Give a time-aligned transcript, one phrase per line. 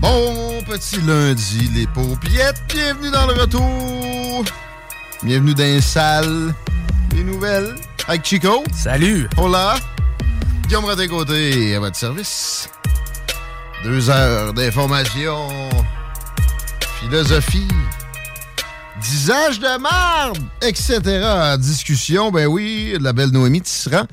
[0.00, 2.62] Bon petit lundi, les paupiettes.
[2.68, 4.44] Bienvenue dans le retour.
[5.22, 6.54] Bienvenue dans les salles.
[7.14, 7.74] Les nouvelles.
[8.06, 8.62] Avec Chico.
[8.74, 9.28] Salut!
[9.36, 9.76] Hola.
[10.66, 12.68] Guillaume Raté-Côté à votre service.
[13.82, 15.48] Deux heures d'information.
[17.00, 17.68] Philosophie.
[19.00, 21.00] Disage de marde, etc.
[21.24, 24.06] En discussion, ben oui, la belle Noémie Tisserand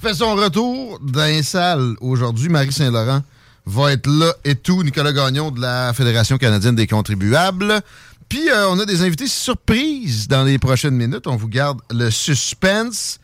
[0.00, 2.48] fait son retour dans les salles aujourd'hui.
[2.48, 3.22] Marie Saint-Laurent
[3.68, 4.82] va être là et tout.
[4.82, 7.80] Nicolas Gagnon de la Fédération canadienne des contribuables.
[8.28, 11.26] Puis, euh, on a des invités surprises dans les prochaines minutes.
[11.26, 13.20] On vous garde le suspense.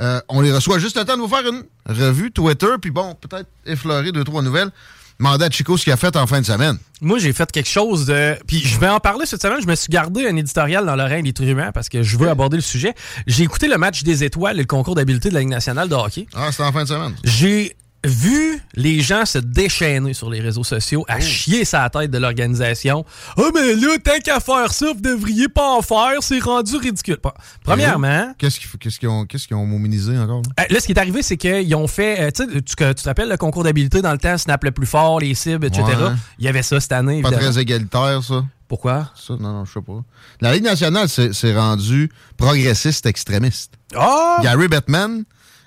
[0.00, 2.68] Euh, on les reçoit juste le temps de vous faire une revue Twitter.
[2.80, 4.70] Puis bon, peut-être effleurer deux, trois nouvelles.
[5.18, 6.78] Mandat Chico ce qu'il a fait en fin de semaine.
[7.00, 8.36] Moi, j'ai fait quelque chose de.
[8.46, 9.60] Puis je vais en parler cette semaine.
[9.60, 12.56] Je me suis gardé un éditorial dans l'oreille des truands parce que je veux aborder
[12.56, 12.94] le sujet.
[13.26, 15.94] J'ai écouté le match des étoiles et le concours d'habileté de la Ligue nationale de
[15.94, 16.26] hockey.
[16.34, 17.14] Ah, c'était en fin de semaine.
[17.22, 22.18] J'ai vu les gens se déchaîner sur les réseaux sociaux à chier sa tête de
[22.18, 23.04] l'organisation.
[23.36, 26.14] Ah, mais là, tant qu'à faire ça, vous devriez pas en faire.
[26.20, 27.18] C'est rendu ridicule.
[27.22, 27.30] Bon,
[27.64, 28.34] Premièrement.
[28.38, 28.58] Qu'est-ce
[28.98, 30.42] qu'ils ont, ont mominisé encore?
[30.56, 30.64] là?
[30.64, 32.20] Euh, Là, ce qui est arrivé, c'est qu'ils ont fait.
[32.20, 35.34] euh, tu tu t'appelles le concours d'habileté dans le temps, Snap le plus fort, les
[35.34, 35.84] cibles, etc.
[35.84, 36.12] Ouais.
[36.38, 37.22] Il y avait ça cette année.
[37.22, 37.50] Pas évidemment.
[37.52, 38.44] très égalitaire, ça.
[38.68, 39.10] Pourquoi?
[39.14, 40.02] Ça, non, non, je sais pas.
[40.40, 43.74] La Ligue nationale s'est s'est rendue progressiste extrémiste.
[43.94, 44.38] Ah!
[44.42, 45.24] Gary Bettman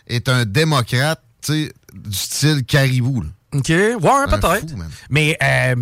[0.07, 3.22] est un démocrate, tu sais, du style caribou.
[3.22, 3.29] là.
[3.55, 3.69] OK.
[3.69, 4.66] Ouais, peut-être.
[5.09, 5.75] Mais, euh,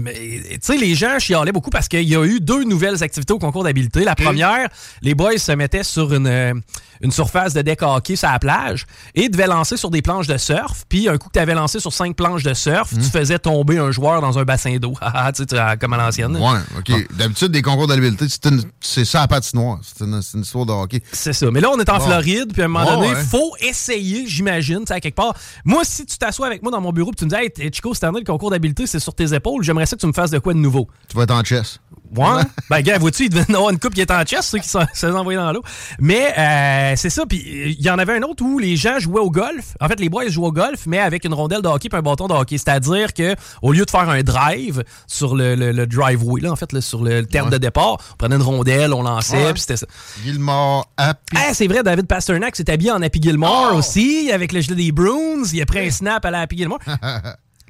[0.52, 3.40] tu sais, les gens chialaient beaucoup parce qu'il y a eu deux nouvelles activités au
[3.40, 4.04] concours d'habileté.
[4.04, 4.68] La première,
[5.02, 6.54] les boys se mettaient sur une, euh,
[7.02, 8.86] une surface de deck hockey sur la plage
[9.16, 10.84] et devaient lancer sur des planches de surf.
[10.88, 13.78] Puis, un coup que tu avais lancé sur cinq planches de surf, tu faisais tomber
[13.78, 14.94] un joueur dans un bassin d'eau.
[15.02, 16.36] Ah, tu sais, tu- ah, comme à l'ancienne.
[16.36, 16.92] Ouais, OK.
[17.16, 19.80] D'habitude, des concours d'habileté, c'est une- c'est ça à patinoire.
[19.84, 21.02] C'est une, c'est une histoire de hockey.
[21.12, 21.50] C'est ça.
[21.52, 22.06] Mais là, on est en Bon.
[22.06, 23.24] Floride, puis à un moment donné, ouais.
[23.24, 25.34] faut essayer, j'imagine, tu sais, à quelque part.
[25.66, 27.94] Moi, si tu t'assois avec moi dans mon bureau, puis tu me dis, hey, Chico,
[27.94, 30.32] cette année, le concours d'habileté, c'est sur tes épaules, j'aimerais ça que tu me fasses
[30.32, 30.88] de quoi de nouveau.
[31.08, 31.80] Tu vas être en chess.
[32.16, 32.44] Ouais.
[32.70, 34.86] ben, gars, vois-tu, il devait avoir une coupe qui était en chest, ceux qui sont-
[34.94, 35.64] se les envoyés dans l'eau.
[36.00, 37.26] Mais euh, c'est ça.
[37.26, 39.76] Puis il y en avait un autre où les gens jouaient au golf.
[39.82, 42.02] En fait, les boys jouaient au golf, mais avec une rondelle de hockey et un
[42.04, 42.60] bâton de hockey.
[42.60, 46.56] C'est-à-dire que au lieu de faire un drive sur le, le- le driveway, là, en
[46.56, 49.54] fait, là, sur le terre de départ, on prenait une rondelle, on lançait, Ouais.
[49.54, 49.88] puis c'était ça.
[50.24, 51.36] Gilmore, Happy.
[51.36, 54.92] Ah, c'est vrai, David Pasternak s'est habillé en Happy Gilmore aussi, avec le gilet des
[54.92, 55.44] Bruins.
[55.52, 56.80] Il a pris un snap à la Happy Gilmore.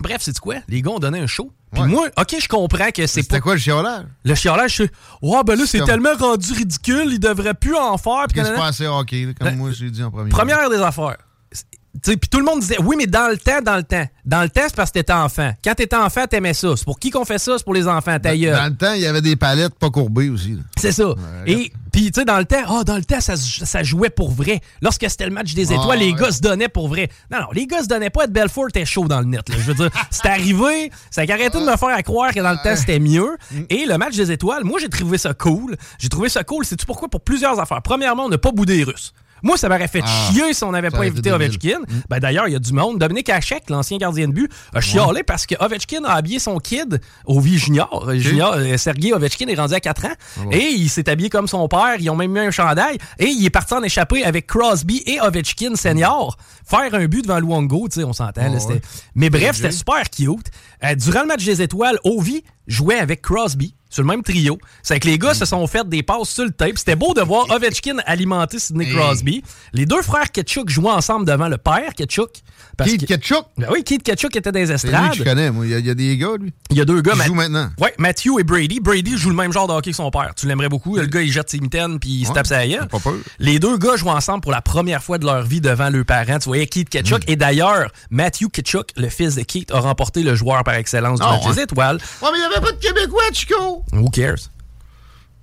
[0.03, 0.55] Bref, c'est quoi?
[0.67, 1.51] Les gars ont donné un show.
[1.71, 1.87] Puis Ouais.
[1.87, 3.41] moi, OK, je comprends que c'est C'était pas...
[3.41, 4.05] quoi le chiolage?
[4.23, 4.91] Le chiolage, c'est...
[5.23, 8.27] Ouais, ben là, c'est comme- tellement rendu ridicule, il devrait plus en faire.
[8.31, 10.29] Qu'est-ce à hockey, là, comme Ben, moi j'ai dit en premier?
[10.29, 11.17] Première des affaires.
[11.51, 14.05] C'est- Puis tout le monde disait, oui, mais dans le temps, dans le temps.
[14.25, 15.51] Dans le temps, c'est parce que t'étais enfant.
[15.63, 16.75] Quand t'étais enfant, t'aimais ça.
[16.75, 17.55] C'est pour qui qu'on fait ça?
[17.57, 18.55] C'est pour les enfants, ta gueule.
[18.55, 20.57] Dans le temps, il y avait des palettes pas courbées aussi.
[20.77, 21.13] C'est ça.
[21.45, 24.31] Et puis, tu sais, dans le temps, ah, dans le temps, ça, ça jouait pour
[24.31, 24.59] vrai.
[24.81, 26.19] Lorsque c'était le match des Ah, étoiles, les ouais.
[26.19, 27.07] gars se donnaient pour vrai.
[27.31, 28.25] Non, non, les gars se donnaient pas.
[28.25, 29.47] Ed Belfort était chaud dans le net.
[29.47, 29.55] là.
[29.57, 30.91] Je veux dire, c'est arrivé.
[31.11, 33.37] Ça a arrêté de me faire à croire que dans le temps, c'était mieux.
[33.69, 35.77] Et le match des étoiles, moi, j'ai trouvé ça cool.
[35.99, 36.65] J'ai trouvé ça cool.
[36.65, 37.07] Sais-tu pourquoi?
[37.09, 37.81] Pour plusieurs affaires.
[37.83, 39.13] Premièrement, on n'a pas boudé les Russes.
[39.43, 41.31] Moi, ça m'aurait fait Ah, chier si on n'avait pas invité.
[41.31, 41.81] Ovechkin.
[42.09, 42.97] Ben, D'ailleurs, il y a du monde.
[42.97, 47.01] Dominique Hachek, l'ancien gardien de but, a chialé parce que Ovechkin a habillé son kid
[47.25, 48.09] au vie junior.
[48.13, 50.09] Junior, euh, Sergei Ovechkin est rendu à 4 ans.
[50.37, 51.95] Ah Et il s'est habillé comme son père.
[51.99, 52.97] Ils ont même mis un chandail.
[53.19, 56.37] Et il est parti en échapper avec Crosby et Ovechkin senior.
[56.65, 58.41] Faire un but devant Luongo, tu sais, on s'entend.
[58.45, 58.81] Ah ouais.
[59.15, 60.47] Mais bref, c'était super cute.
[60.83, 64.57] Euh, durant le match des étoiles, Ovi jouait avec Crosby sur le même trio.
[64.81, 66.77] C'est que les gars se sont fait des passes sur le tape.
[66.77, 68.95] C'était beau de voir Ovechkin alimenter Sidney Hey.
[68.95, 69.43] Crosby.
[69.73, 72.29] Les deux frères Ketchuk jouaient ensemble devant le père Ketchuk.
[72.75, 73.45] Parce Keith que- Ketchuk?
[73.57, 75.23] Ben oui, Keith Ketchuk était dans les lui que je estrades.
[75.23, 75.65] connais, moi.
[75.65, 76.51] Il y, a- il y a des gars, lui.
[76.71, 77.11] Il y a deux gars.
[77.11, 77.69] Qui Ma- jouent maintenant.
[77.79, 78.79] Ouais, Matthew et Brady.
[78.79, 80.31] Brady joue le même genre de hockey que son père.
[80.35, 80.97] Tu l'aimerais beaucoup.
[80.97, 82.87] Le gars, il jette ses mitaines puis il se Ouais, tape sa gueule.
[82.87, 83.13] pas peur.
[83.37, 86.39] Les deux gars jouent ensemble pour la première fois de leur vie devant leurs parents.
[86.39, 87.19] Tu voyais Keith Ketchuk.
[87.27, 87.31] Mm.
[87.31, 91.25] Et d'ailleurs, Matthew Ketchuk, le fils de Keith, a remporté le joueur par excellence du
[91.29, 91.53] Ah, match ouais.
[91.55, 91.97] des étoiles.
[92.21, 93.82] Ouais, mais il n'y avait pas de Québécois, Chico.
[93.91, 94.49] Who cares?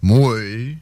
[0.02, 0.34] Moi.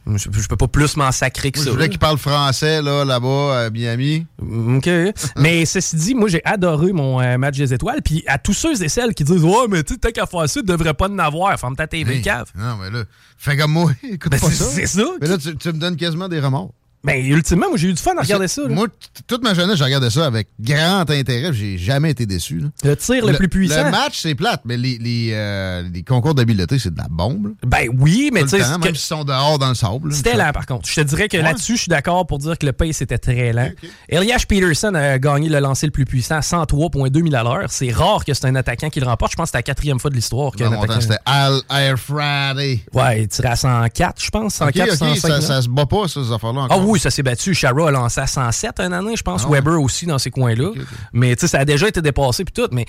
[0.06, 1.74] Je, je peux pas plus m'en sacrer que Moi, je ça.
[1.74, 4.26] voulais qu'il parle français, là, là-bas, à Miami.
[4.40, 4.88] OK.
[5.36, 8.00] mais ceci dit, moi, j'ai adoré mon euh, match des étoiles.
[8.02, 10.60] Puis à tous ceux et celles qui disent Ouais, mais tu sais, qu'à faire ça,
[10.60, 11.58] tu devrais pas en avoir.
[11.58, 12.46] Ferme ta TV Hey, cave.
[12.56, 13.04] Non, mais là,
[13.36, 13.90] fais comme moi.
[14.04, 14.70] Écoute Ben, pas c'est- ça.
[14.70, 15.04] c'est ça.
[15.20, 16.72] Mais là, tu, tu me donnes quasiment des remords.
[17.04, 18.62] Mais ultimement, moi, j'ai eu du fun à regarder ça.
[18.62, 18.68] là.
[18.68, 18.94] Moi, t-
[19.26, 21.52] toute ma jeunesse, j'ai regardé ça avec grand intérêt.
[21.52, 22.58] J'ai jamais été déçu.
[22.58, 22.68] là.
[22.84, 23.84] le tir le, plus puissant.
[23.84, 27.46] Le match, c'est plate, mais les, les, euh, les concours d'habileté, c'est de la bombe.
[27.46, 27.50] là.
[27.66, 30.08] Ben oui, mais Tout tu le sais, temps, même s'ils sont dehors dans le sable.
[30.10, 30.14] là.
[30.16, 30.88] C'était lent, par contre.
[30.88, 33.52] Je te dirais que là-dessus, je suis d'accord pour dire que le pace était très
[33.52, 33.70] lent.
[34.08, 37.70] Elias Peterson a gagné le lancer le plus puissant à 103,2 000 à l'heure.
[37.70, 39.32] C'est rare que c'est un attaquant qui le remporte.
[39.32, 41.00] Je pense que c'était la quatrième fois de l'histoire qu'un Dans mon temps, attaquant...
[41.00, 42.80] c'était Al Air Friday.
[42.92, 44.54] Ouais, il tirait à 104, je pense.
[44.54, 45.42] 104, Ok, ok, 105.
[45.42, 46.66] ça, se bat pas, ça, ces affaires-là.
[46.68, 46.87] Ah encore.
[46.88, 47.54] Oui, ça s'est battu.
[47.54, 49.42] Chara a lancé à 107 un année, je pense.
[49.44, 49.58] Ah ouais.
[49.60, 50.70] Weber aussi dans ces coins-là.
[51.12, 52.68] Mais tu sais, ça a déjà été dépassé puis tout.
[52.72, 52.86] Mais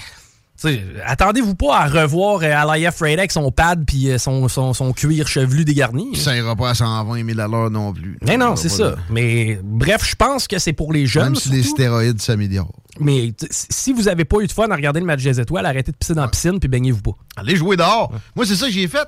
[1.05, 4.91] attendez-vous pas à revoir euh, Alaya Friday avec son pad puis euh, son, son, son
[4.91, 6.15] cuir chevelu dégarni.
[6.17, 8.17] Ça ira pas à 120 000 à l'heure non plus.
[8.25, 8.91] Mais non, c'est ça.
[8.91, 11.23] de- Mais bref, je pense que c'est pour les jeunes.
[11.25, 12.73] Même si les stéroïdes s'améliorent.
[12.99, 15.91] Mais si vous avez pas eu de fun à regarder le match des étoiles, arrêtez
[15.93, 17.11] de pisser dans la piscine puis baignez-vous pas.
[17.37, 18.11] Allez jouer dehors.
[18.35, 19.07] Moi, c'est ça que j'ai fait.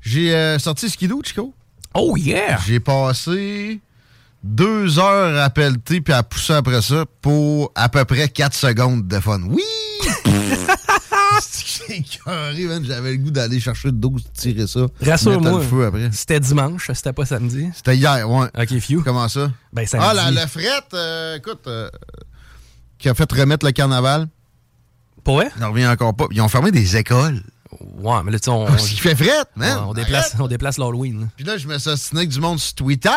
[0.00, 1.52] J'ai euh, sorti skidoo, Chico.
[1.92, 2.58] Oh yeah!
[2.66, 3.80] J'ai passé
[4.42, 9.06] deux heures à pelleter puis à pousser après ça pour à peu près 4 secondes
[9.08, 9.40] de fun.
[9.48, 9.62] Oui!
[12.28, 12.84] Man.
[12.84, 14.86] J'avais le goût d'aller chercher de 12, tirer ça.
[15.02, 15.62] Rassure-moi.
[16.12, 17.68] C'était dimanche, c'était pas samedi.
[17.74, 18.48] C'était hier, ouais.
[18.58, 19.02] Ok, few.
[19.02, 19.50] Comment ça?
[19.72, 20.06] Ben, samedi.
[20.08, 21.90] Ah, la, la frette, euh, écoute, euh,
[22.98, 24.28] qui a fait remettre le carnaval.
[25.24, 25.50] Pour vrai?
[25.56, 26.26] Il n'en revient encore pas.
[26.30, 27.42] Ils ont fermé des écoles.
[27.80, 29.84] Ouais, mais là, tu sais, on, Parce qu'il fait frette, man.
[29.88, 31.28] on déplace, on déplace l'Halloween.
[31.36, 33.10] Puis là, je me suis ostiné avec du monde sur Twitter.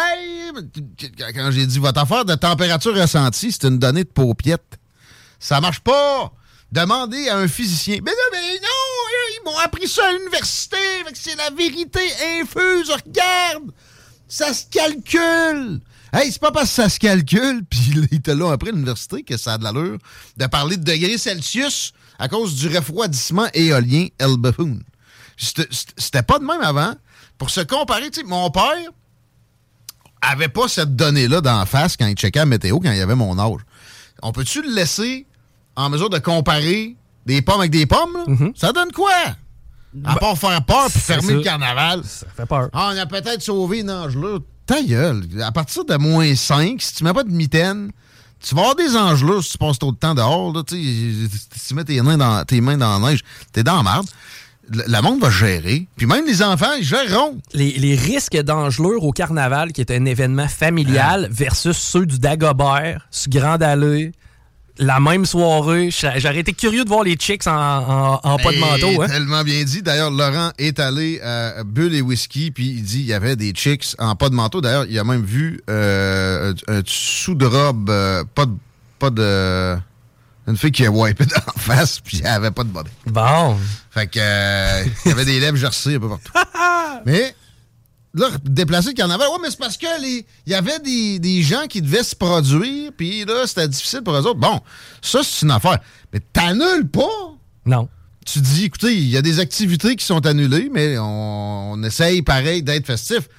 [1.36, 4.80] Quand j'ai dit votre affaire de température ressentie, c'est une donnée de paupiette.
[5.40, 6.31] Ça marche pas.
[6.72, 8.00] Demandez à un physicien.
[8.04, 10.78] Mais non, mais non, ils m'ont appris ça à l'université.
[11.13, 12.01] C'est la vérité
[12.40, 12.92] infuse.
[12.92, 13.72] Regarde,
[14.28, 15.80] ça se calcule.
[16.12, 19.38] Hey, c'est pas parce que ça se calcule, puis il était là après l'université que
[19.38, 20.00] ça a de l'allure
[20.38, 24.80] de parler de degrés Celsius à cause du refroidissement éolien El Buffoon.
[25.38, 26.94] C'était pas de même avant.
[27.38, 28.75] Pour se comparer, tu sais, mon père
[30.21, 33.39] avait pas cette donnée-là d'en face quand il checkait la météo, quand il avait mon
[33.39, 33.62] âge.
[34.21, 35.25] On peut-tu le laisser
[35.77, 38.18] en mesure de comparer des pommes avec des pommes?
[38.27, 38.48] là?
[38.56, 39.13] Ça donne quoi?
[40.04, 41.33] À part faire peur c'est fermer ça.
[41.33, 42.04] le carnaval.
[42.04, 42.69] Ça fait peur.
[42.74, 44.42] Ah, on a peut-être sauvé une engelure.
[44.65, 45.24] Ta gueule.
[45.42, 47.92] À partir de moins 5, si tu mets pas de mitaine,
[48.41, 50.53] tu vas avoir des engelures si tu passes trop de temps dehors.
[50.53, 53.63] Là, tu sais, si tu mets tes mains dans, tes mains dans la neige, t'es
[53.63, 54.07] dans la merde.
[54.71, 55.88] Le, le monde va gérer.
[55.97, 57.38] Puis même les enfants, ils géreront.
[57.53, 63.07] Les, les risques d'engelure au carnaval, qui est un événement familial, versus ceux du Dagobert,
[63.09, 64.12] sur Grande Allée,
[64.79, 65.91] la même soirée.
[65.91, 69.01] J'a- J'aurais été curieux de voir les chicks en, en- en pas de Et manteau.
[69.01, 69.07] Hein?
[69.07, 69.81] Tellement bien dit.
[69.81, 73.51] D'ailleurs, Laurent est allé à Bulle et Whisky, puis il dit qu'il y avait des
[73.51, 74.62] chicks en pas de manteau.
[74.62, 78.53] D'ailleurs, il a même vu euh, un, un dessous de robe, euh, pas de.
[78.98, 79.77] Pas de
[80.48, 82.89] une fille qui a wipé d'en face, puis elle avait pas de body.
[83.05, 83.55] Bon.
[83.91, 84.19] Fait que.
[84.19, 86.31] euh, il y avait des lèvres jersey un peu partout.
[87.05, 87.33] mais.
[88.16, 91.44] Là, déplacer le carnaval, ouais, mais c'est parce que les, il y avait des, des
[91.44, 94.39] gens qui devaient se produire, puis là, c'était difficile pour eux autres.
[94.39, 94.60] Bon,
[95.01, 95.78] ça, c'est une affaire.
[96.12, 97.04] Mais t'annules pas!
[97.68, 97.88] Non.
[98.25, 102.24] tu dis, écoutez, il y a des activités qui sont annulées, mais on, on essaye
[102.24, 103.30] pareil d'être festif.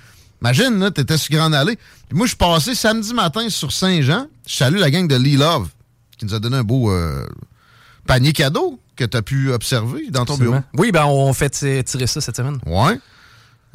[0.41, 1.77] Imagine, là, t'étais sur Grande Allée.
[2.09, 4.27] Puis moi, je suis passé samedi matin sur Saint-Jean.
[4.47, 5.69] Je salue la gang de Lee Love,
[6.17, 7.27] qui nous a donné un beau euh,
[8.07, 10.61] panier cadeau que tu as pu observer dans ton bureau.
[10.79, 12.59] Oui, ben on fait ti- tirer ça cette semaine.
[12.67, 12.99] Ouais.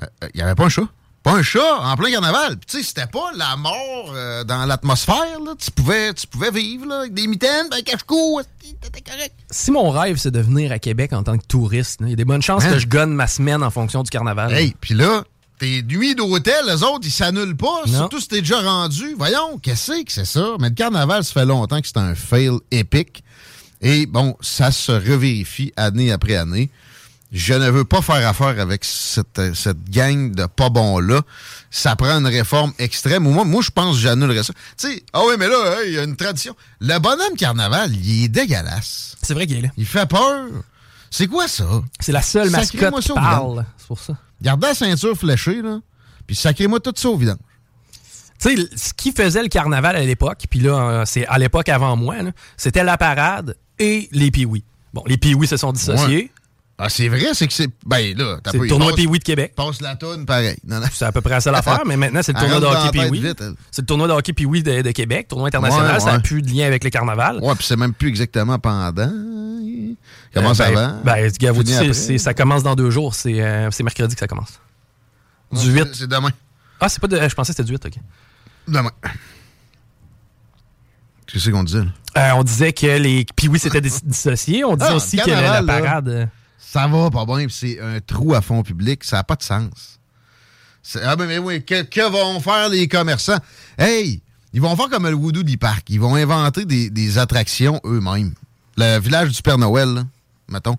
[0.01, 0.87] Il n'y avait pas un chat.
[1.23, 2.57] Pas un chat en plein carnaval.
[2.57, 5.39] Puis tu sais, c'était pas la mort euh, dans l'atmosphère.
[5.57, 8.41] Tu pouvais, tu pouvais vivre là, avec des mitaines, ben, un cache-cou.
[8.81, 9.33] T'étais correct.
[9.49, 12.15] Si mon rêve, c'est de venir à Québec en tant que touriste, il y a
[12.15, 12.73] des bonnes chances Hein?
[12.73, 14.53] que je gonne ma semaine en fonction du carnaval.
[14.53, 15.23] Hey, puis là,
[15.57, 17.81] tes nuits d'hôtel, les autres, ils s'annulent pas.
[17.87, 17.93] Non.
[17.97, 19.15] Surtout si t'es déjà rendu.
[19.17, 20.49] Voyons, qu'est-ce que c'est ça?
[20.59, 23.23] Mais le carnaval, ça fait longtemps que c'est un fail épique.
[23.81, 26.69] Et bon, ça se revérifie année après année.
[27.35, 31.21] Je ne veux pas faire affaire avec cette, euh, cette gang de pas bons-là.
[31.69, 33.23] Ça prend une réforme extrême.
[33.23, 34.53] Moi, moi je pense que j'annulerais ça.
[34.77, 36.55] Tu sais, ah oui, mais là, hein, il y a une tradition.
[36.79, 39.17] Le bonhomme carnaval, il est dégueulasse.
[39.21, 39.69] C'est vrai qu'il est là.
[39.75, 40.47] Il fait peur.
[41.11, 41.65] C'est quoi ça?
[41.99, 43.65] C'est la seule mascotte qui parle.
[43.77, 44.17] C'est pour ça.
[44.41, 45.79] Gardez la ceinture fléchée, là.
[46.25, 47.35] Puis sacrez-moi tout ça au vidange.
[48.39, 51.67] Tu sais, ce qui faisait le carnaval à l'époque, puis là, euh, c'est à l'époque
[51.67, 52.15] avant moi,
[52.55, 54.63] c'était la parade et les piouis.
[54.93, 56.15] Bon, les piouis se sont dissociés.
[56.15, 56.31] Ouais.
[56.77, 57.69] Ah, c'est vrai, c'est que c'est.
[57.85, 59.53] Ben là, t'as C'est le tournoi piouis de Québec.
[59.55, 60.57] Passe la toune, pareil.
[60.67, 60.87] Non, non.
[60.91, 63.55] C'est à peu près ça l'affaire, mais maintenant, c'est le tournoi de hockey la elle.
[63.71, 65.93] C'est le tournoi de hockey piouis de, de Québec, tournoi international.
[65.93, 66.21] Ouais, Ça n'a ouais.
[66.21, 67.39] plus de lien avec le carnaval.
[67.41, 68.91] Ouais, puis c'est même plus exactement pendant.
[70.33, 71.01] Commence Euh, ben, avant.
[71.05, 73.15] Ben, gars, vous dites, ça commence dans deux jours.
[73.15, 74.59] C'est euh, mercredi que ça commence.
[75.53, 75.87] Du c'est- 8.
[75.93, 76.31] C'est demain.
[76.81, 77.15] Ah, c'est pas de.
[77.17, 77.93] Je pensais que c'était du 8, OK.
[78.67, 78.91] Demain.
[81.27, 81.91] Qu'est-ce qu'on disait, là?
[82.17, 84.63] Euh, on disait que les piouis s'étaient dis- dissociés.
[84.63, 85.61] On disait Ah, aussi que la, la
[86.01, 86.27] là.
[86.75, 89.05] Ça va pas bien, c'est un trou à fond public.
[89.05, 89.97] Ça n'a pas de sens.
[91.01, 93.39] Ah, ben, mais oui, que, vont faire les commerçants?
[93.77, 95.89] Hey, ils vont faire comme le Voodoo du Parc.
[95.89, 98.33] Ils vont inventer des, attractions eux-mêmes.
[98.75, 100.03] Le village du Père Noël, là,
[100.49, 100.75] mettons.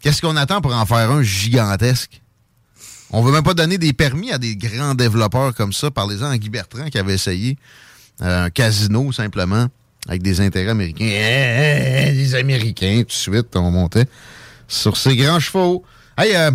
[0.00, 2.22] Qu'est-ce qu'on attend pour en faire un gigantesque?
[3.10, 5.90] On veut même pas donner des permis à des grands développeurs comme ça.
[5.90, 7.58] Parlez-en à Guy Bertrand qui avait essayé
[8.20, 9.66] euh, un casino, simplement,
[10.06, 11.04] avec des intérêts américains.
[11.04, 14.06] Eh, eh, eh, les Américains, tout de suite, on montait
[14.72, 15.84] sur ses grands chevaux.
[16.16, 16.50] Hey, euh,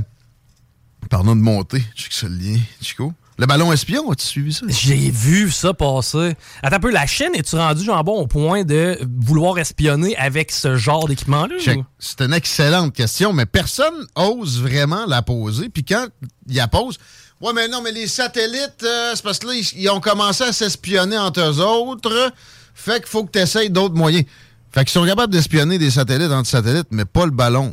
[1.09, 1.83] parlons de monter.
[1.95, 3.13] Check ça le lien, Chico.
[3.39, 4.65] Le ballon espion, as-tu suivi ça?
[4.67, 6.35] J'ai vu ça passer.
[6.63, 10.75] Attends un peu, la chaîne, es-tu rendu jambon au point de vouloir espionner avec ce
[10.75, 11.55] genre d'équipement-là?
[11.99, 15.69] C'est une excellente question, mais personne ose vraiment la poser.
[15.69, 16.07] Puis quand
[16.47, 16.97] il la pose,
[17.41, 20.43] ouais, mais non, mais les satellites, euh, c'est parce que là, ils, ils ont commencé
[20.43, 22.33] à s'espionner entre eux autres.
[22.73, 24.25] Fait qu'il faut que tu essayes d'autres moyens.
[24.71, 27.71] Fait qu'ils sont capables d'espionner des satellites entre satellites, mais pas le ballon.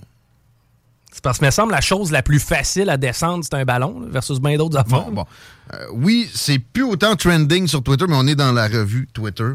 [1.14, 4.00] C'est parce que, me semble, la chose la plus facile à descendre, c'est un ballon,
[4.00, 5.04] là, versus bien d'autres affaires.
[5.04, 5.26] Bon, bon.
[5.73, 9.50] Euh, oui, c'est plus autant trending sur Twitter, mais on est dans la revue Twitter.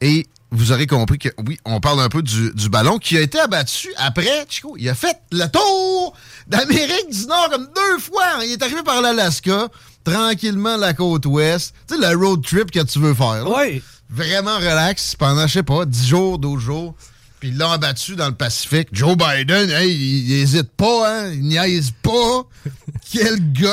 [0.00, 3.20] Et vous aurez compris que, oui, on parle un peu du, du ballon qui a
[3.20, 4.74] été abattu après, Chico.
[4.78, 6.14] Il a fait le tour
[6.46, 8.42] d'Amérique du Nord comme deux fois.
[8.46, 9.68] Il est arrivé par l'Alaska,
[10.04, 11.74] tranquillement la côte ouest.
[11.88, 13.44] Tu sais, le road trip que tu veux faire.
[13.44, 13.50] là.
[13.54, 13.82] Oui.
[14.08, 16.94] Vraiment relax pendant, je sais pas, 10 jours, 12 jours.
[17.42, 18.90] Puis ils l'ont abattu dans le Pacifique.
[18.92, 21.32] Joe Biden, hey, il, il hésite pas, hein?
[21.32, 22.44] Il niaise pas.
[23.12, 23.66] quel guts,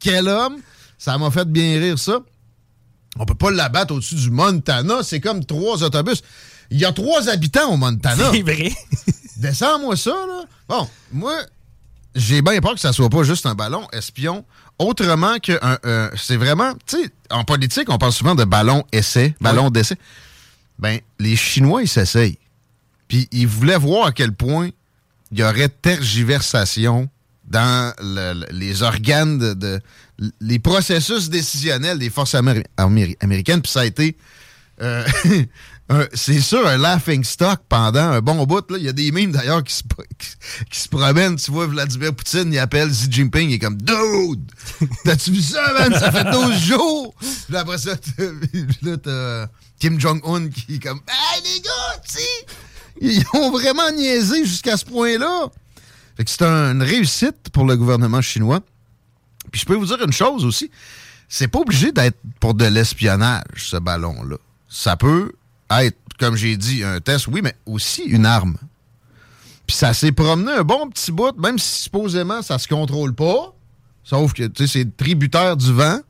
[0.00, 0.56] quel homme.
[0.96, 2.20] Ça m'a fait bien rire, ça.
[3.18, 5.02] On peut pas l'abattre au-dessus du Montana.
[5.02, 6.22] C'est comme trois autobus.
[6.70, 8.30] Il y a trois habitants au Montana.
[8.32, 8.72] C'est vrai.
[9.36, 10.44] Descends-moi ça, là.
[10.66, 11.36] Bon, moi,
[12.14, 14.46] j'ai bien peur que ça soit pas juste un ballon espion.
[14.78, 18.82] Autrement que un, un- c'est vraiment, tu sais, en politique, on parle souvent de ballon
[18.92, 19.96] essai, ballon d'essai.
[20.78, 22.38] Ben, les Chinois, ils s'essayent.
[23.10, 24.70] Puis ils voulaient voir à quel point
[25.32, 27.08] il y aurait tergiversation
[27.44, 29.80] dans le- le- les organes de, de-
[30.40, 33.60] les processus décisionnels des forces améri- améri- américaines.
[33.62, 34.16] Puis ça a été
[34.80, 35.04] euh,
[36.14, 38.70] c'est sûr, un laughing stock pendant un bon bout.
[38.70, 38.78] là.
[38.78, 40.28] Il y a des mimes d'ailleurs qui se, pro- qui,
[40.70, 41.34] qui se promènent.
[41.36, 44.50] Tu vois, Vladimir Poutine, il appelle Xi Jinping, il est comme Dude!
[45.04, 45.92] T'as-tu vu ça, man?
[45.98, 47.14] Ça fait 12 jours!
[47.48, 48.22] Puis après ça, t'as-
[48.82, 49.46] là, t'as
[49.80, 52.46] Kim Jong-un qui est comme Hey les gars, tu sais!
[53.00, 55.48] Ils ont vraiment niaisé jusqu'à ce point-là.
[56.26, 58.60] C'est un- une réussite pour le gouvernement chinois.
[59.50, 60.70] Puis je peux vous dire une chose aussi.
[61.28, 64.36] C'est pas obligé d'être pour de l'espionnage, ce ballon-là.
[64.68, 65.32] Ça peut
[65.70, 68.56] être, comme j'ai dit, un test, oui, mais aussi une arme.
[69.66, 73.54] Puis ça s'est promené un bon petit bout, même si supposément ça se contrôle pas.
[74.04, 76.00] Sauf que, tu sais, c'est tributaire du vent.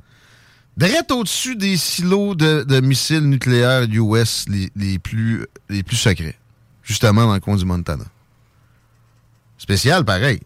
[0.76, 6.38] Direct au-dessus des silos de, de missiles nucléaires US les, les plus, les plus secrets.
[6.82, 8.04] Justement dans le coin du Montana.
[9.58, 10.40] Spécial, pareil.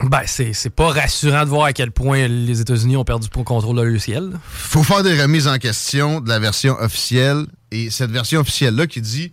[0.00, 3.76] Ben, c'est pas rassurant de voir à quel point les États-Unis ont perdu le contrôle
[3.76, 4.38] de leur ciel.
[4.48, 7.46] faut faire des remises en question de la version officielle.
[7.72, 9.32] Et cette version officielle-là qui dit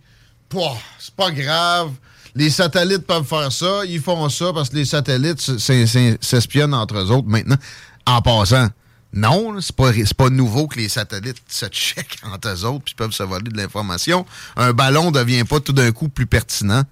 [0.50, 1.91] Pouah, c'est pas grave,
[2.35, 7.12] les satellites peuvent faire ça, ils font ça parce que les satellites s'espionnent entre eux
[7.12, 7.57] autres maintenant.
[8.05, 8.67] En passant,
[9.15, 13.12] non, c'est pas, pas nouveau que les satellites se checkent entre eux autres puis peuvent
[13.13, 14.25] se voler de l'information.
[14.57, 16.84] Un ballon devient pas tout d'un coup plus pertinent.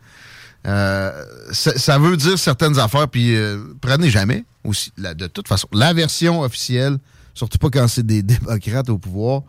[0.66, 1.12] Euh,
[1.52, 5.92] ça, veut dire certaines affaires, puis euh, prenez jamais aussi, la- de toute façon, la
[5.92, 6.98] version officielle,
[7.34, 9.42] surtout pas quand c'est des démocrates au pouvoir.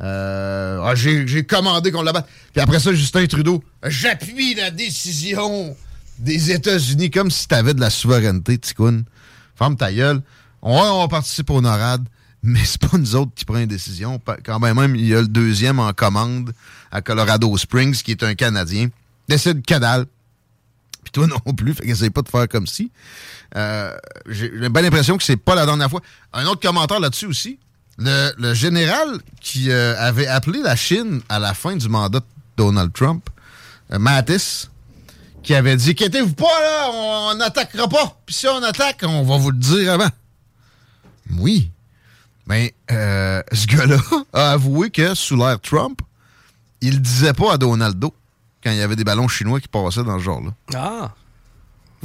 [0.00, 2.28] Euh, ah, j'ai commandé qu'on l'abatte.
[2.52, 5.76] Puis après ça, Justin Trudeau, j'appuie la décision
[6.18, 9.04] des États-Unis comme si t'avais de la souveraineté, Ticoun.
[9.56, 10.22] Ferme ta gueule.
[10.62, 12.06] On, on participe au NORAD.
[12.42, 14.18] mais c'est pas nous autres qui prenons une décision.
[14.18, 16.52] Pa- Quand même, il y a le deuxième en commande
[16.90, 18.88] à Colorado Springs, qui est un Canadien.
[19.28, 20.06] Décide dalle.
[21.04, 22.90] Puis toi non plus, fait qu'essaye pas de faire comme si.
[23.56, 23.94] Euh,
[24.28, 26.00] J'ai bien l'impression que c'est pas la dernière fois.
[26.32, 27.58] Un autre commentaire là-dessus aussi.
[27.98, 32.24] Le, le général qui euh, avait appelé la Chine à la fin du mandat de
[32.56, 33.28] Donald Trump,
[33.92, 34.68] euh, Mattis,
[35.42, 38.20] qui avait dit Inquiétez-vous pas, là, on n'attaquera pas.
[38.26, 40.08] Puis si on attaque, on va vous le dire avant.
[41.36, 41.70] Oui.
[42.46, 43.98] Mais euh, ce gars-là
[44.32, 46.00] a avoué que sous l'ère Trump,
[46.80, 48.14] il disait pas à Donaldo
[48.64, 50.50] quand il y avait des ballons chinois qui passaient dans ce genre-là.
[50.74, 51.14] Ah,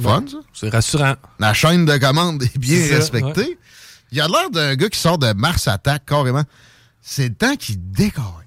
[0.00, 0.38] Fun, ça?
[0.52, 1.14] c'est rassurant.
[1.38, 3.40] La chaîne de commande est bien C'est ça, respectée.
[3.50, 3.58] ouais.
[4.12, 6.44] Il a l'air d'un gars qui sort de Mars Attack, carrément.
[7.00, 8.42] C'est le temps qu'il décore.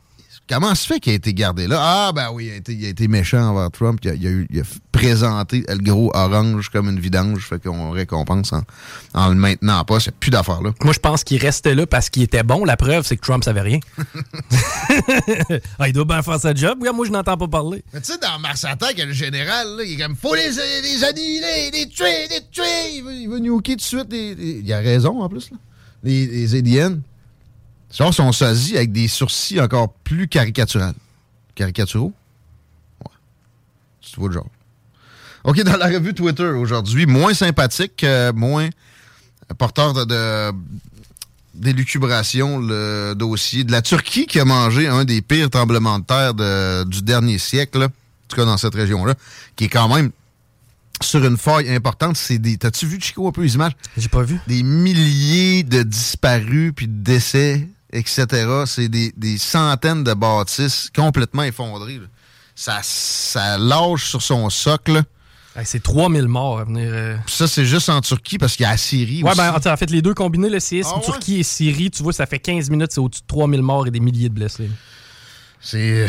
[0.50, 1.78] Comment se fait qu'il a été gardé là?
[1.80, 4.00] Ah, ben oui, il a été, il a été méchant envers Trump.
[4.04, 7.46] Il a, il a eu- il a f- présenté le gros orange comme une vidange.
[7.46, 8.62] Fait qu'on récompense en,
[9.14, 10.00] en le maintenant pas.
[10.00, 10.72] C'est plus d'affaires là.
[10.84, 12.64] Moi, je pense qu'il restait là parce qu'il était bon.
[12.64, 13.80] La preuve, c'est que Trump savait rien.
[15.80, 16.78] ah, il doit bien faire sa job.
[16.80, 17.84] Regarde, moi, je n'entends pas parler.
[17.94, 21.04] Mais tu sais, dans Mars Attack, le général, là, il est comme faut les, les
[21.04, 22.96] annihiler, les tuer, les tuer.
[22.96, 24.08] Il veut, il veut tout de suite.
[24.12, 25.52] les- les- Il a raison en plus.
[25.52, 25.58] Là.
[26.04, 27.00] Les, les aliens.
[27.98, 30.92] Genre son sosie avec des sourcils encore plus caricaturaux.
[31.56, 32.14] Caricaturaux?
[33.04, 33.12] Ouais.
[34.02, 34.48] Tu vois le genre.
[35.44, 38.70] OK, dans la revue Twitter aujourd'hui, moins sympathique, euh, moins
[39.58, 40.52] porteur de, de
[41.54, 46.34] d'élucubration, le dossier de la Turquie qui a mangé un des pires tremblements de terre
[46.36, 47.90] de- du dernier siècle, là, en
[48.28, 49.16] tout cas dans cette région-là,
[49.56, 50.12] qui est quand même
[51.02, 52.16] sur une faille importante.
[52.18, 52.58] C'est des.
[52.58, 53.72] T'as-tu vu, Chico, un peu les images?
[53.98, 54.40] J'ai pas vu.
[54.48, 58.26] Des milliers de disparus puis de décès, etc.
[58.66, 61.98] C'est des, des centaines de bâtisses complètement effondrées.
[62.00, 62.08] là.
[62.56, 65.04] Ça, ça lâche sur son socle.
[65.56, 66.90] Hey, c'est 3000 morts à venir.
[66.92, 67.18] euh.
[67.28, 69.38] Ça, c'est juste en Turquie parce qu'il y a la Syrie Ouais, aussi.
[69.40, 71.04] ben, en fait, les deux combinés, le séisme, Ah ouais?
[71.04, 73.92] Turquie et Syrie, tu vois, ça fait 15 minutes, c'est au-dessus de 3000 morts et
[73.92, 74.70] des milliers de blessés.
[75.70, 76.08] C'est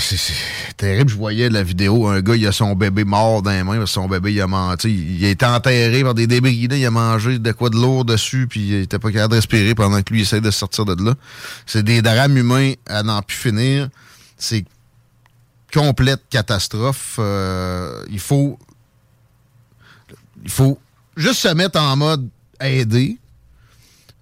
[0.76, 1.10] terrible.
[1.10, 2.06] Je voyais la vidéo.
[2.06, 3.76] Un gars, il a son bébé mort dans les mains.
[3.78, 4.88] parce que Son bébé, il a mangé.
[4.88, 6.54] Il a été enterré par des débris.
[6.54, 8.46] Il a mangé de quoi de lourd dessus.
[8.48, 11.14] Puis il était pas capable de respirer pendant que lui essaie de sortir de là.
[11.66, 13.88] C'est des drames humains à n'en plus finir.
[14.36, 14.64] C'est
[15.72, 17.16] complète catastrophe.
[17.18, 18.60] Euh, il faut.
[20.44, 20.78] Il faut
[21.16, 22.28] juste se mettre en mode
[22.60, 23.18] aider.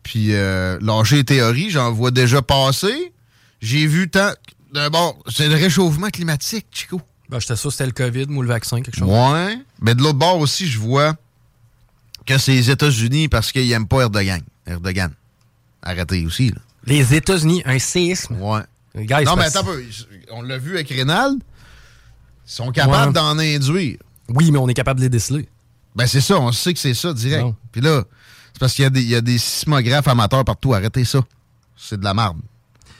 [0.03, 3.13] Puis euh, lâcher les théories, j'en vois déjà passer.
[3.61, 4.33] J'ai vu tant.
[4.73, 7.01] D'abord, c'est le réchauffement climatique, Chico.
[7.29, 9.09] Ben, j'étais sûr que c'était le COVID ou le vaccin, quelque chose.
[9.09, 9.59] Ouais.
[9.81, 11.15] Mais de l'autre bord aussi, je vois
[12.27, 14.41] que c'est les États-Unis parce qu'ils n'aiment pas Erdogan.
[14.67, 15.13] Erdogan.
[15.83, 16.57] Arrêtez aussi, là.
[16.85, 18.37] Les États-Unis, un séisme.
[18.41, 18.61] Ouais.
[18.95, 19.83] Non, mais attends un peu.
[20.31, 21.33] On l'a vu avec Rénal.
[21.35, 21.41] Ils
[22.53, 23.13] sont capables Ouais.
[23.13, 23.99] d'en induire.
[24.29, 25.49] Oui, mais on est capable de les déceler.
[25.95, 26.39] Ben, c'est ça.
[26.39, 27.43] On sait que c'est ça, direct.
[27.43, 27.55] Non.
[27.73, 28.05] Puis là,
[28.53, 30.75] c'est parce qu'il y, a des- il y a des sismographes amateurs partout.
[30.75, 31.21] Arrêtez ça.
[31.77, 32.39] C'est de la marde.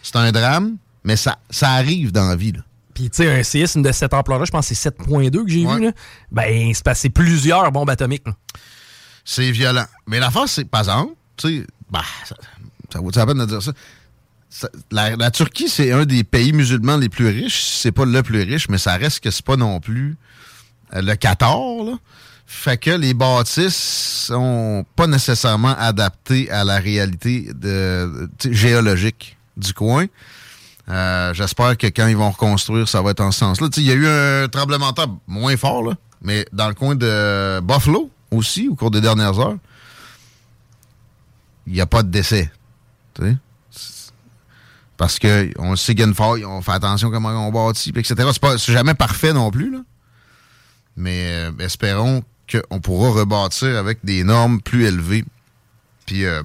[0.03, 2.61] C'est un drame, mais ça, ça arrive dans la vie, là.
[2.93, 5.65] Puis, tu sais, un séisme de cette ampleur-là, je pense que c'est 7.2 que j'ai
[5.67, 5.77] Ouais.
[5.77, 5.93] vu, là.
[6.33, 8.25] Ben, c'est passé plusieurs bombes atomiques.
[9.25, 9.85] C'est violent.
[10.07, 12.35] Mais l'affaire, c'est, par exemple, tu sais, bah, ça,
[12.93, 13.73] ça vaut la peine de dire ça?
[14.49, 17.63] Ça- la, la Turquie, c'est un des pays musulmans les plus riches.
[17.65, 20.17] C'est pas le plus riche, mais ça reste que c'est pas non plus
[20.95, 21.99] euh, le Qatar, là.
[22.49, 30.07] Fait que les bâtisses sont pas nécessairement adaptées à la réalité de, géologique du coin.
[30.89, 33.69] Euh, J'espère que quand ils vont reconstruire, ça va être en ce sens-là.
[33.77, 36.95] Il y a eu un tremblement de terre moins fort, là, mais dans le coin
[36.95, 39.57] de Buffalo aussi, au cours des dernières heures,
[41.67, 42.51] il n'y a pas de décès.
[44.97, 48.15] Parce que on sait qu'il y on fait attention comment on bâtit, etc.
[48.59, 49.79] C'est jamais parfait non plus, là.
[50.97, 55.25] Mais euh, espérons qu'on pourra rebâtir avec des normes plus élevées.
[56.07, 56.43] Puis euh,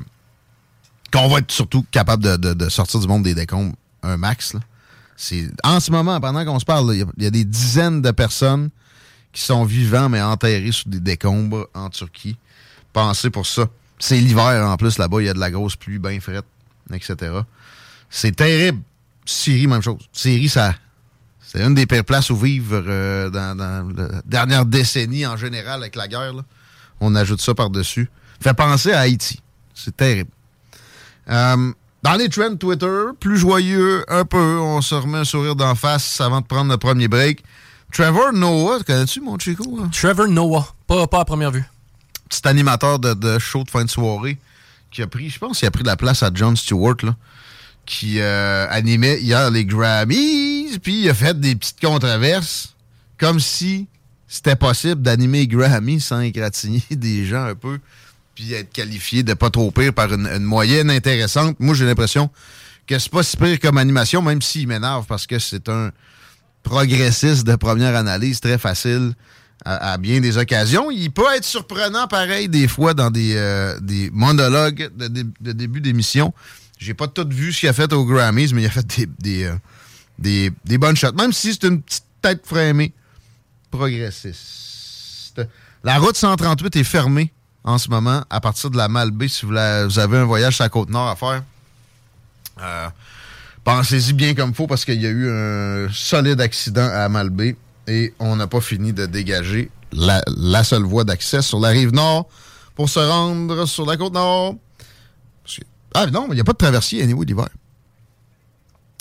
[1.14, 4.54] qu'on va être surtout capable de- de sortir du monde des décombres un max.
[4.54, 4.60] là.
[5.64, 8.70] En ce moment, pendant qu'on se parle, il y a- des dizaines de personnes
[9.32, 12.38] qui sont vivants mais enterrés sous des décombres en Turquie.
[12.92, 13.68] Pensez pour ça.
[14.00, 16.46] C'est l'hiver en plus là-bas, il y a de la grosse pluie bien frette,
[16.92, 17.34] etc.
[18.10, 18.82] C'est terrible.
[19.26, 20.10] Syrie, même chose.
[20.12, 20.74] Syrie, ça.
[21.40, 25.96] C'est une des pires places où vivre euh, dans, la dernière décennie en général avec
[25.96, 26.34] la guerre.
[27.00, 28.10] On ajoute ça par-dessus.
[28.42, 29.42] Fait penser à Haïti.
[29.74, 30.32] C'est terrible.
[31.30, 31.72] Euh,
[32.04, 36.20] dans les trends Twitter, plus joyeux un peu, on se remet un sourire d'en face
[36.20, 37.44] avant de prendre le premier break.
[37.94, 39.80] Trevor Noah, connais-tu mon Chico?
[39.82, 39.90] hein?
[39.92, 41.64] Trevor Noah, pas, pas à première vue.
[42.30, 44.38] Petit animateur de, de show de fin de soirée
[44.92, 47.16] qui a pris, je pense qu'il a pris de la place à Jon Stewart, là,
[47.86, 52.76] qui euh, animait hier les Grammys, puis il a fait des petites controverses,
[53.18, 53.88] comme si
[54.28, 57.80] c'était possible d'animer les Grammys sans égratigner des gens un peu
[58.36, 61.60] puis être qualifié de pas trop pire par une, moyenne intéressante.
[61.60, 62.30] Moi, j'ai l'impression
[62.88, 65.92] que c'est pas si pire comme animation, même s'il m'énerve parce que c'est un
[66.64, 69.14] progressiste de première analyse très facile
[69.66, 70.90] à, bien des occasions.
[70.90, 75.52] Il peut être surprenant pareil des fois dans des, euh, des monologues de, dé- de
[75.52, 76.34] début d'émission.
[76.80, 79.06] J'ai pas tout vu ce qu'il a fait au Grammys, mais il a fait des,
[79.20, 79.56] des, euh,
[80.18, 81.14] des, des bonnes shots.
[81.14, 82.94] Même si c'est une petite tête frémée
[83.70, 85.42] progressiste.
[85.84, 87.32] La route 138 est fermée
[87.64, 90.70] en ce moment à partir de la Malbaie si vous, avez un voyage sur la
[90.70, 91.44] côte nord à faire.
[92.62, 92.90] Euh,
[93.64, 97.56] Pensez-y bien comme faut parce qu'il y a eu un solide accident à Malbaie
[97.88, 102.28] et on n'a pas fini de dégager la, seule voie d'accès sur la rive nord
[102.76, 104.56] pour se rendre sur la côte nord.
[105.94, 107.50] Ah non, il n'y a pas de traversier anyway l'hiver.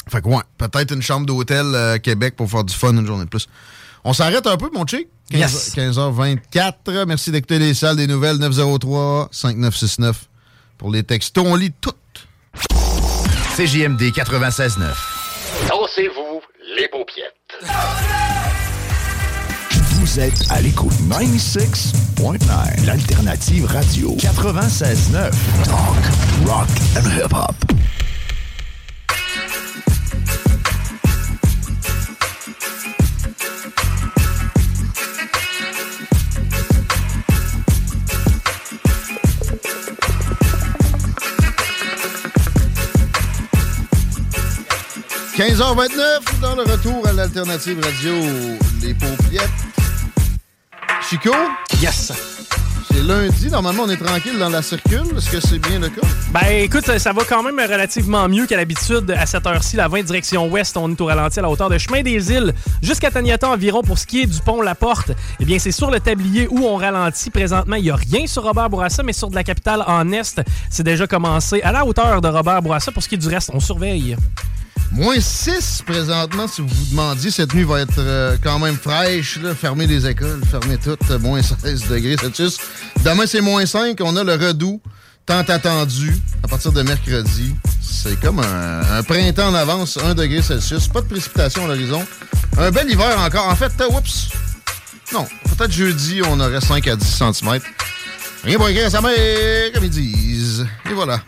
[0.08, 3.24] Fait que ouais, peut-être une chambre d'hôtel euh, Québec pour faire du fun une journée
[3.24, 3.46] de plus.
[4.02, 5.06] On s'arrête un peu, mon chick.
[5.30, 5.74] 15, Yes.
[5.76, 7.06] 15h24.
[7.06, 10.12] Merci d'écouter les salles des nouvelles 903-5969
[10.78, 11.44] pour les textos.
[11.46, 11.96] On lit toutes.
[13.56, 14.92] CJMD 96.9.
[15.68, 16.40] Dansez-vous
[16.76, 17.34] les paupiètes.
[20.00, 25.30] Vous êtes à l'écoute 96.9, l'alternative radio 96.9.
[25.64, 27.54] Talk, rock and hip-hop.–
[45.40, 48.12] 15h29 dans le retour à l'alternative radio
[48.82, 49.48] Les Paupiettes.
[51.08, 51.30] Chico?
[51.80, 52.12] Yes!
[52.90, 53.48] C'est lundi.
[53.48, 55.00] Normalement, on est tranquille dans la circule.
[55.16, 56.06] Est-ce que c'est bien le cas?
[56.30, 59.10] Ben écoute, ça va quand même relativement mieux qu'à l'habitude.
[59.12, 61.78] À cette heure-ci, la 20 direction ouest, on est au ralenti à la hauteur de
[61.78, 65.12] Chemin des Îles jusqu'à Taniata environ pour ce qui est du pont La Porte.
[65.40, 67.76] Eh bien, c'est sur le tablier où on ralentit présentement.
[67.76, 70.82] Il n'y a rien sur Robert Bourassa, mais sur de la capitale en est, c'est
[70.82, 72.92] déjà commencé à la hauteur de Robert Bourassa.
[72.92, 74.18] Pour ce qui est du reste, on surveille.
[74.92, 77.30] Moins 6 présentement, si vous vous demandiez.
[77.30, 79.38] Cette nuit va être euh, quand même fraîche.
[79.40, 79.54] Là.
[79.54, 81.10] Fermez les écoles, fermez toutes.
[81.10, 82.58] euh, Moins 16 degrés Celsius.
[83.04, 83.96] Demain, c'est moins 5.
[84.00, 84.80] On a le redout
[85.26, 87.54] tant attendu à partir de mercredi.
[87.80, 90.88] C'est comme un, printemps en avance, 1 degré Celsius.
[90.88, 92.04] Pas de précipitation à l'horizon.
[92.58, 93.48] Un bel hiver encore.
[93.48, 94.28] En fait, oups.
[95.12, 95.26] Non,
[95.56, 97.60] peut-être jeudi, on aurait 5 à 10 cm.
[98.44, 98.90] Rien pour écrire à
[99.72, 100.66] comme ils disent.
[100.90, 101.20] Et voilà.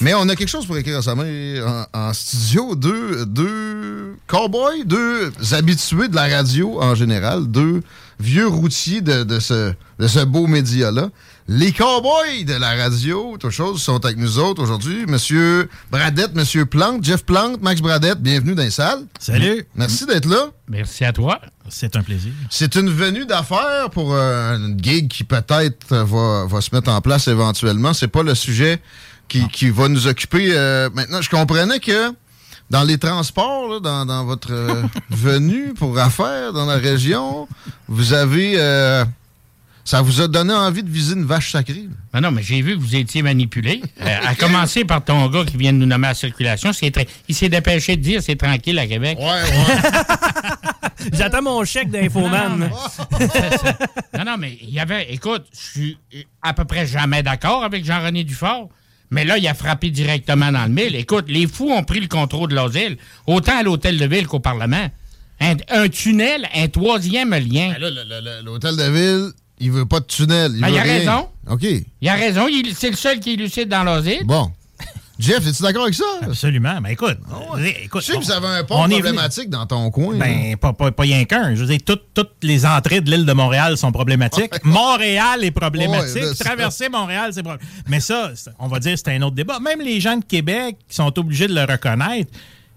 [0.00, 2.76] Mais on a quelque chose pour écrire mère en, en studio.
[2.76, 7.82] Deux, deux cowboys, deux habitués de la radio en général, deux
[8.20, 11.08] vieux routiers de, de ce, de ce beau média-là.
[11.48, 15.06] Les cowboys de la radio, autre chose, sont avec nous autres aujourd'hui.
[15.06, 19.04] Monsieur Bradette, Monsieur Plante, Jeff Plante, Max Bradette, bienvenue dans les salles.
[19.18, 19.66] Salut.
[19.74, 20.50] Merci d'être là.
[20.68, 21.40] Merci à toi.
[21.70, 22.32] C'est un plaisir.
[22.50, 27.00] C'est une venue d'affaires pour euh, une gig qui peut-être va, va se mettre en
[27.00, 27.94] place éventuellement.
[27.94, 28.80] C'est pas le sujet
[29.28, 31.22] qui, qui va nous occuper euh, maintenant.
[31.22, 32.12] Je comprenais que
[32.70, 37.48] dans les transports, là, dans, dans votre euh, venue pour affaires dans la région,
[37.88, 38.54] vous avez...
[38.56, 39.04] euh,
[39.84, 41.88] ça vous a donné envie de viser une vache sacrée.
[42.12, 43.80] Ben non, mais j'ai vu que vous étiez manipulé.
[44.02, 46.72] Euh, à commencer par ton gars qui vient de nous nommer à la circulation.
[47.26, 49.16] Il s'est dépêché de dire c'est tranquille à Québec.
[49.18, 51.08] Ouais, ouais.
[51.14, 52.58] J'attends mon chèque d'infoman.
[54.18, 55.10] non, non, mais il y avait.
[55.10, 55.98] Écoute, je suis
[56.42, 58.68] à peu près jamais d'accord avec Jean-René Dufort.
[59.10, 60.94] Mais là, il a frappé directement dans le mille.
[60.94, 64.40] Écoute, les fous ont pris le contrôle de l'asile, autant à l'hôtel de ville qu'au
[64.40, 64.86] Parlement.
[65.40, 67.74] Un, un tunnel, un troisième lien.
[67.80, 70.52] Ben là, l'hôtel de ville, il veut pas de tunnel.
[70.54, 70.92] Il Ben, veut il a rien.
[70.98, 71.28] raison.
[71.48, 71.66] OK.
[72.00, 74.24] Il a raison, c'est le seul qui est lucide dans l'asile.
[74.24, 74.50] Bon.
[75.18, 76.04] Jeff, es-tu d'accord avec ça?
[76.22, 76.80] Absolument.
[76.80, 77.18] Mais écoute,
[77.56, 80.16] Je sais que vous avez un pont problématique dans ton coin.
[80.16, 81.56] Ben, pas, pas, pas rien qu'un.
[81.56, 84.52] Je veux dire, toutes, toutes les entrées de l'île de Montréal sont problématiques.
[84.64, 86.22] Montréal est problématique.
[86.22, 87.84] Ouais, Traverser Montréal, c'est problématique.
[87.88, 89.58] Mais ça, on va dire, c'est un autre débat.
[89.58, 92.30] Même les gens de Québec qui sont obligés de le reconnaître,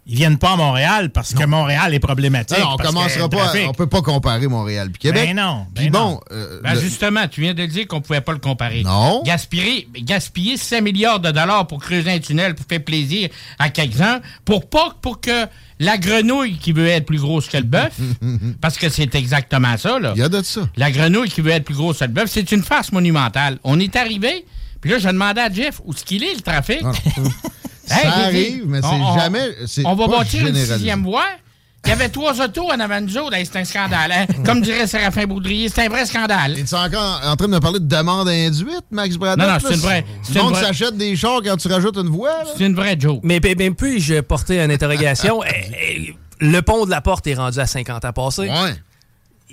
[0.07, 2.57] ils viennent pas à Montréal parce que Montréal est problématique.
[2.57, 3.53] Non, on commencera le pas.
[3.67, 5.27] on peut pas comparer Montréal et Québec.
[5.27, 6.19] Ben non, ben Puis bon, non.
[6.31, 8.81] euh, Ben, le- justement, tu viens de dire qu'on pouvait pas le comparer.
[8.83, 9.21] Non.
[9.23, 14.21] Gaspiller, gaspiller 5 milliards de dollars pour creuser un tunnel pour faire plaisir à quelqu'un,
[14.43, 15.45] pour pas pour que
[15.79, 17.93] la grenouille qui veut être plus grosse que le bœuf,
[18.61, 20.13] parce que c'est exactement ça, là.
[20.15, 20.61] il y a de ça.
[20.77, 23.59] La grenouille qui veut être plus grosse que le bœuf, c'est une farce monumentale.
[23.63, 24.45] On est arrivé,
[24.81, 26.81] puis là, je demandais à Jeff où est-ce qu'il est, le trafic.
[26.83, 26.91] Ah,
[27.91, 29.86] Ça arrive, mais c'est jamais.
[29.86, 31.25] On va bâtir une sixième voie.
[31.84, 33.36] Il y avait trois autos en avant de nous autres.
[33.43, 34.12] C'est un scandale.
[34.12, 34.25] hein?
[34.45, 36.60] Comme dirait Séraphin Baudrier, c'est un vrai scandale.
[36.60, 39.47] Es-tu encore en train de me parler de demande induite, Max Braddock?
[39.47, 41.97] Non, non, c'est une vraie- c'est Le monde vraie- s'achète des chars quand tu rajoutes
[41.97, 42.43] une voie.
[42.56, 43.21] C'est une vraie joke.
[43.23, 45.41] Mais, mais, mais puis-je porter une interrogation?
[45.47, 45.71] Eh,
[46.12, 48.41] eh, le pont de la porte est rendu à 50 ans passés.
[48.49, 48.75] Ouais.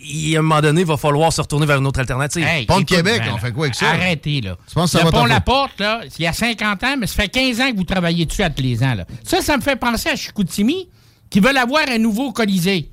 [0.05, 2.45] Il- à un moment donné, il va falloir se retourner vers une autre alternative.
[2.47, 3.91] Hey, Pont de Québec, ben, on fait quoi avec ça?
[3.91, 4.57] Arrêtez, là.
[4.69, 5.41] Tu penses que ça le va pont La?
[5.41, 8.25] Porte, là, il y a 50 ans, mais ça fait 15 ans que vous travaillez
[8.27, 8.95] dessus à tous les ans.
[8.95, 9.07] Là.
[9.25, 10.89] Ça, ça me fait penser à Chicoutimi,
[11.31, 12.91] qui veulent avoir un nouveau Colisée.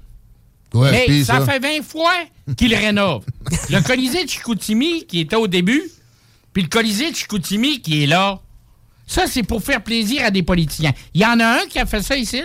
[0.73, 1.45] Ouais, mais ça, ça.
[1.45, 2.13] fait 20 fois
[2.57, 3.25] qu'ils rénovent.
[3.69, 5.83] le Colisée de Chicoutimi, qui était au début,
[6.53, 8.39] puis le Colisée de Chicoutimi, qui est là.
[9.07, 10.91] Ça, c'est pour faire plaisir à des politiciens.
[11.13, 12.41] Il y en a un qui a fait ça ici,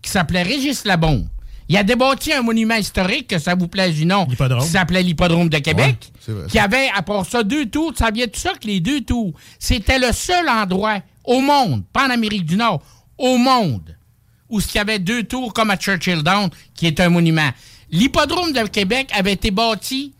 [0.00, 1.26] qui s'appelait Régis Labombe.
[1.68, 4.62] Il a débâti un monument historique, que ça vous plaise nom, L'hippodrome.
[4.62, 7.92] qui s'appelait l'Hippodrome de Québec, Ouais, c'est vrai, qui avait, à part ça, deux tours.
[7.96, 12.06] Ça vient de ça que les deux tours, c'était le seul endroit au monde, pas
[12.06, 12.80] en Amérique du Nord,
[13.18, 13.96] au monde,
[14.48, 17.50] où il y avait deux tours comme à Churchill Down, qui est un monument.
[17.90, 20.14] L'Hippodrome de Québec avait été bâti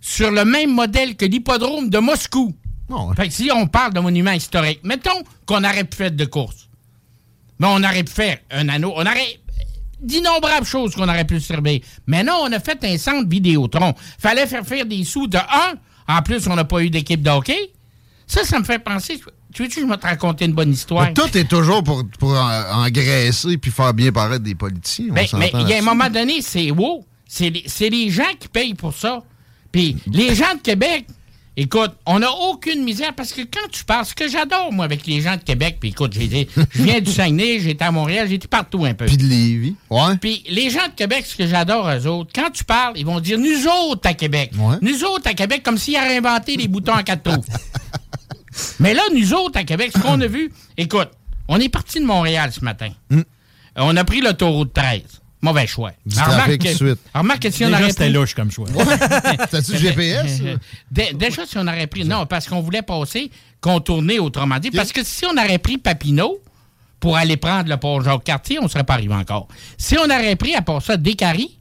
[0.00, 2.54] sur le même modèle que l'Hippodrome de Moscou.
[2.88, 3.14] Ouais.
[3.16, 6.68] Fait que si on parle de monument historique, mettons qu'on aurait pu faire de course.
[7.58, 8.92] Mais on aurait pu faire un anneau.
[8.96, 9.40] On aurait
[10.02, 11.80] d'innombrables choses qu'on aurait pu servir.
[12.06, 13.94] Mais non, on a fait un centre Vidéotron.
[14.18, 15.74] Fallait faire faire des sous de un.
[16.08, 17.70] En plus, on n'a pas eu d'équipe de hockey.
[18.26, 19.20] Ça, ça me fait penser.
[19.54, 21.04] Tu veux-tu que je vais te raconter une bonne histoire?
[21.06, 25.06] Mais Tout est toujours pour, pour en- engraisser puis faire bien paraître des politiciens.
[25.10, 27.04] Ben, mais il y a un moment donné, c'est wow.
[27.28, 29.22] C'est les, c'est les gens qui payent pour ça.
[29.70, 31.06] Puis les gens de Québec,
[31.56, 35.06] écoute, on n'a aucune misère parce que quand tu parles, ce que j'adore, moi, avec
[35.06, 38.48] les gens de Québec, puis écoute, j'ai je viens du Saguenay, j'étais à Montréal, j'étais
[38.48, 39.06] partout un peu.
[39.06, 39.74] Puis de Lévis.
[39.90, 40.16] Ouais.
[40.20, 43.20] Puis les gens de Québec, ce que j'adore eux autres, quand tu parles, ils vont
[43.20, 44.52] dire nous autres à Québec.
[44.58, 44.76] Ouais.
[44.80, 47.44] Nous autres à Québec, comme s'ils avaient inventé les boutons à quatre trous.
[48.80, 51.10] Mais là, nous autres à Québec, ce qu'on a vu, écoute,
[51.48, 52.90] on est parti de Montréal ce matin.
[53.76, 55.21] On a pris l'autoroute 13.
[55.42, 55.90] Mauvais choix.
[56.06, 56.98] Remarque- suite.
[57.12, 58.68] remarque que si on aurait c'était pris- louche comme choix.
[59.50, 60.40] T'as-tu GPS?
[60.90, 62.04] Dé- Déjà, si on aurait pris.
[62.04, 64.70] Non, parce qu'on voulait passer, contourner, autrement dit.
[64.70, 66.40] Parce que si on aurait pris Papineau
[67.00, 69.48] pour aller prendre le pont Jacques-Cartier, on ne serait pas arrivé encore.
[69.76, 71.58] Si on aurait pris, à part ça, Descaries,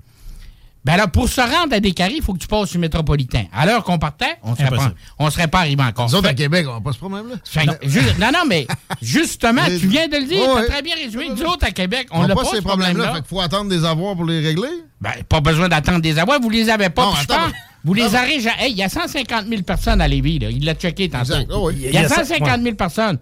[0.84, 3.44] ben là, pour se rendre à Descaries, il faut que tu passes sur le métropolitain.
[3.54, 6.10] À l'heure qu'on partait, on ne serait, pas- on serait pas arrivé encore.
[6.10, 7.36] Nous autres, à Québec, on n'a pas ce problème-là.
[8.20, 8.66] non, non, mais
[9.02, 10.62] justement, tu viens de le dire, Ouais.
[10.66, 11.30] t'as très bien résumé.
[11.30, 12.94] Nous autres, à Québec, on On n'a pas, pas ce ces problèmes-là.
[12.94, 13.14] problème-là.
[13.14, 14.70] Fait qu'il faut attendre des avoirs pour les régler.
[15.00, 16.40] Ben, pas besoin d'attendre des avoirs.
[16.42, 17.06] Vous les avez pas.
[17.06, 18.34] Non, je attends, mais- vous les avez.
[18.60, 20.40] Hey, il y a 150 000 personnes à Lévis.
[20.40, 20.50] Là.
[20.50, 21.34] Il l'a checké tantôt.
[21.52, 21.76] Oh oui.
[21.86, 23.20] Il y a 150 000 personnes.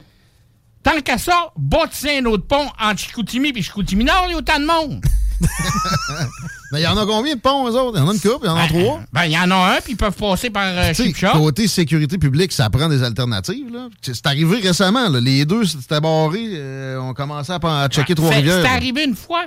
[0.82, 4.38] Tant qu'à ça, bâtissez un autre pont entre Chicoutimi et Chicoutimi Nord, il y a
[4.38, 5.02] autant de monde.
[6.72, 7.98] Mais il y en a combien de ponts, eux autres?
[7.98, 9.02] Il y en a une couple, il y en a trois.
[9.12, 11.32] Ben, il y en a un, puis ils peuvent passer par euh, Chipshop.
[11.34, 13.66] côté sécurité publique, ça prend des alternatives.
[14.02, 15.10] C'est arrivé récemment.
[15.10, 15.20] là.
[15.20, 16.42] Les deux, c'était barré.
[16.54, 18.62] euh, on commençait à, à checker Fait- Trois-Rivières.
[18.64, 19.46] C'est arrivé une fois.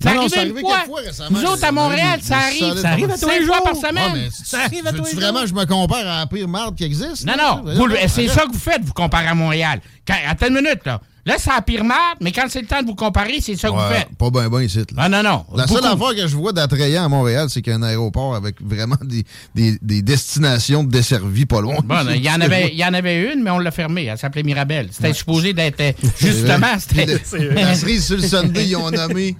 [0.00, 0.80] C'est Non, non, arrivé fois.
[0.80, 1.38] fois récemment.
[1.40, 2.74] Nous autres, à Montréal, ça arrive.
[2.74, 4.28] ça Ça arrive à tous cinq les jours par Ah, semaine.
[4.44, 5.42] Ça arrive à tous les vraiment jours.
[5.42, 7.24] que je me compare à la pire marde qui existe?
[7.24, 7.62] Non, là?
[7.64, 7.86] non.
[8.08, 9.80] C'est ça que vous faites, vous comparez à Montréal.
[10.06, 11.00] Quand, attends une minute, là.
[11.26, 13.68] Là, c'est la pire marde, mais quand c'est le temps de vous comparer, c'est ça
[13.68, 14.08] que vous faites.
[14.18, 14.78] Pas bien, bien ici.
[14.78, 14.84] là.
[14.98, 15.46] Ah, non, non.
[15.54, 18.34] La seule affaire que je vois d'attrayant à Montréal, c'est qu'il y a un aéroport
[18.34, 21.76] avec vraiment des, des, des destinations desservies pas loin.
[21.84, 24.04] Bon, il y, en avait, il y en avait une, mais on l'a fermée.
[24.04, 24.88] Elle s'appelait Mirabelle.
[24.92, 25.82] C'était supposé d'être.
[26.20, 27.06] Justement, c'était.
[27.54, 29.36] La cerise sur le Sunday, ils ont nommé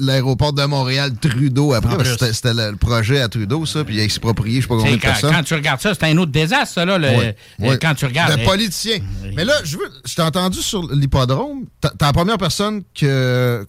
[0.00, 2.04] l'aéroport de Montréal Trudeau après.
[2.04, 4.76] C'était c'était le, le projet à Trudeau, ça, puis il a exproprié, je sais pas
[4.76, 5.32] combien de Quand, personnes.
[5.34, 6.98] quand tu regardes ça, c'est un autre désastre, ça, là.
[6.98, 7.76] le- euh.
[7.80, 8.36] Quand tu regardes.
[8.36, 8.98] De euh, politicien.
[9.34, 9.88] Mais là, je veux.
[10.06, 11.66] Je t'ai entendu sur l'hippodrome.
[11.80, 13.64] T'as t'es la première personne que,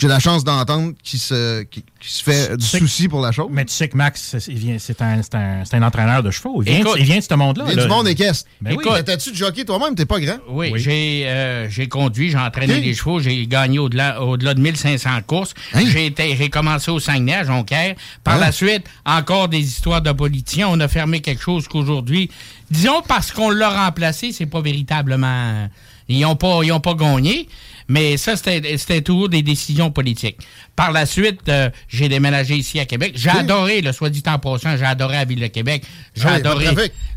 [0.00, 3.48] j'ai la chance d'entendre qui se, qui, qui se fait du souci pour la chose.
[3.50, 6.22] Mais tu sais que Max, c'est- il vient- c'est un, c'est un- c'est un entraîneur
[6.22, 6.62] de chevaux.
[6.62, 7.64] Il vient, Écoute, il vient de ce monde-là.
[7.68, 8.48] Il y a du monde équestre.
[8.60, 8.84] Ben oui.
[8.84, 9.94] Écoute, T'as-tu de jockey toi-même?
[9.94, 10.38] T'es pas grand?
[10.48, 10.80] Oui, Oui.
[10.80, 15.54] j'ai euh, j'ai conduit, j'ai entraîné des chevaux, j'ai gagné au-delà au-delà de 1500 courses.
[15.74, 15.82] Hein?
[15.86, 17.94] J'ai été- j'ai commencé au Saguenay, à Jonquière.
[18.24, 18.40] Par Hein?
[18.40, 20.68] la suite, encore des histoires de politiciens.
[20.68, 22.30] On a fermé quelque chose qu'aujourd'hui,
[22.70, 25.68] disons parce qu'on l'a remplacé, c'est pas véritablement...
[26.08, 27.48] Ils n'ont pas, ils ont pas gagné,
[27.88, 30.36] mais ça, c'était c'était toujours des décisions politiques.
[30.76, 33.12] Par la suite, euh, j'ai déménagé ici à Québec.
[33.16, 35.82] J'ai adoré, le soit dit en passant, j'ai adoré la ville de Québec.
[36.14, 36.66] J'ai Ah, adoré,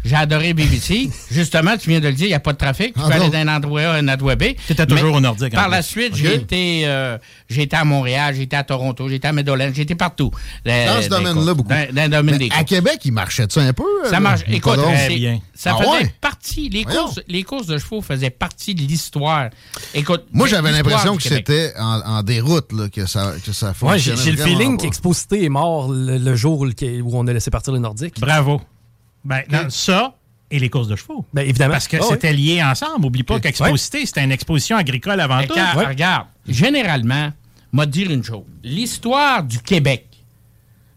[0.06, 1.10] j'ai adoré BBC.
[1.32, 2.94] Justement, tu viens de le dire, il n'y a pas de trafic.
[2.94, 4.44] Tu Ah, peux aller d'un endroit A à un endroit B.
[4.68, 7.18] T'étais toujours au Nordique, Par la suite, j'ai été, euh,
[7.50, 10.32] été à Montréal, j'ai été à Toronto, j'ai été à Medellin, j'ai été partout.
[10.66, 11.70] Dans ce domaine-là, beaucoup.
[11.70, 12.64] Dans, dans le domaine des à.
[12.64, 13.84] Québec, il marchait-tu un peu?
[14.10, 14.42] Ça euh, marche.
[14.48, 15.40] Écoute, Très bien.
[15.54, 16.14] ça Ah faisait ouais?
[16.22, 16.70] partie.
[16.70, 17.04] Les Voyons.
[17.04, 19.50] courses, les courses de chevaux faisaient partie de l'histoire.
[19.94, 24.00] Écoute, Moi, j'avais l'impression que c'était en, en déroute là, que ça, que ça Ouais,
[24.00, 26.68] j'ai le feeling qu'Exposité est mort le, le jour où,
[27.14, 28.20] on a laissé partir les Nordiques.
[28.20, 28.62] Bravo.
[29.24, 30.16] Ben, non, ça
[30.52, 31.26] et les courses de chevaux.
[31.34, 31.74] Ben, évidemment.
[31.74, 32.08] Parce que Ah ouais.
[32.10, 33.06] c'était lié ensemble.
[33.06, 35.54] Oublie pas qu'Exposité, c'était une exposition agricole avant tout.
[35.54, 37.32] Regarde, regarde, généralement,
[37.72, 38.44] m'a dire une chose.
[38.64, 40.08] L'histoire du Québec,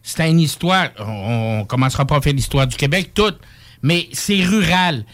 [0.03, 0.89] c'est une histoire.
[0.99, 3.39] On, on commencera pas à faire l'histoire du Québec toute,
[3.83, 5.05] mais c'est rural.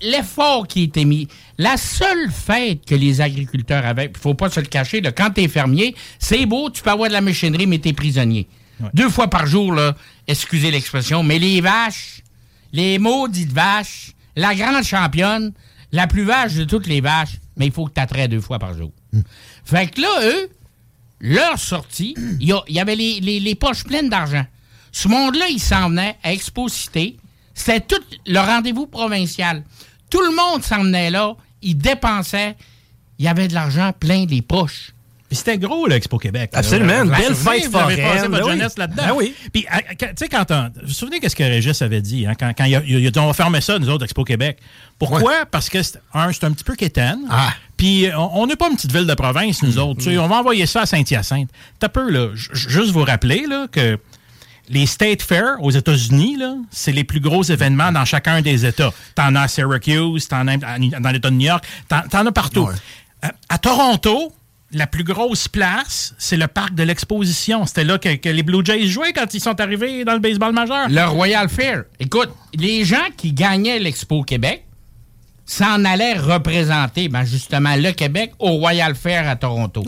[0.00, 4.60] L'effort qui était mis, la seule fête que les agriculteurs avaient, il faut pas se
[4.60, 7.78] le cacher, là, quand t'es fermier, c'est beau, tu peux avoir de la machinerie, mais
[7.78, 8.48] t'es prisonnier.
[8.94, 9.94] Deux fois par jour, là,
[10.26, 12.22] excusez l'expression, mais les vaches,
[12.72, 15.52] les maudites vaches, la grande championne,
[15.92, 18.58] la plus vache de toutes les vaches, mais il faut que tu attraies deux fois
[18.58, 18.92] par jour.
[19.64, 20.50] Fait que là, eux,
[21.20, 24.44] leur sortie, il y, avait les, les- les poches pleines d'argent.
[24.92, 27.16] Ce monde-là, il s'en venait à Expo Cité.
[27.56, 29.64] C'était tout le rendez-vous provincial.
[30.10, 31.34] Tout le monde s'en venait là.
[31.62, 32.54] Il dépensait.
[33.18, 34.92] Il y avait de l'argent plein des poches.
[35.28, 36.50] Puis c'était gros, l'Expo Québec.
[36.52, 38.50] Absolument, une vous belle fête vous avez foraine, passé votre ben oui.
[38.52, 39.02] jeunesse là-dedans.
[39.08, 39.34] Ben oui.
[39.52, 39.66] Puis,
[39.98, 40.64] quand- tu sais, quand on...
[40.82, 43.10] Vous vous souvenez qu'est-ce que Régis avait dit, hein, quand, quand il, a, il a
[43.10, 44.58] dit, on va fermer ça, nous autres, Expo Québec.
[45.00, 45.44] Pourquoi?
[45.50, 47.18] Parce que, c'est- un, c'est un petit peu quétaine.
[47.28, 47.52] Ah.
[47.76, 49.98] Puis, on n'est pas une petite ville de province, nous autres.
[49.98, 51.50] Tu sais, On va envoyer ça à Saint-Hyacinthe.
[51.80, 52.28] T'as peu, là.
[52.36, 53.98] j- Juste vous rappeler, là, que
[54.68, 56.38] les State Fair aux États-Unis,
[56.70, 58.92] c'est les plus gros événements dans chacun des États.
[59.14, 62.68] T'en as à Syracuse, t'en as dans l'État de New York, t'en, t'en as partout.
[63.24, 64.32] Euh, à Toronto,
[64.72, 67.66] la plus grosse place, c'est le parc de l'exposition.
[67.66, 70.52] C'était là que, que les Blue Jays jouaient quand ils sont arrivés dans le baseball
[70.52, 70.88] majeur.
[70.88, 71.84] Le Royal Fair.
[72.00, 74.66] Écoute, les gens qui gagnaient l'Expo Québec
[75.46, 79.84] s'en allaient représenter, ben justement, le Québec au Royal Fair à Toronto.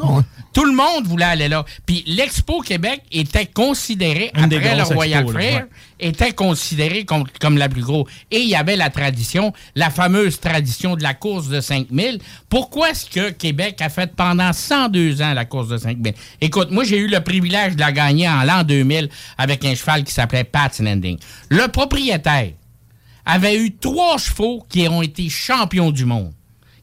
[0.55, 1.65] Tout le monde voulait aller là.
[1.85, 5.67] Puis l'Expo Québec était considéré, Une après le Royal là, Fair, ouais.
[6.01, 8.09] était considéré comme, comme la plus grosse.
[8.31, 12.21] Et il y avait la tradition, la fameuse tradition de la course de 5000.
[12.49, 16.15] Pourquoi est-ce que Québec a fait pendant 102 ans la course de 5000?
[16.41, 20.05] Écoute, moi, j'ai eu le privilège de la gagner en l'an 2000 avec un cheval
[20.05, 21.19] qui s'appelait Pat's Landing.
[21.51, 22.53] Le propriétaire
[23.29, 26.33] avait eu trois chevaux qui ont été champions du monde,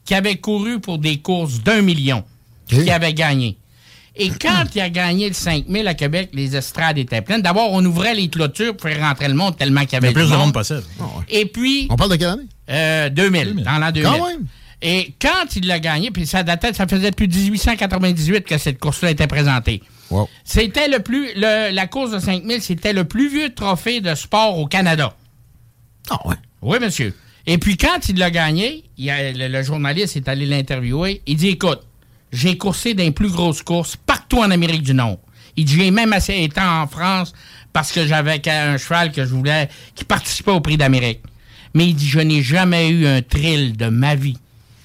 [0.04, 2.24] qui avaient couru pour des courses d'un million,
[2.68, 3.56] qui avaient gagné.
[4.18, 7.42] Et quand il a gagné le 5000 à Québec, les estrades étaient pleines.
[7.42, 10.14] D'abord, on ouvrait les clôtures pour faire rentrer le monde tellement qu'il y avait Le
[10.14, 10.82] plus de monde possible.
[11.28, 11.86] Et puis...
[11.90, 12.46] On parle de quelle année?
[12.70, 14.02] Euh, 2000, dans l'an 2000.
[14.10, 14.46] Quand même.
[14.80, 19.10] Et quand il l'a gagné, puis ça datait, ça faisait depuis 1898 que cette course-là
[19.10, 19.82] était présentée.
[20.10, 20.28] Wow.
[20.44, 24.58] C'était le plus, le- la course de 5000, c'était le plus vieux trophée de sport
[24.58, 25.14] au Canada.
[26.10, 26.36] Ah ouais.
[26.62, 27.14] Oui, monsieur.
[27.46, 31.22] Et puis quand il l'a gagné, il y a- le, le journaliste est allé l'interviewer.
[31.26, 31.80] Il dit Écoute,
[32.32, 35.18] j'ai coursé dans les plus grosses courses partout en Amérique du Nord.
[35.56, 37.32] Il dit J'ai même assez été en France
[37.72, 41.20] parce que j'avais un cheval que je voulais qui participait au prix d'Amérique.
[41.74, 44.38] Mais il dit Je n'ai jamais eu un thrill de ma vie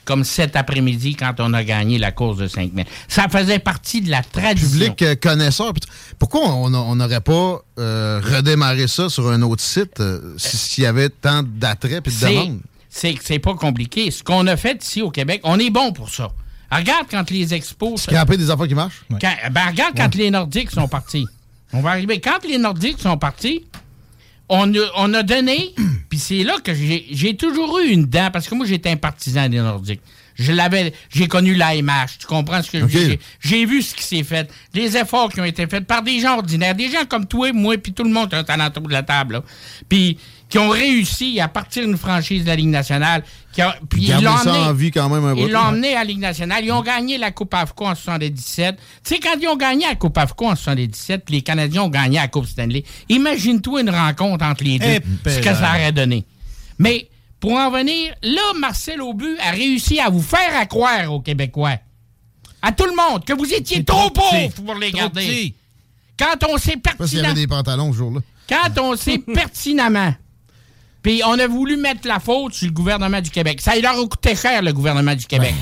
[0.04, 2.86] comme cet après-midi quand on a gagné la course de 5000.
[3.08, 4.70] Ça faisait partie de la tradition.
[4.94, 5.74] Public euh, connaisseur.
[6.22, 10.88] Pourquoi on n'aurait pas euh, redémarré ça sur un autre site euh, si- s'il y
[10.88, 12.60] avait tant d'attrait et de demande?
[12.92, 14.12] C'est c'est pas compliqué.
[14.12, 16.30] Ce qu'on a fait ici au Québec, on est bon pour ça.
[16.72, 18.04] Regarde quand les expos.
[18.04, 19.02] Scraper des affaires qui marchent?
[19.10, 21.26] Quand- ben, regarde quand les Nordiques sont partis.
[21.74, 22.20] On va arriver.
[22.22, 23.66] Quand les Nordiques sont partis,
[24.48, 25.74] on a, on a donné,
[26.10, 28.98] puis c'est là que j'ai j'ai toujours eu une dent, parce que moi, j'étais un
[28.98, 30.02] partisan des Nordiques.
[30.42, 33.18] Je l'avais, j'ai connu l'AMH, tu comprends ce que je veux dire?
[33.40, 36.38] J'ai vu ce qui s'est fait, les efforts qui ont été faits par des gens
[36.38, 39.04] ordinaires, des gens comme toi, moi, puis tout le monde qui est autour de la
[39.04, 39.42] table,
[39.88, 40.18] puis
[40.50, 43.24] qui ont réussi à partir d'une franchise de la Ligue nationale,
[43.54, 46.20] qui a- puis ils l'ont emmené- quand même un ils l'ont emmené à la Ligue
[46.20, 46.66] nationale.
[46.66, 48.76] Ils ont gagné la Coupe AFCO en 77.
[48.76, 48.82] Tu
[49.16, 52.18] sais, quand ils ont gagné la Coupe AFCO en 77, puis les Canadiens ont gagné
[52.18, 54.86] la Coupe Stanley, imagine-toi une rencontre entre les deux,
[55.26, 56.26] ce que ça aurait donné.
[56.80, 57.08] Mais
[57.42, 61.76] pour en venir, là, Marcel Aubu a réussi à vous faire à croire aux Québécois,
[62.62, 64.50] à tout le monde, que vous étiez trop, trop petit.
[64.50, 65.22] pauvres pour les Trop garder.
[65.26, 65.56] petit.
[66.18, 67.34] Quand on sait Parce qu'il y avait pertinemment...
[67.34, 68.22] des pantalons ce jour-là.
[68.48, 70.14] Quand on sait pertinemment,
[71.02, 73.60] puis on a voulu mettre la faute sur le gouvernement du Québec.
[73.60, 75.56] Ça leur a coûté cher, le gouvernement du Québec.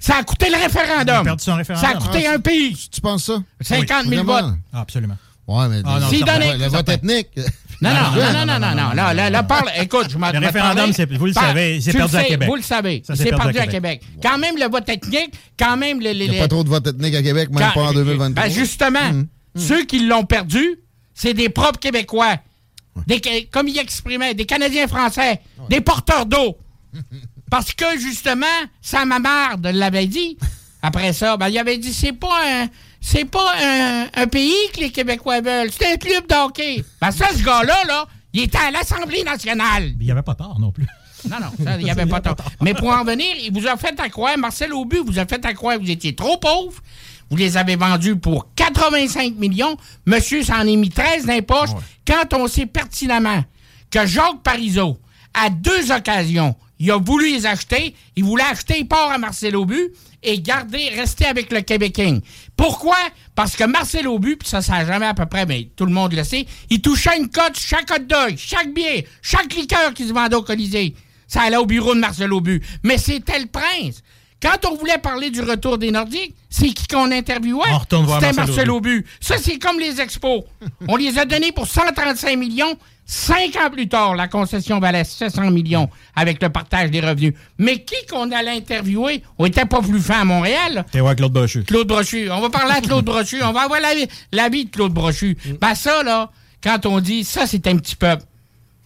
[0.00, 1.22] Ça a coûté le référendum.
[1.22, 1.88] Perdu son référendum.
[1.90, 2.74] Ça a coûté Ah, un pays.
[2.90, 3.40] Tu penses ça?
[3.60, 4.48] 50 000 Vraiment?
[4.48, 4.58] votes.
[4.72, 5.16] Ah, absolument.
[5.46, 7.28] Ouais, mais Ah, non, donnait- le vote ethnique.
[7.82, 10.90] Non, non, Ah, non, non, non, non, non, là, parle, écoute, je m'en Le référendum,
[11.18, 12.48] vous le savez, c'est perdu à Québec.
[12.48, 14.02] Vous le savez, c'est perdu à Québec.
[14.22, 17.14] Quand même, le vote ethnique, quand même, Il n'y a pas trop de vote ethnique
[17.14, 18.44] à Québec, même pas en 2023.
[18.44, 20.78] Ben justement, Hum, ceux qui l'ont perdu,
[21.14, 22.36] c'est des propres Québécois.
[23.06, 26.58] Des, comme il exprimait, des Canadiens français, des porteurs d'eau.
[27.50, 28.46] Parce que, justement,
[28.80, 30.38] Sam Marde l'avait dit.
[30.82, 32.68] Après ça, ben, il avait dit c'est pas un.
[33.00, 36.84] C'est pas un, un pays que les Québécois veulent, c'est un club de hockey.
[37.00, 39.92] Ben ça, ce gars-là, là, il était à l'Assemblée nationale.
[39.98, 40.86] Il n'y avait pas tort non plus.
[41.28, 42.36] Non, non, ça, il n'y avait pas tort.
[42.60, 45.44] Mais pour en venir, il vous a fait à croire, Marcel Aubu vous a fait
[45.44, 46.80] à croire que vous étiez trop pauvre.
[47.30, 49.76] Vous les avez vendus pour 85 millions.
[50.06, 51.70] Monsieur s'en est mis 13 dans les poches.
[52.06, 53.44] Quand on sait pertinemment
[53.90, 54.98] que Jacques Parizeau,
[55.34, 59.54] à deux occasions, il a voulu les acheter, il voulait acheter, il part à Marcel
[59.54, 62.20] Aubu et garder, rester avec le Québec King.
[62.56, 62.96] Pourquoi?
[63.34, 65.92] Parce que Marcel Aubu, puis ça, ça a jamais à peu près, mais tout le
[65.92, 70.08] monde le sait, il touchait une cote chaque hot dog, chaque billet, chaque liqueur qui
[70.08, 70.94] se vendait au Colisée.
[71.28, 72.60] Ça allait au bureau de Marcel Aubu.
[72.82, 74.02] Mais c'était le prince.
[74.42, 77.68] Quand on voulait parler du retour des Nordiques, c'est qui qu'on interviewait?
[77.80, 79.06] C'était Marcel Marcel Aubu.
[79.20, 80.44] Ça, c'est comme les expos.
[80.88, 82.76] on les a donnés pour 135 millions.
[83.12, 87.34] Cinq ans plus tard, la concession valait 700 millions avec le partage des revenus.
[87.58, 89.24] Mais qui qu'on allait interviewer?
[89.36, 90.84] On était pas plus fin à Montréal.
[90.92, 91.64] T'es voir Claude Brochu.
[91.64, 92.30] Claude Brochu.
[92.30, 93.42] On va parler à Claude Brochu.
[93.42, 93.88] On va avoir la,
[94.30, 95.36] la vie de Claude Brochu.
[95.60, 96.30] Ben ça, là,
[96.62, 98.22] quand on dit ça, c'est un petit peuple.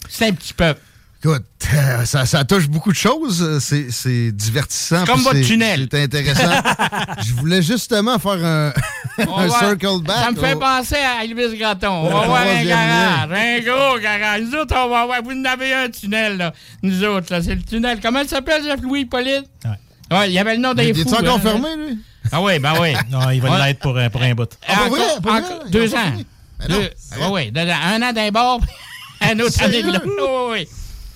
[0.08, 0.80] C'est un petit peuple.
[1.24, 3.40] Écoute, euh, ça, ça touche beaucoup de choses.
[3.42, 5.00] euh, C'est c'est divertissant.
[5.00, 5.88] C'est comme votre c'est- tunnel.
[5.90, 6.50] C'est intéressant.
[7.26, 8.72] Je voulais justement faire un,
[9.18, 10.16] un va- circle back.
[10.22, 11.88] Ça me fait au- penser à Elvis Gratton.
[11.88, 14.42] On va voir un troisième garage, un gros garage.
[14.42, 15.22] Nous autres, on va voir.
[15.24, 16.52] Vous en avez un tunnel, là.
[16.82, 18.00] Nous autres, là, c'est le tunnel.
[18.02, 19.46] Comment il s'appelle, Jeff Louis Hippolyte?
[20.10, 20.26] Ouais.
[20.28, 21.40] il y avait le nom des Il est encore hein.
[21.40, 21.98] fermé, lui?
[22.32, 22.92] Ah oui, ben oui.
[23.10, 23.66] Non, il va Ouais.
[23.68, 24.50] l'être pour, un- pour un bout.
[24.68, 25.00] Ah, pour vrai?
[25.00, 25.40] encore- Pour vrai?
[25.42, 25.98] encore- Ils deux ans.
[26.58, 27.50] Ben Deux- ouais.
[27.56, 28.60] Un an d'un bord,
[29.22, 30.04] un autre année de l'autre.
[30.50, 30.68] Ouais, ouais.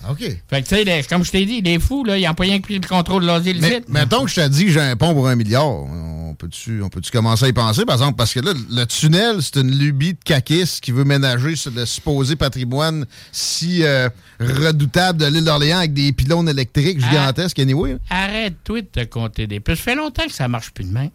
[0.09, 0.19] OK.
[0.19, 2.59] Fait que, tu sais, comme je t'ai dit, les fous, là, ils n'ont pas rien
[2.61, 3.81] pris le contrôle de l'asile Mais ici.
[3.89, 5.67] mettons que je t'ai dit que j'ai un pont pour un milliard.
[5.67, 8.15] On peut-tu peut commencer à y penser, par exemple?
[8.15, 11.85] Parce que là, le tunnel, c'est une lubie de caquis qui veut ménager sur le
[11.85, 14.07] supposé patrimoine si euh,
[14.39, 17.09] redoutable de l'île d'Orléans avec des pylônes électriques Ah.
[17.09, 17.97] gigantesques, anyway.
[18.09, 19.79] Arrête-toi de te compter des puces.
[19.79, 21.09] Ça fait longtemps que ça marche plus de même.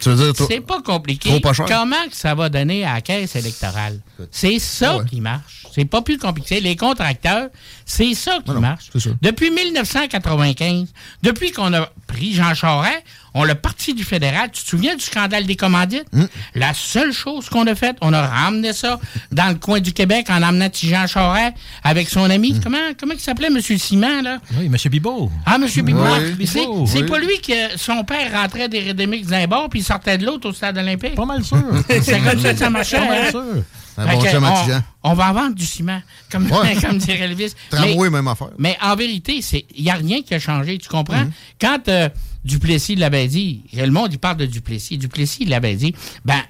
[0.00, 1.30] Tu veux dire, toi- C'est pas compliqué.
[1.30, 1.66] Trop pas cher.
[1.66, 4.00] Comment que ça va donner à la caisse électorale?
[4.30, 5.04] C'est ça Ah ouais.
[5.06, 5.66] qui marche.
[5.74, 6.60] C'est pas plus compliqué.
[6.60, 7.48] Les contracteurs,
[7.84, 8.86] c'est ça qui non, marche.
[8.92, 9.10] c'est ça.
[9.22, 10.88] Depuis 1995,
[11.22, 13.02] depuis qu'on a pris Jean Charest,
[13.36, 14.50] on l'a parti du fédéral.
[14.50, 16.06] Tu te souviens du scandale des commandites?
[16.12, 16.24] Hmm.
[16.54, 18.98] La seule chose qu'on a faite, on a ramené ça
[19.30, 21.52] dans le coin du Québec en amenant petit Jean Charest
[21.84, 22.54] avec son ami.
[22.54, 22.60] Hmm.
[22.62, 23.60] Comment, comment il s'appelait, M.
[23.60, 24.38] Simon, là?
[24.58, 24.76] Oui, M.
[24.90, 25.30] Bibot.
[25.44, 25.66] Ah, M.
[25.84, 26.00] Bibot.
[26.38, 26.46] Oui.
[26.46, 27.02] C'est oui.
[27.06, 30.48] pas lui que son père rentrait des Redemix d'un bord puis il sortait de l'autre
[30.48, 31.14] au stade olympique.
[31.14, 31.58] Pas mal sûr.
[31.88, 32.98] C'est comme ça que ça marchait.
[32.98, 33.30] Pas mal hein?
[33.30, 33.64] sûr.
[33.98, 36.76] Un bon on, va en vendre du ciment, comme, Ouais.
[36.82, 37.54] comme dirait Elvis.
[37.70, 38.50] Tramway, mais, même affaire.
[38.58, 39.40] mais en vérité,
[39.74, 41.24] il n'y a rien qui a changé, tu comprends?
[41.24, 41.32] Mhm.
[41.58, 42.08] Quand euh,
[42.46, 44.96] Duplessis l'avait dit, le monde, il parle de Duplessis.
[44.98, 45.94] Duplessis, l'avait dit,
[46.24, 46.40] ben,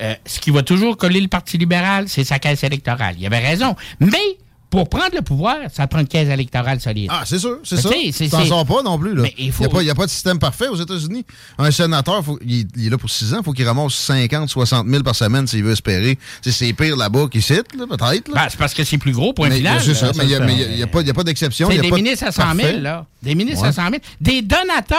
[0.00, 3.14] euh, ce qui va toujours coller le Parti libéral, c'est sa caisse électorale.
[3.18, 3.76] Il avait raison.
[4.00, 4.18] Mais,
[4.70, 7.10] pour prendre le pouvoir, ça prend une caisse électorale solide.
[7.12, 7.90] Ah, c'est sûr, c'est ça.
[7.90, 9.14] tu c'est- Tu t'en sors pas non plus.
[9.14, 9.20] Là.
[9.24, 11.26] Mais il faut- n'y a, pas de système parfait aux États-Unis.
[11.58, 14.48] Un sénateur, faut- il, il est là pour 6 ans, il faut qu'il ramasse 50,
[14.48, 16.18] 60 000 par semaine s'il veut espérer.
[16.40, 18.30] C'est pire là-bas qu'ici, là, peut-être.
[18.32, 19.78] Ben, c'est parce que c'est plus gros, point mais final.
[19.82, 21.68] c'est ça, mais il n'y a, a- a pas, a pas d'exception.
[21.68, 22.80] C'est il y a des ministres à 100 000, parfait.
[22.80, 23.04] là.
[23.22, 23.68] Des ministres Ouais.
[23.68, 23.96] à 100 000.
[24.22, 24.96] Des donateurs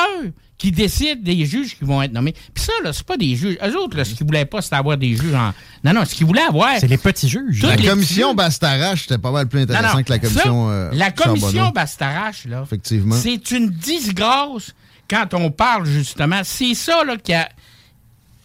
[0.58, 2.32] qui décident des juges qui vont être nommés.
[2.54, 3.58] Puis ça, là, c'est pas des juges.
[3.66, 5.54] Eux autres, là, ce qu'ils voulaient pas, c'était avoir des juges en.
[5.84, 6.78] Non, non, ce qu'ils voulaient avoir.
[6.80, 7.62] C'est les petits juges.
[7.64, 10.70] La commission petits- Bastarache, c'était pas mal plus intéressant non, que la ça, commission.
[10.70, 11.70] euh, la commission.
[11.72, 12.62] Bastarache, là.
[12.64, 13.16] Effectivement.
[13.16, 14.74] C'est une disgrâce
[15.10, 16.42] quand on parle, justement.
[16.44, 17.50] C'est ça, là, qui a.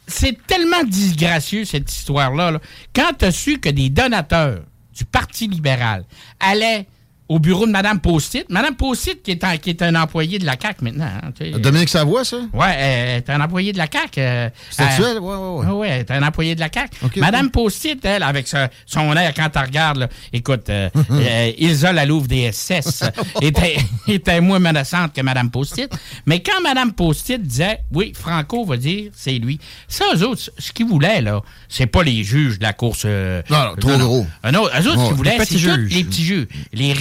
[0.06, 2.50] C'est tellement disgracieux, cette histoire-là.
[2.52, 2.60] là.
[2.94, 4.62] Quand tu as su que des donateurs
[4.96, 6.04] du Parti libéral
[6.40, 6.86] allaient
[7.28, 10.46] au bureau de Mme Postit, Mme Postit, qui est, un, qui est un employé de
[10.46, 11.06] la CAQ maintenant.
[11.22, 11.58] hein.
[11.58, 12.38] Dominique Savoie, ça?
[12.54, 14.20] Ouais, elle est un employé de la CAQ.
[14.20, 14.48] euh,
[14.80, 15.18] euh, elle?
[15.18, 15.66] Ouais, ouais, ouais.
[15.66, 16.96] oui, oui, elle est un employé de la CAQ.
[17.04, 17.52] Ok, Madame ok.
[17.52, 22.28] Postit, elle, avec ce- son air, quand tu regardes, là, écoute, euh, euh, Ilsa Lalouve
[22.28, 23.04] des SS
[23.42, 23.76] était,
[24.06, 25.86] était moins menaçante que Madame Postit.
[26.26, 30.72] Mais quand Madame Postit disait, oui, Franco va dire, c'est lui, ça, eux autres, ce
[30.72, 33.02] qu'ils voulaient, là, c'est pas les juges de la course.
[33.04, 34.26] euh, Non, non, trop gros.
[34.46, 35.54] Euh, non, eux autres, ce Ouais, qu'ils voulaient, c'est
[35.94, 36.46] les petits juges.
[36.72, 36.92] Les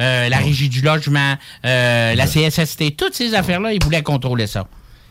[0.00, 1.34] euh, la régie du logement,
[1.64, 4.66] euh, la CSST, toutes ces affaires-là, ils voulaient contrôler ça.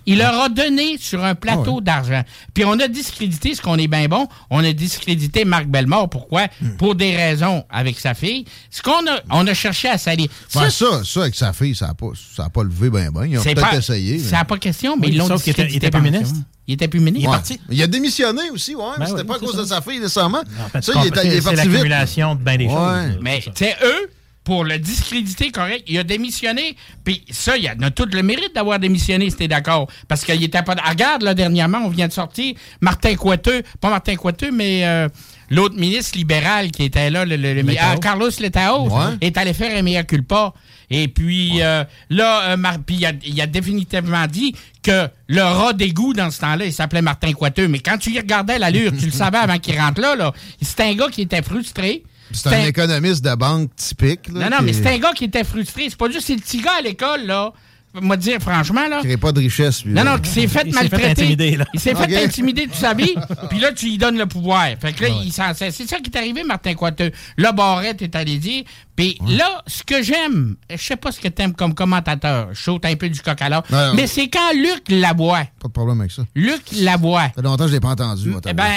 [0.07, 2.23] Il leur a donné sur un plateau Ah d'argent.
[2.55, 6.09] Puis on a discrédité, ce qu'on est bien bon, on a discrédité Marc Bellemare.
[6.09, 6.47] Pourquoi?
[6.59, 6.75] Hmm.
[6.77, 8.45] Pour des raisons avec sa fille.
[8.71, 10.27] Ce qu'on a, on a cherché à salir.
[10.55, 13.25] Ben, ça, ça, avec sa fille, ça n'a pas, ça a pas levé ben ben.
[13.27, 14.13] Ils ont peut-être pas, essayé.
[14.17, 16.35] mais- Ça n'a pas question, mais Oui, ils l'ont était- il discrédité était plus ministre.
[16.35, 16.41] ça.
[16.67, 17.29] Il était plus ministre.
[17.29, 17.57] Ouais.
[17.69, 19.61] Il a démissionné aussi, ouais, mais Ben c'était oui, pas à cause ça.
[19.61, 20.41] de sa fille nécessairement.
[20.65, 21.71] En fait, ça, c'est il est, il est c'est parti vite.
[21.73, 22.71] l'accumulation de bien des Ouais.
[22.73, 23.19] choses.
[23.21, 24.09] Mais, tu sais, eux,
[24.43, 26.75] pour le discréditer correct, il a démissionné.
[27.03, 29.87] Puis ça, il a, tout le mérite d'avoir démissionné, si t'es d'accord.
[30.07, 30.73] Parce qu'il était pas.
[30.83, 35.07] Regarde, là, dernièrement, on vient de sortir Martin Coiteux, pas Martin Coiteux, mais euh,
[35.51, 39.15] l'autre ministre libéral qui était là, le, le- ah, Carlos Letao, Ouais.
[39.21, 40.53] est allé faire un mea culpa.
[40.89, 45.41] Et puis euh, là, euh, Mar- puis il a, il a définitivement dit que le
[45.41, 47.67] rat d'égout dans ce temps-là, il s'appelait Martin Coiteux.
[47.67, 50.33] Mais quand tu y regardais l'allure, tu le savais avant qu'il rentre là, là.
[50.61, 52.03] C'était un gars qui était frustré.
[52.33, 54.27] C'est un économiste de banque typique.
[54.33, 55.87] Là, Non, non, mais c'est un gars qui était frustré.
[55.89, 57.53] C'est pas juste c'est le petit gars à l'école, là.
[57.93, 58.99] Moi, dire franchement, là.
[59.01, 59.93] crée pas de richesse, lui.
[59.93, 61.21] Non, non, qui s'est fait Il s'est fait maltraiter.
[61.23, 61.65] intimider, là.
[61.73, 63.13] Il s'est fait intimider toute sa vie,
[63.49, 64.67] puis là, tu lui donnes le pouvoir.
[64.79, 65.73] Fait que là, il s'en sert.
[65.73, 67.11] C'est ça qui est arrivé, Martin Coiteux.
[67.37, 68.63] Là, Barrette est allé dire.
[68.95, 72.85] Puis là, ce que j'aime, je sais pas ce que t'aimes comme commentateur, je saute
[72.85, 73.61] un peu du coq à non.
[73.95, 76.23] mais c'est quand Luc Labois, Pas de problème avec ça.
[76.35, 78.29] Luc Labois, Ça fait longtemps que je l'ai pas entendu.
[78.29, 78.69] moi, eh ben,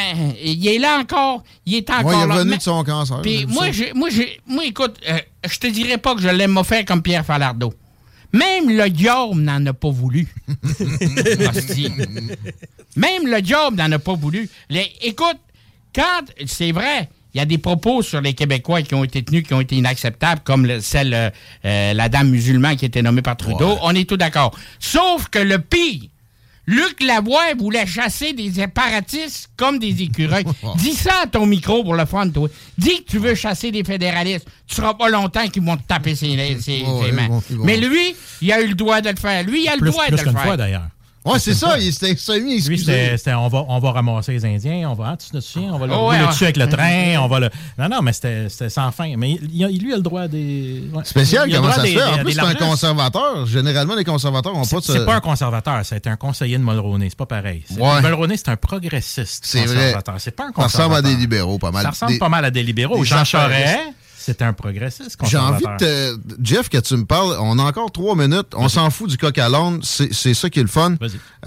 [0.43, 3.21] il est là encore, il est encore Ouais, il est revenu de son cancer.
[3.23, 6.59] puis moi, j'ai- moi, j'ai- moi, écoute, euh, je te dirais pas que je l'aime
[6.65, 7.75] faire comme Pierre Falardeau.
[8.35, 10.27] Même le diable n'en a pas voulu.
[12.97, 14.49] Même le diable n'en a pas voulu.
[14.69, 15.39] Les- écoute,
[15.95, 19.45] quand c'est vrai, il y a des propos sur les Québécois qui ont été tenus,
[19.45, 21.31] qui ont été inacceptables, comme le- celle, euh,
[21.65, 23.77] euh, la dame musulmane qui était nommée par Trudeau.
[23.83, 24.57] On est tout d'accord.
[24.79, 26.03] Sauf que le pire,
[26.67, 30.45] Luc Lavoie voulait chasser des séparatistes comme des écureuils.
[30.77, 32.49] Dis ça à ton micro pour le fun, toi.
[32.79, 34.47] Dis que tu veux chasser des fédéralistes.
[34.67, 37.41] Tu seras pas longtemps qu'ils vont te taper ses, ses- ses Ouais, mains.
[37.51, 39.45] Mais lui, il a eu le droit de le faire.
[39.45, 40.43] Lui, il a le Plus, droit plus de le faire.
[40.43, 40.87] fois, d'ailleurs.
[41.25, 43.17] Ouais, c'est ça, il s'était semi excusé.
[43.17, 45.79] c'était, on, va, on va ramasser les Indiens, on va, ah, tu te souviens, on
[45.79, 46.47] va le Oh, ouais, dessus ouais.
[46.49, 47.51] avec le train, on va le...
[47.79, 49.15] Non, non, mais c'était, c'était sans fin.
[49.17, 50.83] Mais il, lui, il a le droit des...
[50.93, 51.03] ouais.
[51.05, 52.03] Spécial, Il a le comment ça se des- fait?
[52.03, 53.47] En des- plus, c'est un conservateur.
[53.47, 54.83] Généralement, les conservateurs n'ont pas de...
[54.83, 57.09] C'est pas un conservateur, c'est un conseiller de Mulroney.
[57.09, 57.65] C'est pas pareil.
[57.79, 58.03] Ouais.
[58.03, 59.77] Mulroney, c'est un progressiste C'est vrai.
[59.77, 60.15] conservateur.
[60.19, 60.91] C'est pas un Ça conservateur.
[60.91, 61.83] ressemble à des libéraux, pas mal.
[61.85, 62.99] Ça ressemble Des- pas mal à des libéraux.
[62.99, 63.25] des Jean.
[63.25, 63.79] Charest,
[64.25, 66.17] c'est un progressiste J'ai envie de te...
[66.43, 68.49] Jeff, que tu me parles, on a encore trois minutes.
[68.57, 69.81] On s'en fout du coq à l'âne.
[69.83, 70.95] C'est ça qui est le fun.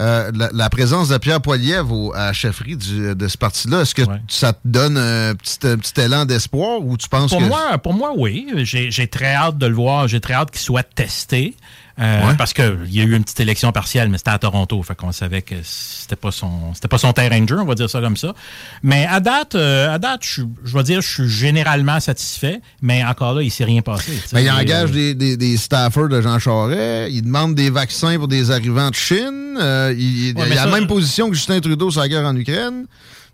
[0.00, 3.94] Euh, la, la présence de Pierre Poilievre à la chefferie du- de ce parti-là, est-ce
[3.94, 7.44] que ça te donne un petit, un petit élan d'espoir ou tu penses Pour que...
[7.46, 8.46] moi, pour moi, oui.
[8.58, 10.06] J'ai j'ai très hâte de le voir.
[10.08, 11.56] J'ai très hâte qu'il soit testé.
[12.00, 12.34] Euh, Ouais.
[12.36, 14.82] Parce qu'il y a eu une petite élection partielle, mais c'était à Toronto.
[14.82, 17.74] Fait qu'on savait que c'était pas son c'était pas son terrain de jeu, on va
[17.74, 18.34] dire ça comme ça.
[18.82, 23.04] Mais à date, euh, à date, je, je vais dire, je suis généralement satisfait, mais
[23.04, 24.12] encore là, il s'est rien passé.
[24.32, 27.12] Ben, il Euh, engage des, des, des staffers de Jean Charest.
[27.12, 29.56] Il demande des vaccins pour des arrivants de Chine.
[29.60, 32.86] Euh, il, a mais la même position que Justin Trudeau sur la guerre en Ukraine.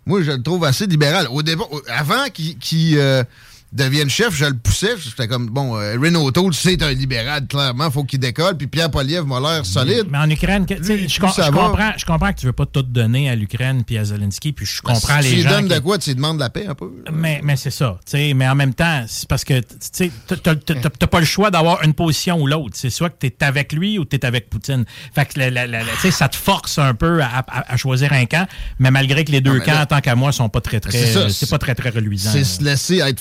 [0.07, 1.27] Moi, je le trouve assez libéral.
[1.31, 3.23] Au départ, avant qu'il euh,
[3.71, 4.95] devienne chef, je le poussais.
[4.97, 7.91] J'étais comme, bon, euh, Renault Toll, c'est un libéral, clairement.
[7.91, 8.57] faut qu'il décolle.
[8.57, 10.05] Puis Pierre Poliev m'a l'air solide.
[10.09, 12.53] Mais en Ukraine, que- tu sais, Lui, je, com- comprends, je comprends que tu veux
[12.53, 15.41] pas tout donner à l'Ukraine puis à Zelensky, puis je comprends Ben, Si les tu
[15.43, 15.49] gens.
[15.49, 16.91] donnes qui- de quoi, tu demandes la paix un peu.
[17.11, 17.97] Mais, mais c'est ça.
[18.05, 21.51] tu sais, Mais en même temps, c'est parce que tu sais, t'as- pas le choix
[21.51, 22.71] d'avoir une position ou l'autre.
[22.75, 24.85] C'est soit que tu es avec lui ou tu es avec Poutine.
[25.13, 27.73] Fait que la- la- la- la- tu sais, ça te force un peu à, à-
[27.73, 28.47] à choisir un camp,
[28.79, 31.29] mais malgré que les deux camps, là- tant qu'à moi, sont pas très, très.
[31.29, 32.31] C'est pas très, très reluisant.
[32.31, 33.19] C'est se laisser être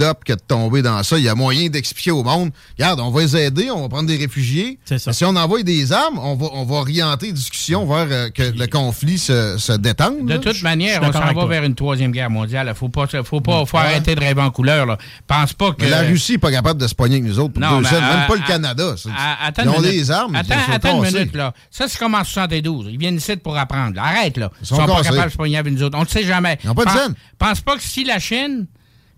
[0.00, 1.18] up que de tomber dans ça.
[1.18, 4.08] Il y a moyen d'expliquer au monde, regarde, on va les aider, on va prendre
[4.08, 4.78] des réfugiés.
[4.90, 8.28] Mais Si on envoie des armes, on va, on va orienter les discussions vers euh,
[8.30, 10.26] que le conflit se, se détende.
[10.26, 10.38] De là.
[10.38, 11.46] toute manière, on s'en va toi.
[11.46, 12.72] vers une troisième guerre mondiale.
[12.74, 13.82] Faut pas, faut pas, faut Ouais.
[13.84, 14.86] arrêter de rêver en couleur.
[14.86, 14.96] Là.
[15.26, 15.82] Pense pas que.
[15.82, 17.82] Mais la Russie n'est pas capable de se pogner avec nous autres pour Non, deux
[17.82, 18.94] mais, cents, euh, même pas le Canada.
[18.96, 19.10] ça.
[19.42, 20.36] Attends Ils ont des armes.
[20.36, 21.52] Attends, une minute, là.
[21.70, 22.86] Ça, c'est comme en 72.
[22.90, 24.00] Ils viennent ici pour apprendre.
[24.00, 24.50] Arrête, là.
[24.60, 25.98] Ils sont sont, pas capables de se pogner avec nous autres.
[25.98, 26.58] On ne sait jamais.
[26.64, 27.14] Ils ont pas de.
[27.38, 28.66] Pense pas que si la Chine,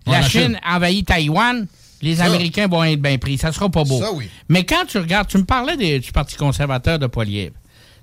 [0.07, 1.67] la Chine, envahit Taïwan,
[2.03, 2.25] les Ça.
[2.25, 3.39] Américains vont être bien pris.
[3.39, 4.01] Ça sera pas beau.
[4.01, 4.29] Ça, oui.
[4.49, 7.55] Mais quand tu regardes, tu me parlais des- du Parti conservateur de Poilievre.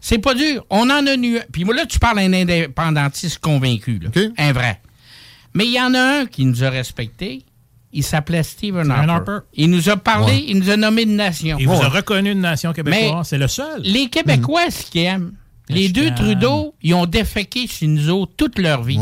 [0.02, 0.66] C'est pas dur.
[0.70, 1.40] On en a nu.
[1.52, 4.10] Puis là, tu parles à un indépendantiste convaincu, là.
[4.38, 4.82] un vrai.
[5.54, 7.44] Mais il y en a un qui nous a respectés.
[7.94, 9.10] Il s'appelait Stephen Harper.
[9.12, 9.38] Harper.
[9.54, 10.46] Il nous a parlé, Ouais.
[10.50, 11.56] il nous a nommé une nation.
[11.60, 11.88] Il vous a Ouais.
[11.88, 13.02] reconnu une nation québécoise.
[13.16, 13.82] Mais C'est le seul.
[13.84, 15.32] Les Québécois, ce qu'ils aiment,
[15.70, 16.14] les deux.
[16.14, 19.00] Trudeau, ils ont déféqué sur nous autres toute leur vie.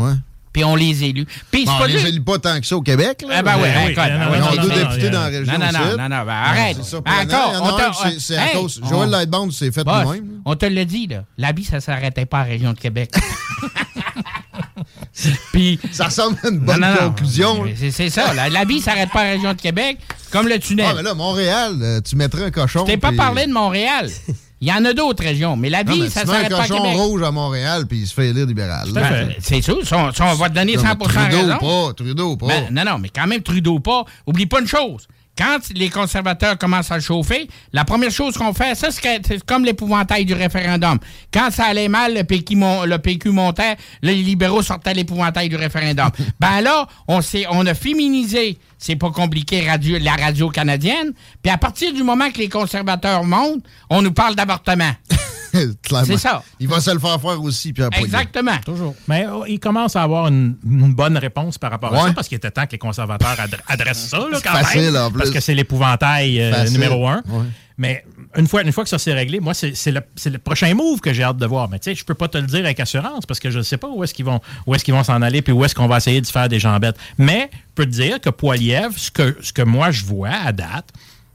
[0.54, 1.26] Puis on les élus.
[1.50, 3.22] Puis Bon, on les élit pas tant que ça au Québec.
[3.28, 3.34] Là.
[3.38, 5.58] Ah ben oui, écoute, ben non, deux non, députés non, dans la non, région non,
[5.58, 6.76] non, non, non, ben arrête.
[6.80, 8.80] C'est ça, Ben encore, a on c'est- à cause.
[8.82, 10.40] on- Joël Lightbound s'est fait lui-même.
[10.44, 11.24] On te l'a dit, là.
[11.36, 13.10] La vie, ça s'arrêtait pas à la région de Québec.
[15.52, 15.78] Puis.
[15.92, 17.64] Ça ressemble à une bonne conclusion.
[17.90, 18.32] C'est ça.
[18.34, 19.98] La, la vie s'arrête pas à la région de Québec,
[20.30, 20.86] comme le tunnel.
[20.90, 22.84] Ah, mais là, Montréal, euh, tu mettrais un cochon.
[22.86, 24.08] Je t'ai pas parlé de Montréal.
[24.64, 26.56] Il y en a d'autres régions, mais la Non, vie, mais ça un s'arrête pas
[26.62, 26.96] à cochon Québec.
[26.96, 28.88] rouge à Montréal, puis il se fait élire libéral.
[28.92, 31.58] Ben, c'est sûr, on- va te donner Non, 100 mais Trudeau raison.
[31.58, 32.46] pas, Trudeau pas.
[32.46, 34.04] Ben, non, non, mais quand même, Trudeau pas.
[34.26, 35.06] Oublie pas une chose.
[35.36, 40.24] Quand les conservateurs commencent à chauffer, la première chose qu'on fait, ça, c'est comme l'épouvantail
[40.24, 40.98] du référendum.
[41.32, 45.56] Quand ça allait mal, le PQ, mon- le PQ montait, les libéraux sortaient l'épouvantail du
[45.56, 46.10] référendum.
[46.40, 51.12] ben là, on, s'est- on a féminisé, c'est pas compliqué, radio, la radio canadienne.
[51.42, 54.92] Puis à partir du moment que les conservateurs montent, on nous parle d'avortement.
[55.82, 56.06] Clairement.
[56.06, 56.42] C'est ça.
[56.60, 58.06] Il va se le faire faire aussi, Pierre Poilievre.
[58.18, 58.56] Exactement.
[58.64, 58.94] Toujours.
[59.08, 62.08] Mais oh, il commence à avoir une, une bonne réponse par rapport à Ouais.
[62.08, 64.92] ça, parce qu'il était temps que les conservateurs adre- adressent ça, là, C'est quand facile,
[64.92, 64.96] même.
[64.96, 65.18] en plus.
[65.18, 67.22] Parce que c'est l'épouvantail euh, numéro un.
[67.28, 67.44] Ouais.
[67.76, 68.04] Mais
[68.36, 71.24] une fois, une fois que ça s'est réglé, moi, c'est le, prochain move que j'ai
[71.24, 71.68] hâte de voir.
[71.68, 73.62] Mais tu sais, je peux pas te le dire avec assurance parce que je ne
[73.64, 75.74] sais pas où est-ce qu'ils vont où est-ce qu'ils vont s'en aller puis où est-ce
[75.74, 76.96] qu'on va essayer de faire des jambettes.
[77.18, 80.52] Mais je peux te dire que Poilievre, ce que, ce que moi je vois à
[80.52, 80.88] date,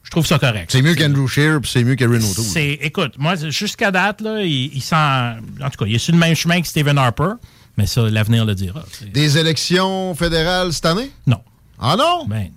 [0.10, 0.72] je trouve ça correct.
[0.72, 2.44] C'est mieux qu'Andrew Scheer, puis c'est mieux Tool.
[2.44, 4.96] C'est, écoute, moi, jusqu'à date, là, il, il sent.
[4.96, 7.34] En tout cas, il est sur le même chemin que Stephen Harper,
[7.78, 8.84] mais ça, l'avenir le dira.
[9.14, 11.12] Des élections fédérales cette année?
[11.28, 11.42] Non.
[11.80, 12.26] Ah non?
[12.28, 12.50] Ben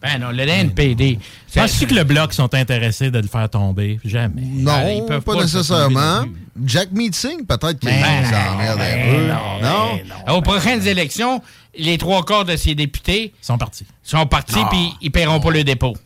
[0.00, 1.18] Ben non, le NPD.
[1.54, 3.98] Penses-tu que le Bloc sont intéressés de le faire tomber?
[4.04, 4.42] Jamais.
[4.42, 6.24] Non, Ah, ils peuvent pas, nécessairement.
[6.64, 9.26] Jack Meeting, peut-être qu'il Ben, s'emmerde un ben peu.
[9.66, 9.98] non,
[10.28, 10.36] Non?
[10.36, 11.42] Aux prochaines élections,
[11.76, 13.86] les trois quarts de ces députés sont partis.
[14.04, 14.68] Sont partis, Ah.
[14.70, 15.96] puis ils paieront pas le dépôt.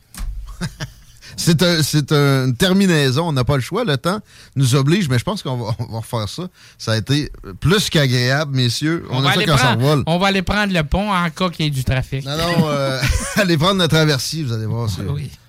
[1.37, 3.29] C'est un, c'est une terminaison.
[3.29, 3.85] On n'a pas le choix.
[3.85, 4.21] Le temps
[4.57, 6.49] nous oblige, mais je pense qu'on va, on va refaire ça.
[6.79, 7.31] Ça a été
[7.61, 9.05] plus qu'agréable, messieurs.
[9.11, 11.29] On, va aime ça aller quand ça prendre- on va aller prendre le pont en
[11.31, 12.25] cas qu'il y ait du trafic.
[12.25, 13.01] Non, non, euh,
[13.37, 15.03] allez prendre notre traversier, vous allez voir, c'est,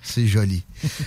[0.03, 0.63] c'est joli.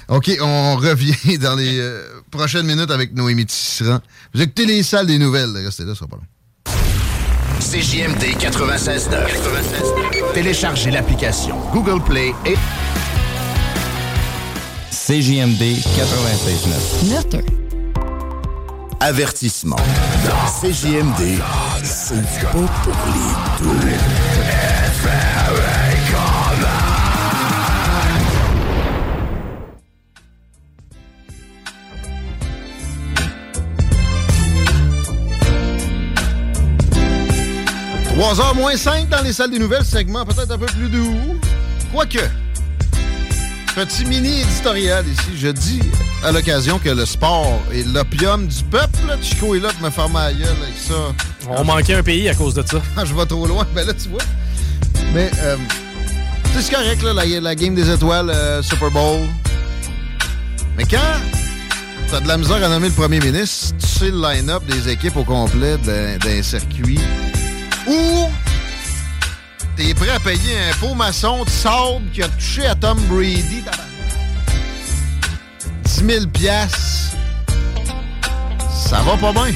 [0.09, 4.01] OK, on revient dans les euh, prochaines minutes avec Noémie Tisserand.
[4.35, 5.55] Vous écoutez les salles des nouvelles.
[5.57, 6.23] Restez là, ça sera pas long.
[7.61, 10.33] CJMD 96.9.
[10.33, 12.57] Téléchargez l'application Google Play et
[15.11, 15.63] CJMD
[15.99, 17.43] 96.9.
[19.01, 19.75] avertissement.
[20.63, 21.41] CJMD,
[21.83, 23.75] c'est pas pour les doux.
[38.15, 41.17] «3h moins 5 dans les salles des nouvelles, segment peut-être un peu plus doux.
[41.93, 42.21] Quoique,
[43.75, 45.31] petit mini éditorial ici.
[45.37, 45.81] Je dis
[46.25, 48.99] à l'occasion que le sport est l'opium du peuple.
[49.23, 51.15] Chico est là pour me faire ma gueule avec ça.
[51.49, 52.81] On manquait un pays à cause de ça.
[53.05, 54.23] Je vais trop loin, ben là, tu vois.
[55.13, 55.57] Mais, euh,
[56.59, 59.21] c'est correct, là, la, la game des étoiles, euh, Super Bowl.
[60.77, 60.99] Mais quand
[62.11, 65.17] t'as de la misère à nommer le premier ministre, tu sais le line-up des équipes
[65.17, 67.01] au complet d'un circuit
[67.87, 68.29] où
[69.81, 73.63] t'es prêt à payer un pot maçon de sable qui a touché à Tom Brady?
[73.63, 73.89] tabarnak.
[75.85, 77.17] 10 000 piastres.
[78.69, 79.55] Ça va pas bien.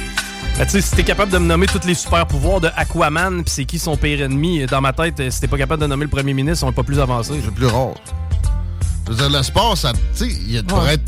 [0.57, 3.43] Ben, tu sais, si t'es capable de me nommer tous les super pouvoirs de Aquaman,
[3.43, 5.89] puis c'est qui son pire ennemi, dans ma tête, euh, si t'es pas capable de
[5.89, 7.35] nommer le premier ministre, on est pas plus avancé.
[7.45, 7.95] C'est plus rare.
[9.07, 11.03] Je veux dire, le sport, ça, tu sais, pour être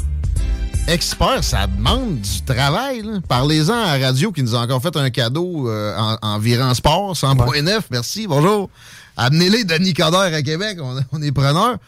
[0.88, 3.02] expert, ça demande du travail.
[3.28, 6.74] Parlez-en à la radio qui nous a encore fait un cadeau euh, en, en virant
[6.74, 8.68] sport, 100.9, merci, bonjour.
[9.16, 10.78] Amenez-les Denis Coderre à Québec,
[11.12, 11.78] on, est preneurs.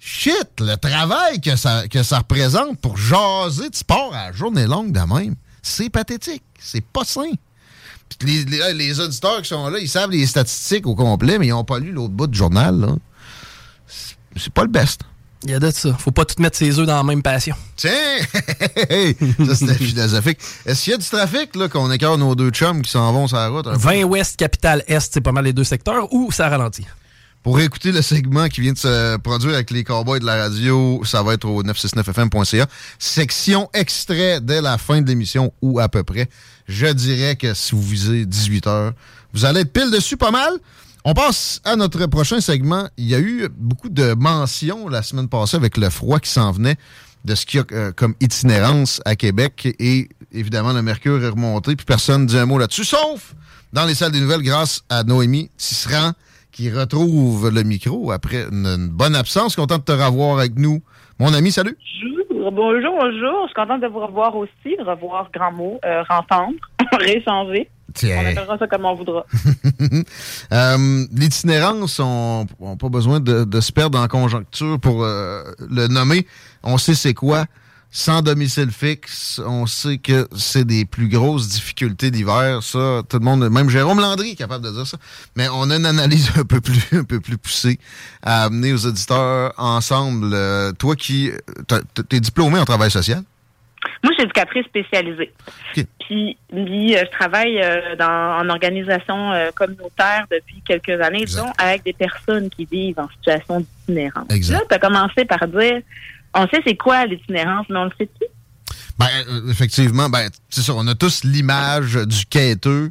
[0.00, 4.66] Shit, le travail que ça, que ça représente pour jaser de sport à la journée
[4.66, 6.42] longue de même, c'est pathétique.
[6.60, 7.32] C'est pas sain.
[8.22, 8.44] Les,
[8.74, 11.78] les- auditeurs qui sont là, ils savent les statistiques au complet, mais ils n'ont pas
[11.78, 12.96] lu l'autre bout du journal.
[14.36, 15.00] C'est pas le best.
[15.44, 15.94] Il y a de ça.
[15.94, 17.54] Faut pas tout mettre ses œufs dans la même passion.
[17.76, 17.90] Tiens!
[18.32, 20.38] ça, c'était philosophique.
[20.66, 23.28] Est-ce qu'il y a du trafic, là, qu'on écarte nos deux chums qui s'en vont
[23.28, 23.66] sur la route?
[23.66, 23.78] un peu?
[23.78, 26.86] 20 ouest, capitale est, c'est pas mal les deux secteurs, ou ça ralentit?
[27.44, 31.00] Pour écouter le segment qui vient de se produire avec les cowboys de la radio,
[31.04, 32.66] ça va être au 969fm.ca.
[32.98, 36.28] Section extrait dès la fin de l'émission ou à peu près.
[36.66, 38.92] Je dirais que si vous visez 18 heures,
[39.32, 40.52] vous allez être pile dessus pas mal.
[41.10, 42.84] On passe à notre prochain segment.
[42.98, 46.52] Il y a eu beaucoup de mentions la semaine passée avec le froid qui s'en
[46.52, 46.74] venait
[47.24, 49.74] de ce qu'il y a euh, comme itinérance à Québec.
[49.80, 53.34] Et évidemment, le mercure est remonté, puis personne ne dit un mot là-dessus, sauf
[53.72, 56.12] dans les salles des nouvelles grâce à Noémie Tisserand
[56.52, 59.56] qui retrouve le micro après une, bonne absence.
[59.56, 60.82] Content de te revoir avec nous.
[61.18, 61.78] Mon ami, salut.
[62.30, 63.42] Bonjour, bonjour, bonjour.
[63.44, 66.52] Je suis contente de vous revoir aussi, de revoir grand mot, euh, rentendre,
[66.92, 67.70] réchanger.
[67.98, 68.16] Tiens.
[68.22, 69.26] On appellera ça comme on voudra.
[70.52, 75.88] Euh, L'itinérance, on n'a pas besoin de, de se perdre en conjoncture pour euh, le
[75.88, 76.26] nommer.
[76.62, 77.46] On sait c'est quoi.
[77.90, 82.62] Sans domicile fixe, on sait que c'est des plus grosses difficultés d'hiver.
[82.62, 84.98] Ça, tout le monde, même Jérôme Landry est capable de dire ça.
[85.36, 87.78] Mais on a une analyse un peu plus, un peu plus poussée
[88.22, 90.30] à amener aux auditeurs ensemble.
[90.34, 91.30] Euh, toi qui,
[92.10, 93.22] t'es diplômé en travail social?
[94.02, 95.32] Moi, je suis éducatrice spécialisée.
[95.72, 95.86] Puis,
[96.48, 101.84] puis, euh, je travaille euh, dans, en organisation euh, communautaire depuis quelques années, disons, avec
[101.84, 104.28] des personnes qui vivent en situation d'itinérance.
[104.50, 105.80] Là, tu as commencé par dire,
[106.34, 108.24] on sait c'est quoi l'itinérance, mais on le sait-tu?
[108.98, 109.06] Ben,
[109.48, 110.72] effectivement, ben, c'est ça.
[110.74, 112.90] On a tous l'image du quêteux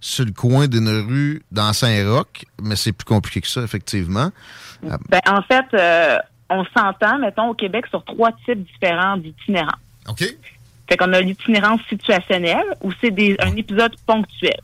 [0.00, 4.30] sur le coin d'une rue dans Saint-Roch, mais c'est plus compliqué que ça, effectivement.
[4.82, 6.18] Ben, en fait, euh,
[6.50, 9.80] on s'entend, mettons, au Québec, sur trois types différents d'itinérance.
[10.08, 10.24] OK?
[10.88, 14.56] Fait qu'on a l'itinérance situationnelle, où c'est des- un épisode ponctuel.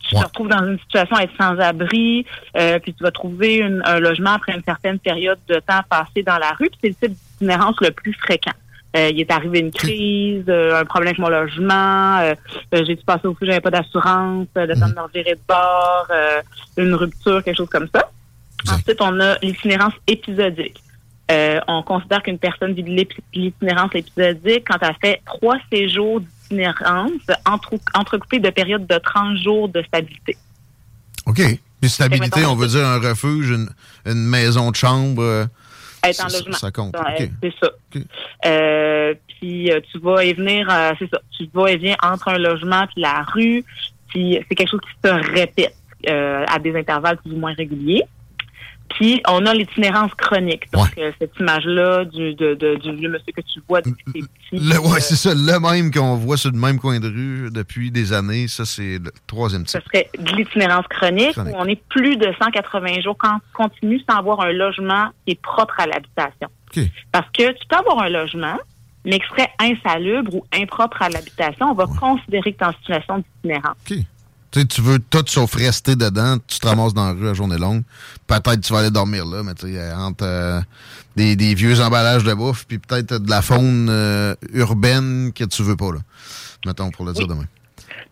[0.00, 2.26] Tu te retrouves dans une situation à être sans abri,
[2.56, 6.22] euh, puis tu vas trouver une- un logement après une certaine période de temps passé
[6.26, 8.52] dans la rue, puis c'est le type d'itinérance le plus fréquent.
[8.94, 12.34] Euh, il est arrivé une crise, euh, un problème avec mon logement, euh,
[12.74, 15.34] euh, j'ai dû passer au feu, j'avais pas d'assurance, euh, le temps de me revirer
[15.34, 16.42] de bord, euh,
[16.76, 18.10] une rupture, quelque chose comme ça.
[18.70, 20.78] Ensuite, on a l'itinérance épisodique.
[21.32, 27.10] Euh, on considère qu'une personne vit de l'itinérance épisodique quand elle fait trois séjours d'itinérance
[27.46, 30.36] entre- entrecoupés de périodes de 30 jours de stabilité.
[31.26, 31.40] OK.
[31.80, 33.68] Puis stabilité, mettons, on veut dire un refuge, une,
[34.06, 35.22] une maison de chambre.
[35.22, 35.46] euh,
[36.04, 36.52] Être en logement.
[36.56, 36.94] ça compte.
[37.42, 37.70] C'est ça.
[38.46, 40.66] Euh, puis tu vas et venir,
[40.98, 41.20] c'est ça.
[41.36, 43.64] Tu vas et viens entre un logement puis la rue.
[44.08, 45.74] Puis c'est quelque chose qui se répète
[46.06, 48.02] à des intervalles plus ou moins réguliers.
[48.94, 50.70] Puis on a l'itinérance chronique.
[50.72, 54.10] Donc euh, cette image-là du, de, de- du vieux monsieur que tu vois depuis que
[54.12, 54.28] t'es petit.
[54.68, 57.50] Le, ouais, euh, c'est ça, le même qu'on voit sur le même coin de rue
[57.50, 58.48] depuis des années.
[58.48, 59.86] Ça, c'est le troisième ce type.
[59.86, 61.54] serait de l'itinérance chronique, Chronique.
[61.54, 65.40] où on est plus de 180 jours quand continue sans avoir un logement qui est
[65.42, 66.48] propre à l'habitation.
[67.12, 68.56] Parce que tu peux avoir un logement,
[69.04, 71.66] mais qui serait insalubre ou impropre à l'habitation.
[71.70, 73.76] On va considérer que tu es en situation d'itinérance.
[74.60, 77.82] Tu veux tout sauf rester dedans, tu te ramasses dans la rue à journée longue.
[78.26, 80.60] Peut-être tu vas aller dormir là, mais tu sais, entre euh,
[81.16, 85.62] des, des vieux emballages de bouffe, puis peut-être de la faune euh, urbaine que tu
[85.62, 86.00] veux pas, là.
[86.66, 87.46] Mettons, pour le dire demain.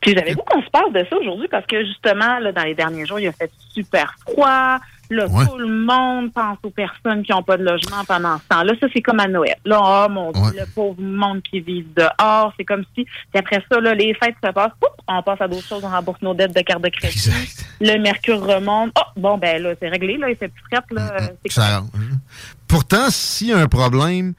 [0.01, 2.75] Puis j'avais goût qu'on se parle de ça aujourd'hui parce que justement, là, dans les
[2.75, 4.79] derniers jours, il a fait super froid.
[5.11, 5.45] Là, Ouais.
[5.47, 8.73] tout le monde pense aux personnes qui n'ont pas de logement pendant ce temps-là.
[8.81, 9.57] Ça, c'est comme à Noël.
[9.65, 12.53] Là, oh mon Dieu, le pauvre monde qui vit dehors.
[12.57, 14.71] C'est comme si, puis après ça, là, les fêtes se passent,
[15.09, 17.31] on passe à d'autres choses, on rembourse nos dettes de carte de crédit.
[17.81, 18.93] Le mercure remonte.
[18.97, 21.19] Oh, bon, ben là, c'est réglé, là, il fait plus frette, là.
[21.49, 21.83] Ça.
[22.69, 24.35] Pourtant, s'il y a un problème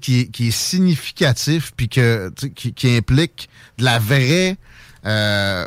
[0.00, 3.48] qui, est, qui est significatif puis que, qui, qui implique
[3.78, 4.56] de la vraie,
[5.04, 5.64] euh,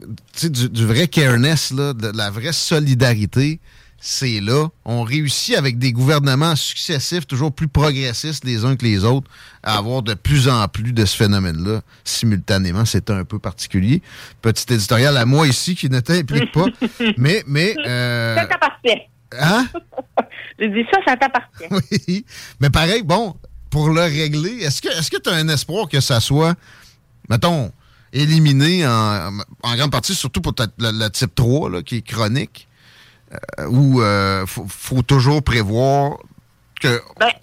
[0.00, 3.60] tu sais, du, du vrai careness, là, de la vraie solidarité,
[4.02, 4.68] c'est là.
[4.86, 9.30] On réussit avec des gouvernements successifs, toujours plus progressistes les uns que les autres,
[9.62, 12.84] à avoir de plus en plus de ce phénomène-là simultanément.
[12.86, 14.00] C'est un peu particulier.
[14.40, 16.64] Petit éditorial à moi ici qui ne t'implique pas.
[17.18, 19.00] mais, mais, euh, Ça t'appartient.
[19.38, 19.66] hein?
[20.58, 21.64] J'ai dit ça, ça t'appartient.
[22.08, 22.24] Oui.
[22.60, 23.36] Mais pareil, bon,
[23.70, 26.54] pour le régler, est-ce que est-ce que tu as un espoir que ça soit,
[27.28, 27.70] mettons,
[28.12, 29.30] éliminé en,
[29.62, 32.66] en grande partie, surtout pour le type 3, là, qui est chronique,
[33.32, 36.18] euh, où euh, faut, faut toujours prévoir
[36.80, 37.00] que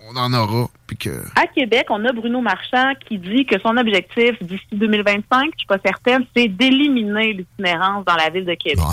[0.10, 1.10] on en aura, puis que...
[1.36, 5.68] À Québec, on a Bruno Marchand qui dit que son objectif d'ici 2025, je suis
[5.68, 8.84] pas certaine, c'est d'éliminer l'itinérance dans la ville de Québec.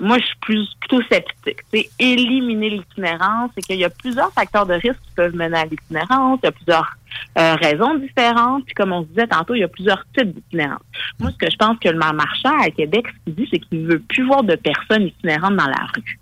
[0.00, 1.60] Moi, je suis plus, plutôt sceptique.
[1.72, 5.64] C'est éliminer l'itinérance, c'est qu'il y a plusieurs facteurs de risque qui peuvent mener à
[5.64, 6.38] l'itinérance.
[6.42, 6.96] Il y a plusieurs
[7.38, 8.64] euh, raisons différentes.
[8.64, 10.80] Puis comme on se disait tantôt, il y a plusieurs types d'itinérance.
[11.18, 13.58] Moi, ce que je pense que le maire Marchand à Québec, ce qu'il dit, c'est
[13.58, 16.19] qu'il veut plus voir de personnes itinérantes dans la rue.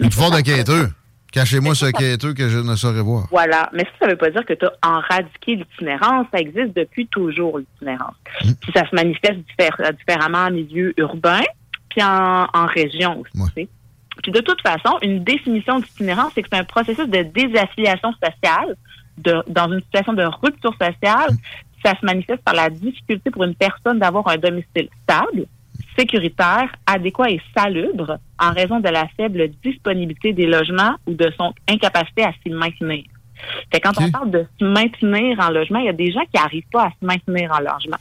[0.00, 0.88] Le pouvoir de quêteux.
[1.32, 3.26] Cachez-moi ce quêteux que je ne saurais voir.
[3.30, 3.70] Voilà.
[3.72, 6.26] Mais ça, ça veut pas dire que tu as enradiqué l'itinérance.
[6.30, 8.16] Ça existe depuis toujours, l'itinérance.
[8.60, 11.40] Puis ça se manifeste diffé- différemment en milieu urbain,
[11.88, 13.32] puis en, en région aussi.
[13.32, 13.68] tu sais.
[14.22, 18.76] Puis de toute façon, une définition d'itinérance, c'est que c'est un processus de désaffiliation sociale
[19.16, 21.30] de, dans une situation de rupture sociale.
[21.82, 25.46] Ça se manifeste par la difficulté pour une personne d'avoir un domicile stable,
[25.98, 31.52] sécuritaire, adéquat et salubre en raison de la faible disponibilité des logements ou de son
[31.68, 33.04] incapacité à s'y maintenir.
[33.72, 36.40] Fait quand on parle de se maintenir en logement, il y a des gens qui
[36.40, 37.96] n'arrivent pas à se maintenir en logement.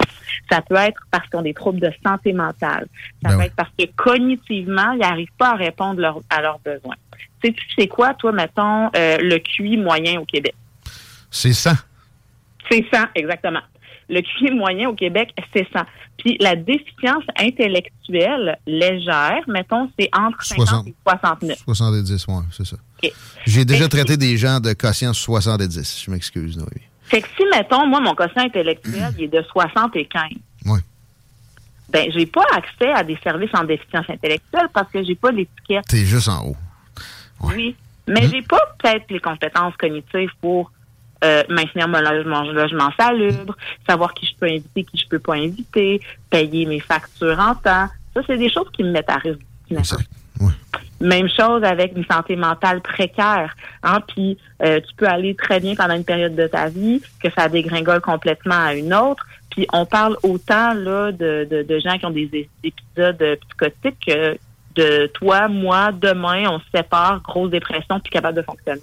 [0.52, 2.88] Ça peut être parce qu'ils ont des troubles de santé mentale.
[3.24, 6.96] Ça peut être parce que cognitivement, ils n'arrivent pas à répondre leur- à leurs besoins.
[7.44, 10.54] Sais, tu sais quoi, toi, mettons, euh, le QI moyen au Québec?
[11.32, 11.74] C'est ça.
[12.70, 13.62] C'est 100, exactement.
[14.12, 15.80] Le QI moyen au Québec, c'est 100.
[16.18, 20.88] Puis la déficience intellectuelle légère, mettons, c'est entre 50 60.
[20.88, 21.58] et 69.
[21.66, 22.76] 70, ouais, c'est ça.
[23.48, 26.04] J'ai déjà traité des gens de quotient 70.
[26.06, 26.70] Je m'excuse, Noémie.
[27.04, 30.22] Fait que si, mettons, moi, mon quotient intellectuel il est de 75,
[30.66, 30.80] Ouais.
[31.90, 35.86] ben, j'ai pas accès à des services en déficience intellectuelle parce que j'ai pas l'étiquette.
[35.88, 36.56] T'es juste en haut.
[37.42, 37.76] Oui.
[38.08, 40.72] Mais j'ai pas peut-être les compétences cognitives pour
[41.24, 43.56] euh, maintenir mon logement, logement salubre,
[43.88, 47.88] savoir qui je peux inviter, qui je peux pas inviter, payer mes factures en temps.
[48.14, 49.40] Ça, c'est des choses qui me mettent à risque.
[51.00, 53.56] Même chose avec une santé mentale précaire.
[53.84, 54.00] Hein?
[54.08, 57.50] Puis euh, tu peux aller très bien pendant une période de ta vie, que ça
[57.50, 59.26] dégringole complètement à une autre.
[59.50, 63.98] Puis on parle autant là de, de, de gens qui ont des épisodes euh, psychotiques
[64.06, 64.38] que
[64.76, 68.82] de toi, moi, demain, on se sépare, grosse dépression, puis capable de fonctionner.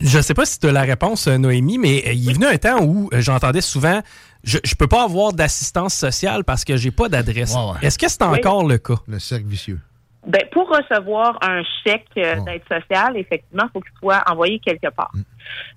[0.00, 2.46] Je sais pas si tu as la réponse, euh, Noémie, mais euh, il est venu
[2.46, 4.00] un temps où euh, j'entendais souvent
[4.44, 7.54] je, je peux pas avoir d'assistance sociale parce que j'ai pas d'adresse.
[7.82, 8.38] Est-ce que c'est Oui.
[8.38, 8.96] encore le cas?
[9.08, 9.80] Le cercle vicieux.
[10.26, 14.88] Ben, pour recevoir un chèque euh, d'aide sociale, effectivement, il faut qu'il soit envoyé quelque
[14.88, 15.12] part.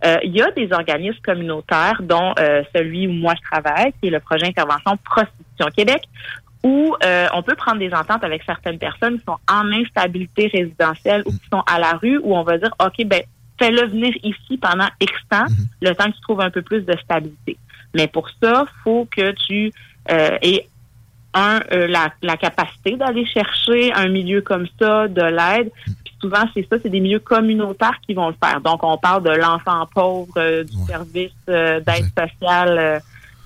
[0.06, 4.08] Euh, Il y a des organismes communautaires, dont euh, celui où moi je travaille, qui
[4.08, 6.04] est le projet Intervention Prostitution Québec,
[6.64, 11.24] où euh, on peut prendre des ententes avec certaines personnes qui sont en instabilité résidentielle
[11.26, 13.22] ou qui sont à la rue, où on va dire, OK, ben,
[13.60, 15.46] fais-le venir ici pendant X temps,
[15.82, 17.58] le temps que tu trouves un peu plus de stabilité.
[17.94, 19.72] Mais pour ça, faut que tu
[20.12, 20.68] euh, aies
[21.34, 25.72] un, euh, la, la capacité d'aller chercher un milieu comme ça, de l'aide.
[26.04, 28.62] Puis souvent, c'est ça, c'est des milieux communautaires qui vont le faire.
[28.62, 33.02] Donc, on parle de l'enfant pauvre, euh, du service euh, d'aide sociale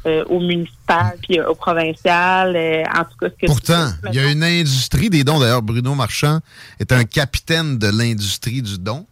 [0.05, 2.55] euh, au municipal puis euh, au provincial.
[2.55, 5.39] euh, en tout cas, ce que Pourtant, il y a une industrie des dons.
[5.39, 6.39] D'ailleurs, Bruno Marchand
[6.79, 9.05] est un capitaine de l'industrie du don.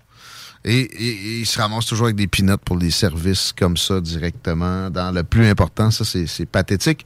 [0.66, 4.02] Et, et- et il se ramasse toujours avec des pinottes pour des services comme ça
[4.02, 4.90] directement.
[4.90, 7.06] Dans le plus important, ça, c'est pathétique.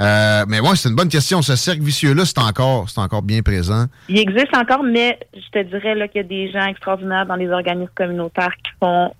[0.00, 1.42] Euh, mais ouais, c'est une bonne question.
[1.42, 3.86] Ce cercle vicieux-là, c'est encore, encore bien présent.
[4.08, 7.48] Il existe encore, mais je te dirais qu'il y a des gens extraordinaires dans les
[7.48, 9.12] organismes communautaires qui font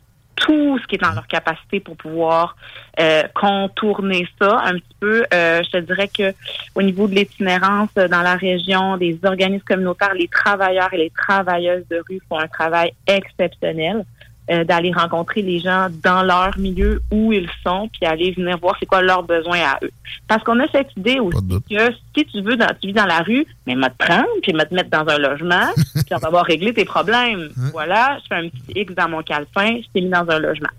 [0.43, 2.57] tout ce qui est en leur capacité pour pouvoir
[2.99, 5.25] euh, contourner ça un petit peu.
[5.33, 6.35] Euh, je te dirais que
[6.75, 11.11] au niveau de l'itinérance euh, dans la région, des organismes communautaires, les travailleurs et les
[11.11, 14.05] travailleuses de rue font un travail exceptionnel.
[14.51, 18.77] Euh, d'aller rencontrer les gens dans leur milieu où ils sont, puis aller venir voir
[18.81, 19.91] c'est quoi leurs besoins à eux.
[20.27, 23.21] Parce qu'on a cette idée aussi que si tu veux, dans, tu vis dans la
[23.21, 26.27] rue, mais m'a te prendre, puis m'a te mettre dans un logement, puis on va
[26.27, 27.51] avoir réglé tes problèmes.
[27.73, 30.71] Voilà, je fais un petit X dans mon calepin, je t'ai mis dans un logement.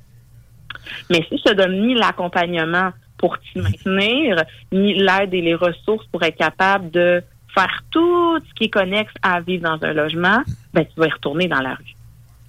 [1.10, 4.44] Mais si je te donne ni l'accompagnement pour t'y maintenir,
[4.74, 9.14] ni l'aide et les ressources pour être capable de faire tout ce qui est connexe
[9.22, 10.44] à vivre dans un logement,
[10.74, 11.96] ben tu vas y retourner dans la rue.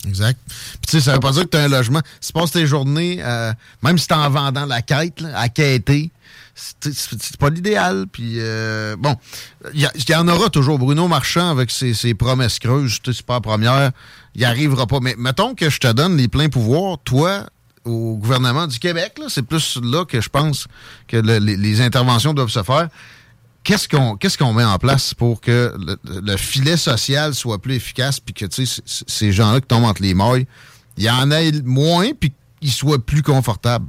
[0.07, 0.39] Exact.
[0.47, 0.57] Puis
[0.89, 2.01] tu sais, ça veut pas dire que tu as un logement.
[2.21, 3.53] Si tu passes tes journées, euh,
[3.83, 6.11] même si tu en vendant la quête, là, à quêter,
[6.55, 8.07] c'est pas l'idéal.
[8.13, 9.17] Puis euh, bon,
[9.73, 10.79] il y, y en aura toujours.
[10.79, 13.91] Bruno Marchand avec ses, ses promesses creuses, c'est pas la première,
[14.35, 15.01] il arrivera pas.
[15.01, 17.47] Mais mettons que je te donne les pleins pouvoirs, toi,
[17.85, 20.67] au gouvernement du Québec, c'est plus là que je pense
[21.09, 22.89] que le- les, les interventions doivent se faire.
[23.65, 27.75] Qu'est-ce qu'on qu'est-ce qu'on met en place pour que le, le filet social soit plus
[27.75, 30.47] efficace puis que ces gens-là qui tombent entre les mailles,
[30.97, 33.87] il y en ait moins puis qu'ils soient plus confortables?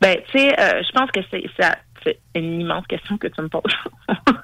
[0.00, 3.40] Ben, tu sais, euh, je pense que c'est ça- c'est une immense question que tu
[3.42, 3.62] me poses.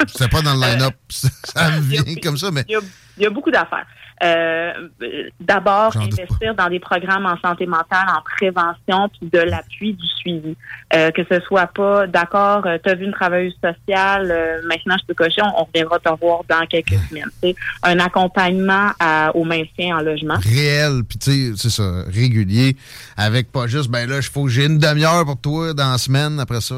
[0.08, 2.80] C'était pas dans le line-up, ça me vient comme ça, mais Il y a,
[3.18, 3.86] il y a beaucoup d'affaires.
[4.22, 9.92] Euh, euh, D'abord, investir dans des programmes en santé mentale, en prévention, puis de l'appui,
[9.94, 10.56] du suivi.
[10.94, 15.06] Euh, que ce soit pas, d'accord, tu as vu une travailleuse sociale, euh, maintenant je
[15.06, 17.30] peux cocher, on, on reviendra te revoir dans quelques semaines.
[17.42, 20.36] Tu sais, un accompagnement à- au maintien en logement.
[20.42, 22.76] réel puis tu sais c'est ça régulier
[23.16, 25.98] avec pas juste ben là il faut que j'ai une demi-heure pour toi dans la
[25.98, 26.74] semaine après ça.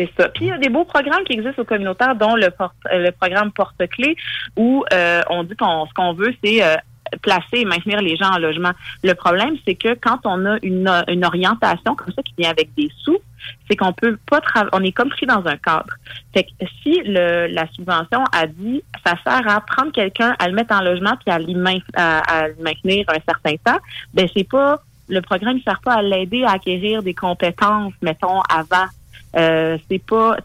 [0.00, 0.28] C'est ça.
[0.30, 2.48] Puis il y a des beaux programmes qui existent au communautaire, dont le, euh,
[2.92, 4.16] le programme Porte-Clés,
[4.56, 6.76] où euh, on dit qu'on ce qu'on veut, c'est euh,
[7.20, 8.70] placer et maintenir les gens en logement.
[9.02, 10.88] Le problème, c'est que quand on a une,
[11.22, 13.18] orientation comme ça qui vient avec des sous,
[13.68, 14.40] c'est qu'on peut pas.
[14.72, 15.92] On est comme pris dans un cadre.
[16.32, 16.50] Fait que
[16.82, 20.80] si le, la subvention a dit, ça sert à prendre quelqu'un, à le mettre en
[20.80, 23.80] logement puis à le maintenir un certain temps,
[24.14, 24.80] ben c'est pas
[25.10, 28.86] le programme ne sert pas à l'aider à acquérir des compétences, mettons, avant.
[29.36, 30.36] Euh, c'est pas.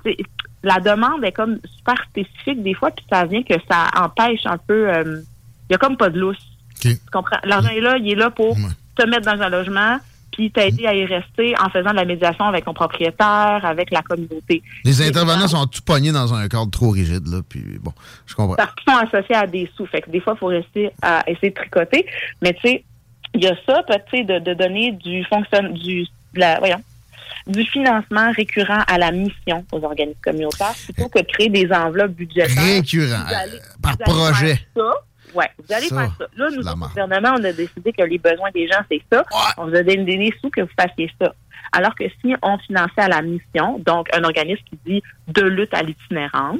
[0.63, 4.57] La demande est comme super spécifique des fois, puis ça vient que ça empêche un
[4.57, 4.89] peu.
[4.89, 5.21] euh,
[5.69, 6.37] Il y a comme pas de lousse.
[6.81, 7.37] Tu comprends?
[7.43, 8.55] L'argent est là, il est là pour
[8.95, 9.97] te mettre dans un logement,
[10.31, 14.01] puis t'aider à y rester en faisant de la médiation avec ton propriétaire, avec la
[14.01, 14.61] communauté.
[14.83, 17.93] les intervenants sont tout pognés dans un cadre trop rigide là puis bon
[18.25, 18.55] je comprends.
[18.55, 19.85] parce qu'ils sont associés à des sous.
[19.87, 22.05] Fait que des fois, il faut rester à essayer de tricoter.
[22.41, 22.83] Mais tu sais,
[23.33, 26.81] il y a ça, tu sais, de, de donner du fonctionne du de la, voyons,
[27.47, 32.11] du financement récurrent à la mission aux organismes communautaires plutôt que de créer des enveloppes
[32.13, 32.63] budgétaires.
[32.63, 34.59] Récurrent, allez- euh, par projet.
[35.33, 36.25] Ouais, vous allez Ça, faire ça.
[36.37, 39.23] Là, nous, au gouvernement, on a décidé que les besoins des gens, c'est ça.
[39.57, 41.33] On vous a donné des sous que vous fassiez ça.
[41.73, 45.73] Alors que si on finançait à la mission, donc un organisme qui dit de lutte
[45.73, 46.59] à l'itinérance,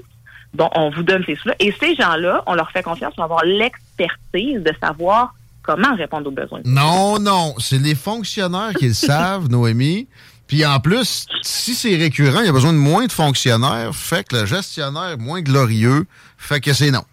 [0.54, 1.56] bon, on vous donne ces sous-là.
[1.60, 6.32] Et ces gens-là, on leur fait confiance pour avoir l'expertise de savoir comment répondre aux
[6.32, 6.60] besoins.
[6.66, 10.08] Non, non, c'est les fonctionnaires qui le savent, Noémie.
[10.48, 14.28] Puis en plus, si c'est récurrent, il y a besoin de moins de fonctionnaires, fait
[14.28, 16.06] que le gestionnaire est moins glorieux,
[16.38, 17.04] fait que c'est non.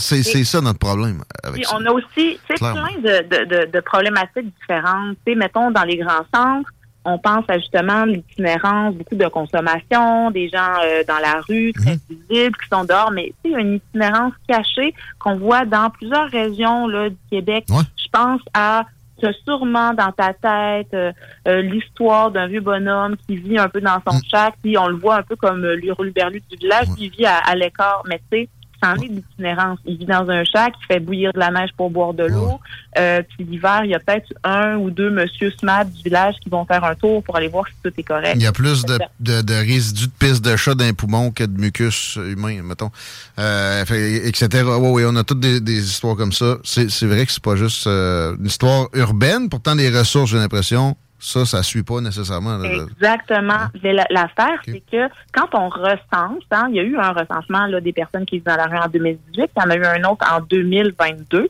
[0.00, 1.76] C'est ça notre problème avec Puis ça.
[1.78, 5.16] on a aussi plein de, de, de, de problématiques différentes.
[5.26, 6.70] Tu sais, mettons, dans les grands centres,
[7.04, 11.92] on pense à justement l'itinérance, beaucoup de consommation, des gens euh, dans la rue, très
[11.92, 12.00] Mhm.
[12.28, 15.64] visibles, qui sont dehors, mais tu sais, il y a une itinérance cachée qu'on voit
[15.66, 17.66] dans plusieurs régions là, du Québec.
[17.68, 18.84] Je pense à
[19.18, 21.12] tu as sûrement dans ta tête euh,
[21.48, 24.96] euh, l'histoire d'un vieux bonhomme qui vit un peu dans son chac, puis on le
[24.96, 28.38] voit un peu comme euh, l'hurluberlu du village, il vit à, à l'écart, mais tu
[28.38, 28.48] sais,
[28.82, 29.78] c'en est de l'itinérance.
[29.84, 32.60] Il vit dans un chac, il fait bouillir de la neige pour boire de l'eau,
[32.98, 36.48] euh, puis l'hiver, il y a peut-être un ou deux monsieur SMAD du village qui
[36.48, 38.32] vont faire un tour pour aller voir si tout est correct.
[38.36, 41.30] Il y a plus de, de, de résidus de pisse de chat dans les poumons
[41.30, 42.90] que de mucus humain, mettons.
[43.38, 44.64] Euh, fait- etc.
[44.78, 46.58] Oui, oui, on a toutes des, des histoires comme ça.
[46.64, 49.48] C'est c'est vrai que c'est pas juste euh, une histoire urbaine.
[49.48, 52.58] Pourtant, les ressources, j'ai l'impression, ça, ça suit pas nécessairement.
[52.58, 52.68] là.
[52.68, 53.66] Exactement.
[53.82, 57.66] Mais la- L'affaire, c'est que quand on recense, hein, il y a eu un recensement
[57.66, 59.76] là, des personnes qui vivent dans la rue en 2018, puis il y en a
[59.76, 61.48] eu un autre en 2022.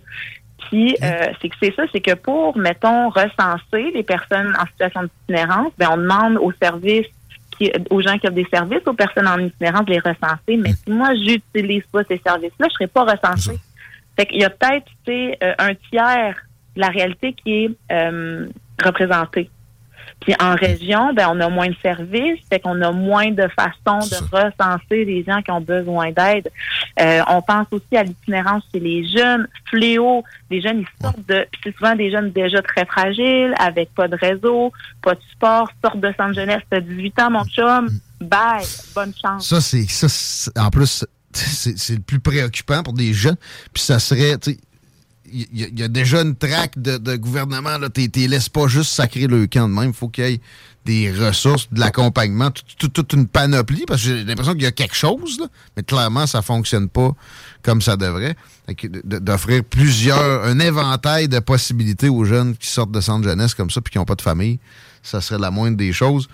[0.71, 5.03] Puis, euh, c'est que c'est ça, c'est que pour, mettons, recenser les personnes en situation
[5.05, 7.07] d'itinérance, ben, on demande aux services
[7.57, 10.57] qui, aux gens qui offrent des services, aux personnes en itinérance, de les recenser.
[10.57, 13.59] Mais si moi, j'utilise pas ces services-là, je serai pas recensée.
[14.17, 16.35] Fait qu'il y a peut-être, tu sais, euh, un tiers
[16.75, 18.47] de la réalité qui est euh,
[18.85, 19.51] représenté.
[20.21, 24.07] Puis en région, ben on a moins de services, fait qu'on a moins de façons
[24.09, 26.51] de recenser les gens qui ont besoin d'aide.
[27.01, 30.25] Euh, on pense aussi à l'itinérance chez les jeunes, fléau.
[30.51, 34.09] Les jeunes, ils sortent de, puis c'est souvent des jeunes déjà très fragiles, avec pas
[34.09, 37.89] de réseau, pas de sport, sortent de centre jeunesse, t'as 18 ans, mon chum,
[38.21, 38.64] bye,
[38.95, 39.49] bonne chance.
[39.49, 39.87] Ça, c'est.
[39.89, 43.35] ça, En plus, c'est le plus préoccupant pour des gens.
[43.73, 44.39] Puis ça serait.
[44.39, 44.57] tu
[45.33, 47.79] Il y, a- déjà une traque de, gouvernement.
[47.79, 47.89] là.
[47.89, 49.93] T'es t'es laisses pas juste sacrer le camp de même.
[49.93, 50.41] Faut qu'il y ait
[50.85, 53.85] des ressources, de l'accompagnement, tout- tout- toute une panoplie.
[53.87, 55.47] Parce que j'ai l'impression qu'il y a quelque chose, là,
[55.77, 57.11] mais clairement, ça fonctionne pas
[57.62, 58.37] comme ça devrait.
[59.05, 60.45] D'offrir plusieurs.
[60.45, 63.99] un éventail de possibilités aux jeunes qui sortent de centre jeunesse comme ça puis qui
[63.99, 64.59] n'ont pas de famille,
[65.03, 66.29] ça serait la moindre des choses.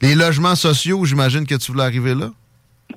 [0.00, 2.30] Les logements sociaux, j'imagine que tu voulais arriver là?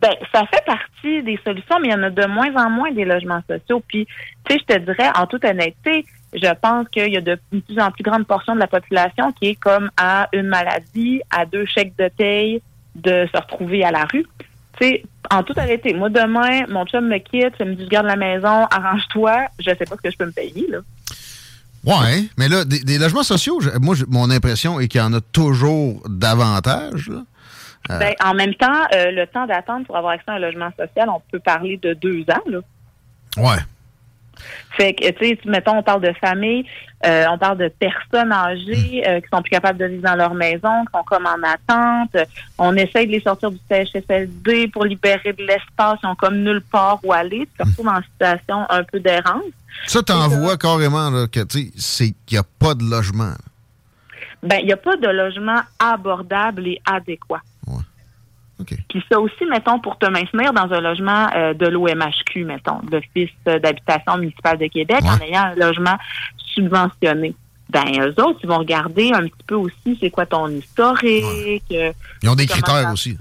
[0.02, 0.85] Ben, ça fait partie
[1.22, 3.82] des solutions, mais il y en a de moins en moins des logements sociaux.
[3.88, 4.06] Puis,
[4.46, 7.80] tu sais, je te dirais, en toute honnêteté, je pense qu'il y a de plus
[7.80, 11.66] en plus grande portion de la population qui est comme à une maladie, à deux
[11.66, 12.62] chèques de paye,
[12.96, 14.26] de se retrouver à la rue.
[14.80, 18.08] Tu sais, en toute honnêteté, moi, demain, mon chum me quitte, il me dit, garde
[18.08, 20.80] la maison, arrange-toi, je sais pas ce que je peux me payer, là.
[21.86, 25.14] Ouais, mais là, des, logements sociaux, je- moi, je- mon impression est qu'il y en
[25.14, 27.12] a toujours davantage.
[27.92, 30.70] Euh, Ben, en même temps, euh, le temps d'attente pour avoir accès à un logement
[30.78, 32.60] social, on peut parler de deux ans, là.
[33.38, 33.58] ouais.
[34.72, 36.66] Fait que, tu sais, mettons, on parle de famille,
[37.06, 40.34] euh, on parle de personnes âgées euh, qui sont plus capables de vivre dans leur
[40.34, 42.18] maison, qui sont comme en attente.
[42.58, 46.00] On essaye de les sortir du CHSLD pour libérer de l'espace.
[46.04, 47.48] Ils ont comme nulle part où aller.
[47.52, 49.44] Tu te retrouves en situation un peu d'errance.
[49.88, 53.30] Ça, t'en vois carrément là, que tu sais, c'est qu'il n'y a pas de logement.
[53.30, 53.38] là.
[54.44, 57.42] Ben, il n'y a pas de logement abordable et adéquat.
[58.90, 63.30] Puis ça aussi, mettons, pour te maintenir dans un logement euh, de l'OMHQ, mettons, l'Office
[63.46, 65.98] d'habitation municipale de Québec, en ayant un logement
[66.54, 67.36] subventionné.
[67.70, 71.64] Ben, eux autres, ils vont regarder un petit peu aussi c'est quoi ton historique.
[71.72, 71.92] euh,
[72.22, 73.18] Ils ont des critères ça- aussi.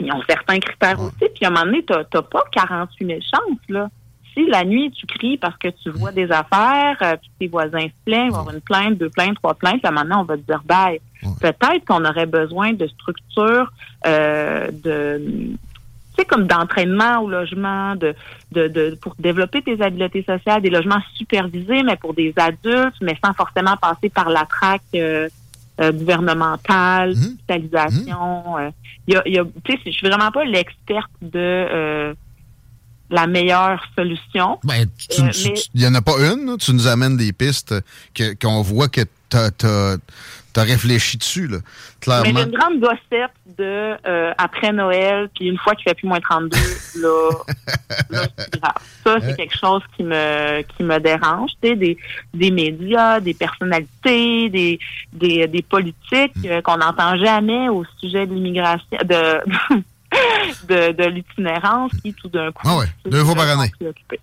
[0.00, 1.30] Ils ont certains critères aussi.
[1.34, 3.88] Puis à un moment donné, t'as t'as pas 48 000 chances, là.
[4.34, 7.86] Si la nuit, tu cries parce que tu vois des affaires, euh, puis tes voisins
[7.86, 10.62] se plaignent, avoir une plainte, deux plaintes, trois plaintes, là, maintenant, on va te dire,
[10.64, 11.00] bye.
[11.40, 13.72] Peut-être qu'on aurait besoin de structures,
[14.06, 15.56] euh, de, tu
[16.16, 18.14] sais, comme d'entraînement au logement, de,
[18.52, 23.16] de, de, pour développer tes habiletés sociales, des logements supervisés, mais pour des adultes, mais
[23.24, 25.28] sans forcément passer par la traque euh,
[25.80, 28.58] euh, gouvernementale, hospitalisation.
[28.58, 28.70] euh.
[29.08, 32.14] Il y a, il y a, tu sais, je suis vraiment pas l'experte de
[33.10, 34.58] la meilleure solution.
[34.64, 36.56] Ben, tu- Euh, tu- mais- tu- Il n'y en a pas une.
[36.58, 37.74] Tu nous amènes des pistes
[38.14, 39.00] que- qu'on voit que
[39.30, 39.96] tu as,
[40.56, 41.46] réfléchi dessus.
[41.46, 41.58] Là.
[41.60, 42.40] Mais Clairement.
[42.42, 46.56] une grande gossette de euh, après Noël, puis une fois qu'il fait plus moins 32,
[47.00, 47.30] là,
[48.10, 48.72] là c'est grave.
[49.04, 51.50] Ça, c'est quelque chose qui me qui me dérange.
[51.62, 51.96] Tu sais, des,
[52.34, 54.80] des médias, des personnalités, des,
[55.12, 59.40] des, des politiques euh, qu'on n'entend jamais au sujet de l'immigration, de,
[60.68, 62.62] de, de l'itinérance qui, tout d'un coup...
[62.64, 63.70] Ah ouais, deux fois par année.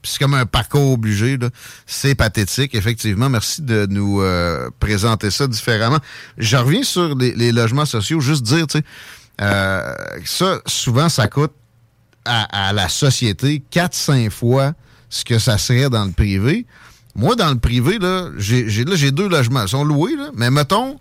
[0.04, 1.38] C'est comme un parcours obligé.
[1.38, 1.50] là.
[1.86, 3.30] C'est pathétique, effectivement.
[3.30, 6.00] Merci de nous euh, présenter ça différemment.
[6.38, 8.20] Je reviens sur les, les logements sociaux.
[8.20, 8.84] Juste dire, tu sais,
[9.42, 9.94] euh,
[10.26, 11.54] ça, souvent, ça coûte
[12.26, 14.74] à, à la société 4-5 fois
[15.10, 16.66] ce que ça serait dans le privé.
[17.16, 19.62] Moi, dans le privé, là, j'ai deux logements.
[19.64, 21.00] Ils sont loués, là, mais mettons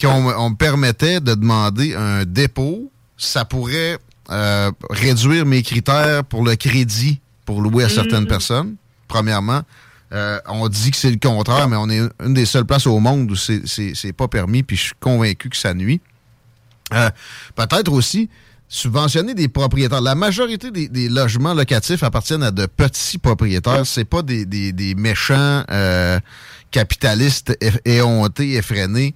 [0.00, 3.98] qu'on me- on me permettait de demander un dépôt, ça pourrait
[4.30, 8.28] euh, réduire mes critères pour le crédit pour louer à certaines Mhm.
[8.28, 8.76] personnes,
[9.08, 9.62] premièrement.
[10.12, 12.98] Euh, on dit que c'est le contraire, mais on est une des seules places au
[13.00, 16.00] monde où c'est- pas permis, puis je suis convaincu que ça nuit.
[16.92, 17.10] Euh,
[17.56, 18.28] Peut-être aussi
[18.68, 20.00] subventionner des propriétaires.
[20.00, 23.86] La majorité des, des logements locatifs appartiennent à de petits propriétaires.
[23.86, 26.18] C'est pas des, des- des méchants euh,
[26.72, 29.14] capitalistes éhontés, effrénés.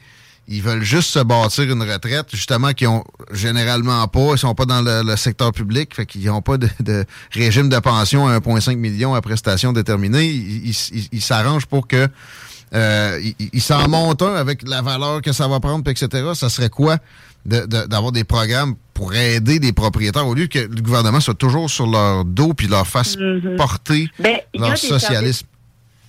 [0.52, 4.66] Ils veulent juste se bâtir une retraite, justement, qui ont généralement pas, ils sont pas
[4.66, 8.36] dans le, le secteur public, fait qu'ils n'ont pas de, de régime de pension à
[8.40, 10.24] 1,5 million à prestations déterminées.
[10.26, 12.08] Ils ils- ils- ils s'arrangent pour que
[12.74, 16.08] euh, il, il s'en monte un avec la valeur que ça va prendre, etc.
[16.34, 16.98] Ça serait quoi
[17.46, 21.34] de- de- d'avoir des programmes pour aider des propriétaires au lieu que le gouvernement soit
[21.34, 23.56] toujours sur leur dos puis leur fasse Mhm.
[23.56, 25.46] porter Ben, leur socialisme?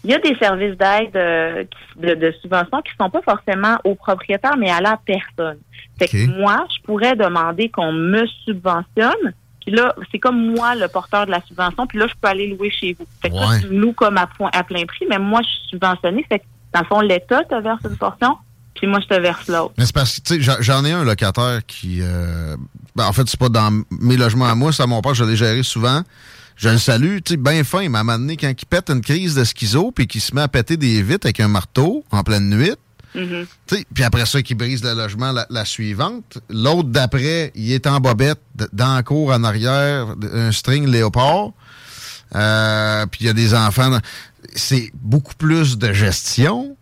[0.04, 1.64] Il y a des services d'aide euh,
[1.98, 5.58] de, de subvention qui sont pas forcément aux propriétaires, mais à la personne.
[6.00, 9.34] Fait que moi, je pourrais demander qu'on me subventionne.
[9.62, 11.86] Puis là, c'est comme moi le porteur de la subvention.
[11.86, 13.06] Puis là, je peux aller louer chez vous.
[13.22, 13.60] Fait que Ouais.
[13.62, 16.26] tu me loues comme à, point, à plein prix, mais moi, je suis subventionnée.
[16.28, 18.38] Fait que, dans le fond, l'État te verse une portion,
[18.74, 19.74] puis moi, je te verse l'autre.
[19.78, 22.56] Mais c'est parce que, tu sais, j'en- j'en ai un locataire qui, euh,
[22.96, 25.24] ben, en fait, c'est pas dans mes logements à moi, c'est à mon père, je
[25.26, 26.02] l'ai géré souvent.
[26.56, 27.82] Je le salue, tu sais, bien fin.
[27.82, 30.48] Il m'a amené quand il pète une crise de schizo puis qu'il se met à
[30.48, 32.74] péter des vitres avec un marteau en pleine nuit.
[33.68, 36.38] Sais, Puis après ça, qu'il brise le logement la, la suivante.
[36.50, 38.40] L'autre d'après, il est en bobette,
[38.72, 41.50] dans la cour en arrière, un string léopard.
[42.36, 43.98] Euh, puis il y a des enfants.
[44.56, 46.78] C'est beaucoup plus de gestion.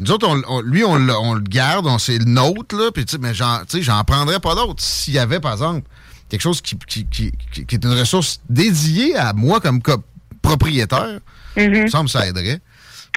[0.00, 2.90] Nous autres, on- on- lui, on, le- garde, on c'est le nôtre, là.
[3.06, 5.88] Sais, mais j'en prendrais pas d'autres s'il y avait, par exemple,
[6.30, 7.32] quelque chose qui, qui, qui-
[7.66, 10.02] qui- est une ressource dédiée à moi comme co-
[10.40, 11.18] propriétaire.
[11.56, 12.60] Ça me semble que ça aiderait.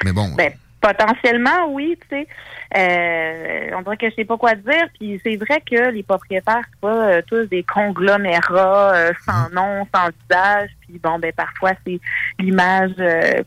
[0.03, 0.30] Mais bon.
[0.36, 0.51] Ben,
[0.82, 2.28] potentiellement, oui, tu sais.
[2.76, 4.88] Euh, on dirait que je sais pas quoi dire.
[4.99, 9.88] Puis c'est vrai que les propriétaires, c'est pas euh, tous des conglomérats euh, sans nom,
[9.93, 10.70] sans visage.
[10.82, 11.99] Puis bon, ben parfois c'est
[12.39, 12.91] l'image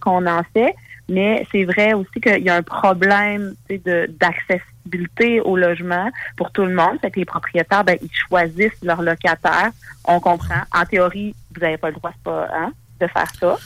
[0.00, 0.74] qu'on en fait.
[1.08, 6.74] Mais c'est vrai aussi qu'il y a un problème d'accessibilité au logement pour tout le
[6.74, 6.98] monde.
[7.02, 9.70] C'est que les propriétaires, ben, ils choisissent leurs locataires.
[10.04, 10.62] On comprend.
[10.74, 13.56] En théorie, vous n'avez pas le droit, c'est pas, hein, de faire ça.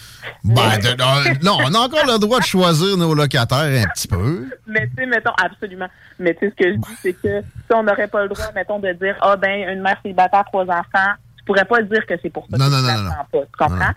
[0.45, 4.09] Ben, de- non, non, on a encore le droit de choisir nos locataires un petit
[4.09, 4.47] peu.
[4.67, 5.89] Mais tu sais, mettons, absolument.
[6.19, 8.47] Mais tu sais, ce que je dis, c'est que si on n'aurait pas le droit,
[8.55, 11.13] mettons, de dire, ah ben, une mère célibataire, trois enfants,
[11.53, 13.27] pourrais pas dire que c'est pour ça Non, que non, tu non, pas.
[13.33, 13.93] Tu comprends?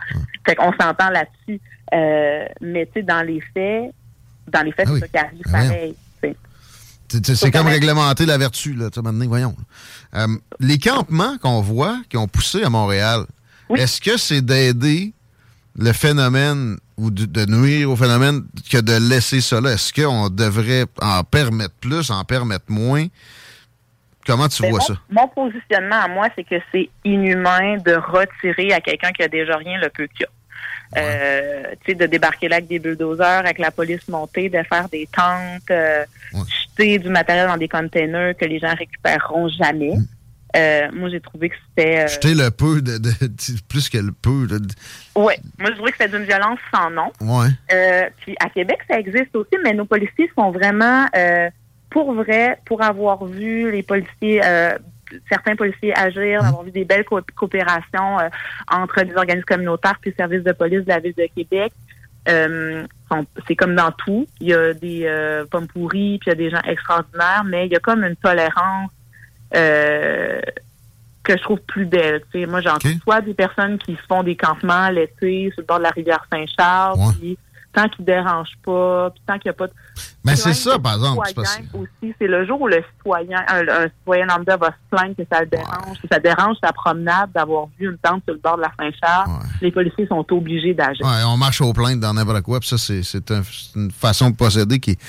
[0.45, 1.61] Fait qu'on s'entend là-dessus.
[1.93, 3.93] Euh, mais tu sais, dans les faits,
[4.51, 4.99] dans les faits, Ah oui.
[4.99, 5.95] c'est ça qui arrive Ah, pareil.
[7.09, 8.89] C'est- comme réglementer la vertu, là.
[9.03, 9.55] Maintenant, voyons.
[10.15, 10.27] Euh,
[10.59, 13.25] les campements qu'on voit, qui ont poussé à Montréal,
[13.75, 15.13] est-ce que c'est d'aider
[15.77, 19.73] le phénomène ou de, de nuire au phénomène que de laisser là?
[19.73, 23.05] Est-ce qu'on devrait en permettre plus, en permettre moins?
[24.25, 24.93] Comment tu Ben, vois mon, ça?
[25.09, 29.57] mon positionnement à moi, c'est que c'est inhumain de retirer à quelqu'un qui a déjà
[29.57, 30.29] rien le peu qu'il a.
[30.95, 34.87] Euh, tu sais, de débarquer là avec des bulldozers, avec la police montée, de faire
[34.89, 39.93] des tentes, euh, jeter du matériel dans des containers que les gens récupéreront jamais.
[40.55, 42.03] Euh, moi, j'ai trouvé que c'était...
[42.03, 43.09] euh, Jeter le peu de, de-
[43.67, 44.45] plus que le peu.
[44.45, 44.59] de-
[45.15, 47.11] ouais, moi, je trouvais que c'était d'une violence sans nom.
[47.21, 47.47] ouais.
[47.73, 51.07] Euh, puis à Québec, ça existe aussi, mais nos policiers sont vraiment
[51.93, 54.77] pour vrai, pour avoir vu les policiers, euh,
[55.29, 58.27] certains policiers agir, avoir vu des belles co- coopérations euh,
[58.69, 61.71] entre les organismes communautaires puis le service de police de la ville de Québec.
[62.27, 62.85] Euh,
[63.47, 64.27] c'est comme dans tout.
[64.41, 67.67] Il y a des euh, pommes pourries, puis il y a des gens extraordinaires, mais
[67.67, 68.89] il y a comme une tolérance
[71.23, 72.23] que je trouve plus belle.
[72.47, 75.83] Moi, j'en soit des personnes qui se font des campements l'été sur le bord de
[75.83, 77.37] la rivière Saint-Charles, puis
[77.73, 79.73] tant qu'ils dérangent pas, puis tant qu'il n'y a pas de...
[80.25, 81.21] Mais C'est ça, par le exemple.
[81.25, 84.67] c'est citoyen parce- aussi, c'est le jour où le citoyen, un, un citoyen lambda va
[84.67, 88.23] se plaindre que ça le dérange, que ça dérange sa promenade d'avoir vu une tente
[88.25, 89.29] sur le bord de la Saint-Charles.
[89.61, 91.05] Les policiers sont obligés d'agir.
[91.05, 93.91] Ouais, on marche aux plaintes dans n'importe quoi, puis ça, c'est c'est un- c'est une
[93.91, 94.99] façon de procéder qui est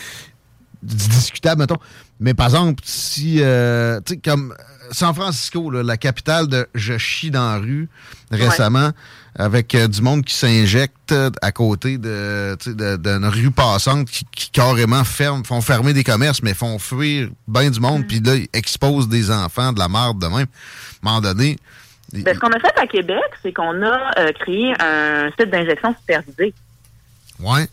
[0.82, 1.78] discutable, mettons.
[2.20, 4.54] Mais par exemple, si, euh, tu sais, comme
[4.90, 7.88] San Francisco, là, la capitale de Je chie dans la rue,
[8.30, 8.90] récemment,
[9.36, 11.12] avec euh, du monde qui s'injecte
[11.42, 12.56] à côté de,
[12.96, 17.70] d'une rue passante qui, qui carrément ferme, font fermer des commerces, mais font fuir bien
[17.70, 20.46] du monde, puis là, ils exposent des enfants, de la marde de même.
[20.46, 21.56] À un moment donné,
[22.12, 25.94] Ben, ce qu'on a fait à Québec, c'est qu'on a euh, créé un site d'injection
[25.98, 26.54] supervisé
[27.40, 27.66] ouais,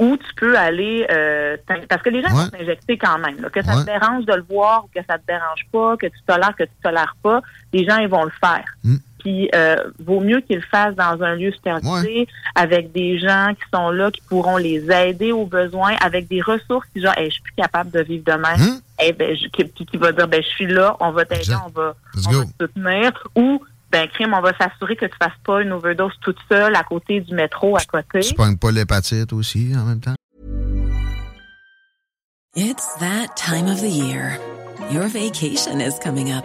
[0.00, 1.56] où tu peux aller euh,
[1.88, 2.44] parce que les gens Ouais.
[2.46, 3.40] vont s'injecter quand même.
[3.40, 3.48] là.
[3.50, 3.84] que ça Ouais.
[3.84, 6.64] te dérange de le voir ou que ça te dérange pas, que tu tolères, que
[6.64, 7.40] tu tolères pas,
[7.72, 8.64] les gens ils vont le faire.
[8.82, 8.96] Mm.
[9.24, 13.62] Puis euh, vaut mieux qu'ils le fassent dans un lieu supervisé avec des gens qui
[13.74, 17.34] sont là, qui pourront les aider aux besoins, avec des ressources, qui genre, Hey, je
[17.34, 18.60] suis plus capable de vivre de même.
[18.60, 18.80] Mm.
[19.02, 21.70] Eh ben, je- qui, qui- va dire, ben, je suis là, on va t'aider, on
[21.70, 21.94] va,
[22.28, 23.12] on va te soutenir.
[23.34, 26.82] Ou, ben, crime, on va s'assurer que tu fasses pas une overdose toute seule à
[26.82, 28.20] côté du métro à côté.
[28.20, 30.14] tu pognes pas l'hépatite aussi en même temps?
[32.56, 34.38] It's that time of the year.
[34.92, 36.44] Your vacation is coming up.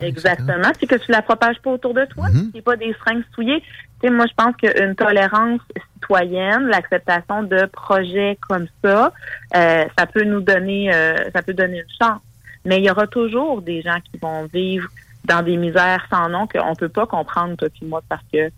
[0.00, 0.70] Exactement.
[0.78, 2.28] C'est que tu la propages pas autour de toi.
[2.28, 2.50] Mhm.
[2.54, 3.60] C'est pas des seringues souillées.
[4.00, 5.60] Tu sais, moi, je pense qu'une tolérance
[5.94, 9.12] citoyenne, l'acceptation de projets comme ça,
[9.56, 12.20] euh, ça peut nous donner, euh, ça peut donner une chance.
[12.66, 14.88] Mais il y aura toujours des gens qui vont vivre
[15.24, 18.50] dans des misères sans nom qu'on peut pas comprendre, toi puis moi, parce que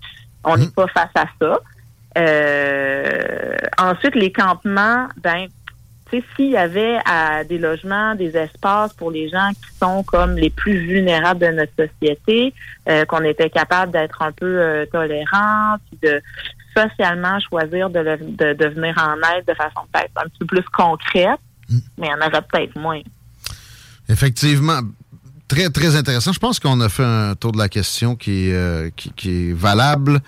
[0.44, 1.60] on n'est pas face à ça.
[2.16, 5.47] Euh, ensuite, les campements, ben,
[6.36, 10.51] s'il y avait à des logements, des espaces pour les gens qui sont comme les
[10.51, 12.55] plus vulnérables de notre société,
[12.89, 16.20] euh, qu'on était capable d'être un peu euh, tolérant, puis de
[16.76, 20.47] socialement choisir de, le- de, de venir en aide de façon peut-être un petit peu
[20.47, 21.40] plus concrète,
[21.98, 23.01] mais il y en aurait peut-être moins.
[24.09, 24.80] Effectivement,
[25.48, 26.32] très, très intéressant.
[26.32, 29.51] Je pense qu'on a fait un tour de la question qui est, euh, qui, qui
[29.51, 30.20] est valable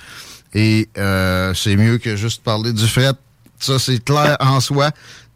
[0.52, 3.12] et euh, c'est mieux que juste parler du fret.
[3.58, 4.90] Ça, c'est clair en soi.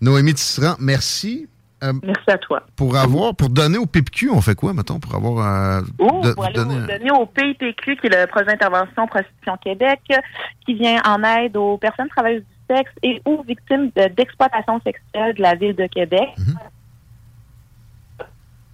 [0.04, 1.48] Noémie Tisserand, merci.
[1.82, 2.62] Euh, merci à toi.
[2.76, 5.78] Pour avoir, pour donner au PIPQ, on fait quoi, mettons, pour avoir...
[5.78, 10.00] euh, Oh, de- voilà, donner au PIPQ, qui est le projet d'intervention Prostitution Québec,
[10.64, 15.34] qui vient en aide aux personnes travailleuses du sexe et aux victimes de- d'exploitation sexuelle
[15.36, 16.28] de la ville de Québec.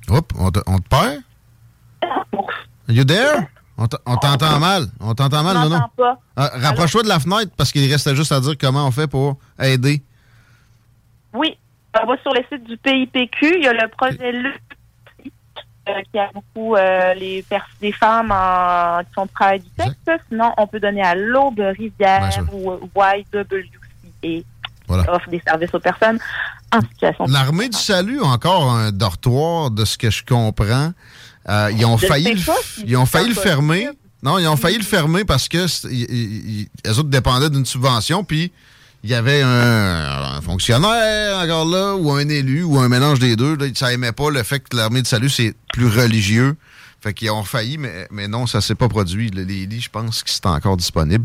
[0.09, 1.20] Hop, on te, on te perd?
[2.89, 3.47] You there?
[3.78, 3.86] On
[4.16, 4.85] t'entend mal.
[5.01, 5.81] On t'entend mal, non, non?
[5.97, 6.19] pas.
[6.36, 9.39] Ah, Rapproche-toi de la fenêtre parce qu'il restait juste à dire comment on fait pour
[9.59, 10.02] aider.
[11.35, 11.57] Oui,
[12.01, 13.57] on va sur le site du PIPQ.
[13.59, 14.52] Il y a le projet LU
[15.89, 17.44] euh, qui a beaucoup euh, les,
[17.81, 20.23] les femmes en, qui sont de travail du sexe.
[20.28, 24.44] Sinon, on peut donner à l'Aube Rivière ou YWCA.
[24.89, 25.12] Voilà.
[25.15, 26.19] offre des services aux personnes
[26.73, 30.93] en situation de L'armée du salut a encore un dortoir, de ce que je comprends.
[31.48, 33.89] Euh, ils ont Je failli, le, si ils ont failli le fermer.
[34.23, 37.51] Non, ils ont failli le fermer parce que c'est- ils- ils- ils- les autres dépendaient
[37.51, 38.52] d'une subvention, puis
[39.02, 43.36] il y avait un, un fonctionnaire encore là, ou un élu, ou un mélange des
[43.36, 43.56] deux.
[43.56, 46.56] Là, ça aimait pas le fait que l'armée du salut, c'est plus religieux.
[47.02, 49.31] Fait qu'ils ont failli, mais, mais non, ça s'est pas produit.
[49.31, 51.24] Le- Les lits, je pense que c'est encore disponible.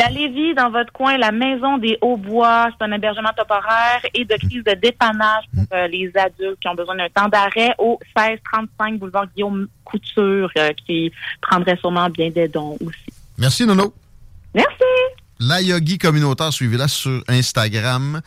[0.00, 4.34] À Lévis, dans votre coin, la Maison des Hauts-Bois, c'est un hébergement temporaire et de
[4.36, 8.98] crise de dépannage pour euh, les adultes qui ont besoin d'un temps d'arrêt au 1635
[8.98, 11.10] boulevard Guillaume Couture, euh, qui
[11.40, 12.98] prendrait sûrement bien des dons aussi.
[13.38, 13.92] Merci, Nono.
[14.54, 14.68] Merci.
[15.40, 18.20] La Yogi communautaire, suivez-la sur Instagram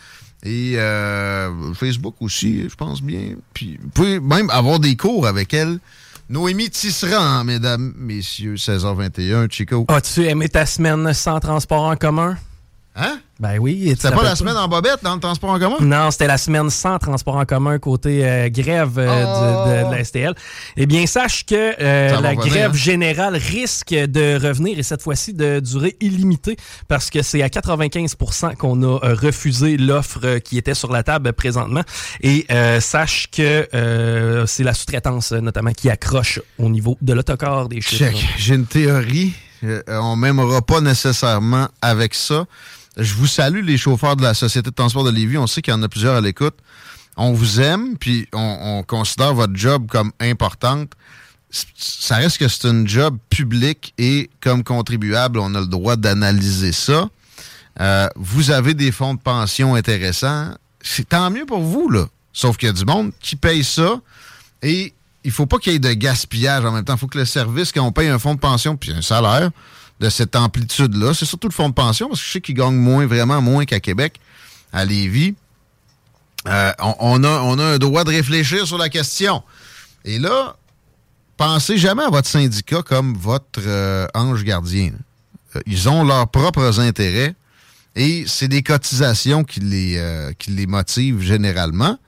[0.44, 3.36] et euh, Facebook aussi, je pense bien.
[3.54, 5.80] Puis vous pouvez même avoir des cours avec elle.
[6.30, 9.86] Noémie Tisserand, mesdames, messieurs, 16h21, Chico.
[9.90, 12.38] As-tu aimé ta semaine sans transport en commun?
[12.96, 13.20] Hein?
[13.42, 13.96] Ben oui.
[14.00, 15.78] C'était pas la semaine en bobette dans le transport en commun?
[15.82, 19.68] Non, c'était la semaine sans transport en commun côté euh, grève euh, Oh.
[19.68, 20.36] de, de la STL.
[20.78, 22.78] Eh bien, sache que euh, la grève hein?
[22.78, 26.56] générale risque de revenir et cette fois-ci de durée illimitée
[26.88, 31.02] parce que c'est à 95% qu'on a euh, refusé l'offre euh, qui était sur la
[31.02, 31.82] table présentement.
[32.22, 37.68] Et euh, sache que euh, c'est la sous-traitance notamment qui accroche au niveau de l'autocar
[37.70, 38.06] des chiffres.
[38.06, 38.28] Check.
[38.38, 39.34] J'ai une théorie.
[39.64, 42.46] Euh, on m'aimera pas nécessairement avec ça.
[42.98, 45.38] Je vous salue, les chauffeurs de la Société de transport de Lévis.
[45.38, 46.56] On sait qu'il y en a plusieurs à l'écoute.
[47.18, 50.92] On vous aime, puis on, on considère votre job comme importante.
[51.78, 56.72] Ça reste que c'est une job public et comme contribuable, on a le droit d'analyser
[56.72, 57.10] ça.
[57.80, 60.56] Euh, vous avez des fonds de pension intéressants.
[60.82, 62.06] C'est tant mieux pour vous, là.
[62.34, 64.00] Sauf qu'il y a du monde qui paye ça
[64.62, 64.94] et
[65.24, 66.96] il faut pas qu'il y ait de gaspillage en même temps.
[66.96, 69.52] Il faut que le service, quand on paye un fonds de pension puis un salaire
[70.02, 72.76] de cette amplitude-là, c'est surtout le fonds de pension, parce que je sais qu'il gagne
[72.76, 74.20] moins, vraiment moins qu'à Québec,
[74.74, 75.36] à Lévis.
[76.48, 79.44] Euh, on, a, on un droit de réfléchir sur la question.
[80.04, 80.56] Et là,
[81.38, 84.92] pensez jamais à votre syndicat comme votre euh, ange gardien.
[85.56, 87.36] Euh, ils ont leurs propres intérêts
[87.96, 90.00] et c'est des cotisations qui les,
[90.66, 92.00] motivent généralement.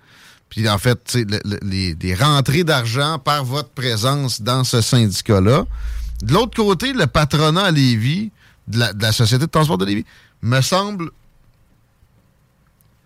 [0.49, 5.65] Puis en fait, le- le- les, les rentrées d'argent par votre présence dans ce syndicat-là.
[6.23, 8.31] De l'autre côté, le patronat à Lévis,
[8.67, 10.05] de la, Société de transport de Lévis,
[10.41, 11.11] me semble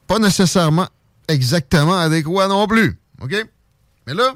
[0.06, 0.88] pas nécessairement
[1.28, 3.00] exactement adéquat non plus.
[3.20, 3.36] OK?
[4.06, 4.36] Mais là,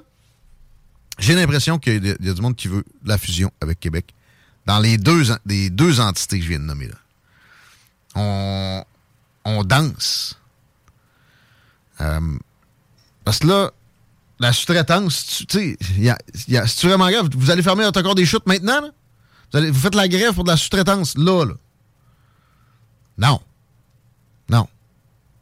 [1.19, 4.15] j'ai l'impression qu'il y, a du monde qui veut la fusion avec Québec
[4.65, 6.95] dans les deux, deux entités que je viens de nommer là.
[8.15, 8.83] On,
[9.45, 10.39] on danse.
[12.01, 12.19] Euh,
[13.23, 13.71] parce que là,
[14.41, 15.77] la sous-traitance, tu sais,
[16.67, 17.29] c'est vraiment grave?
[17.35, 18.81] Vous allez fermer encore des chutes maintenant?
[19.53, 21.53] Vous, faites la grève pour de la sous-traitance là, là.
[23.17, 23.39] Non.
[24.49, 24.67] Non.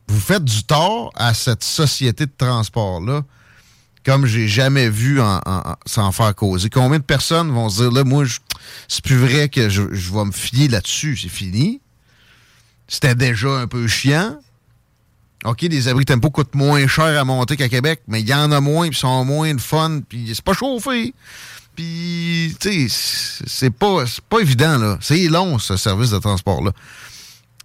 [0.08, 3.24] Vous faites du tort à cette société de transport-là,
[4.04, 6.70] comme j'ai jamais vu en, en- en- s'en faire causer.
[6.70, 8.26] Combien de personnes vont se dire, là, moi,
[8.88, 11.80] c'est plus vrai que je, je vais me fier là-dessus, c'est fini.
[12.88, 14.40] C'était déjà un peu chiant.
[15.46, 18.52] OK, les abris tempo coûtent moins cher à monter qu'à Québec, mais il y en
[18.52, 21.14] a moins, puis sont moins de fun, puis c'est pas chauffé.
[21.76, 24.98] Puis, tu sais, c'est pas, pas évident, là.
[25.00, 26.72] C'est long, ce service de transport-là.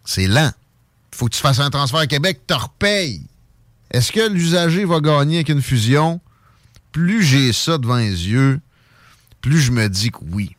[0.05, 0.53] C'est lent.
[1.11, 3.23] Faut que tu fasses un transfert à Québec, tu repayes.
[3.91, 6.21] Est-ce que l'usager va gagner avec une fusion?
[6.93, 8.61] Plus j'ai ça devant les yeux,
[9.41, 10.55] plus je me dis que oui.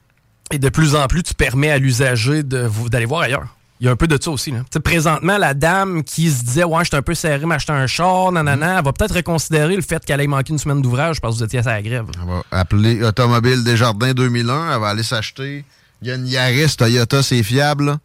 [0.51, 3.55] Et de plus en plus, tu permets à l'usager d'aller voir ailleurs.
[3.81, 4.51] Il y a un peu de ça aussi.
[4.51, 4.59] Là.
[4.59, 7.87] Tu sais, présentement, la dame qui se disait Ouais, j'étais un peu serré, m'acheter un
[7.87, 11.35] char, nanana, elle va peut-être reconsidérer le fait qu'elle ait manqué une semaine d'ouvrage parce
[11.35, 12.05] que vous étiez à la grève.
[12.21, 14.73] Elle va appeler Automobile Desjardins 2001.
[14.75, 15.65] Elle va aller s'acheter.
[16.01, 17.85] Il y a une Yaris Toyota, c'est fiable.
[17.85, 17.99] là.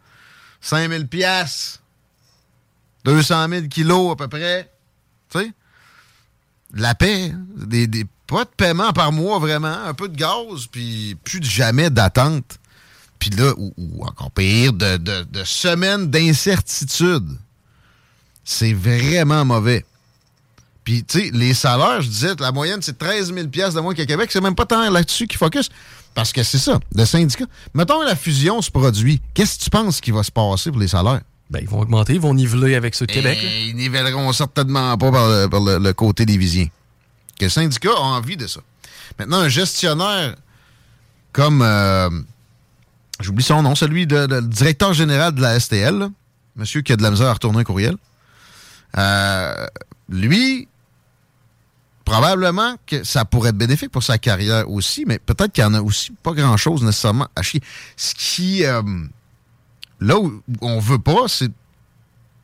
[0.60, 1.80] 5000 pièces
[3.04, 4.70] 200 000 kilos à peu près.
[5.30, 5.52] Tu sais?
[6.74, 7.30] La paix.
[7.32, 7.40] hein.
[7.56, 9.74] Des, des- pas de paiement par mois, vraiment.
[9.86, 12.59] Un peu de gaz, puis plus de jamais d'attente.
[13.20, 17.28] Puis là, ou, ou encore pire, de, de- de semaines d'incertitude.
[18.44, 19.84] C'est vraiment mauvais.
[20.82, 24.06] Puis, tu sais, les salaires, je disais, la moyenne, c'est 13 000 de moins qu'à
[24.06, 24.30] Québec.
[24.32, 25.68] C'est même pas tant là-dessus qu'ils focus.
[26.14, 27.44] Parce que c'est ça, le syndicat.
[27.74, 29.20] Mettons la fusion se produit.
[29.34, 31.20] Qu'est-ce que tu penses qui va se passer pour les salaires?
[31.50, 33.38] Ben, ils vont augmenter, ils vont niveler avec ceux de Québec.
[33.42, 33.48] là.
[33.52, 36.66] Eh, ils nivelleront certainement pas par le, par le- le côté des visiens.
[37.38, 38.60] Que le syndicat a envie de ça.
[39.18, 40.34] Maintenant, un gestionnaire
[41.32, 41.60] comme.
[41.62, 42.08] euh,
[43.20, 46.10] J'oublie son nom, celui de, directeur général de la STL, là,
[46.56, 47.96] monsieur qui a de la misère à retourner un courriel.
[48.96, 49.66] Euh,
[50.08, 50.68] lui,
[52.04, 55.74] probablement que ça pourrait être bénéfique pour sa carrière aussi, mais peut-être qu'il y en
[55.74, 57.60] a aussi pas grand-chose nécessairement à chier.
[57.96, 58.64] Ce qui.
[58.64, 58.82] euh,
[60.00, 61.50] là où on veut pas, c'est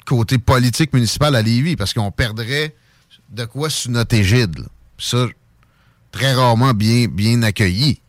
[0.04, 2.74] côté politique municipal à Lévis, parce qu'on perdrait
[3.30, 4.66] de quoi sous notre égide.
[4.98, 5.26] Ça,
[6.12, 8.00] très rarement bien, bien accueilli.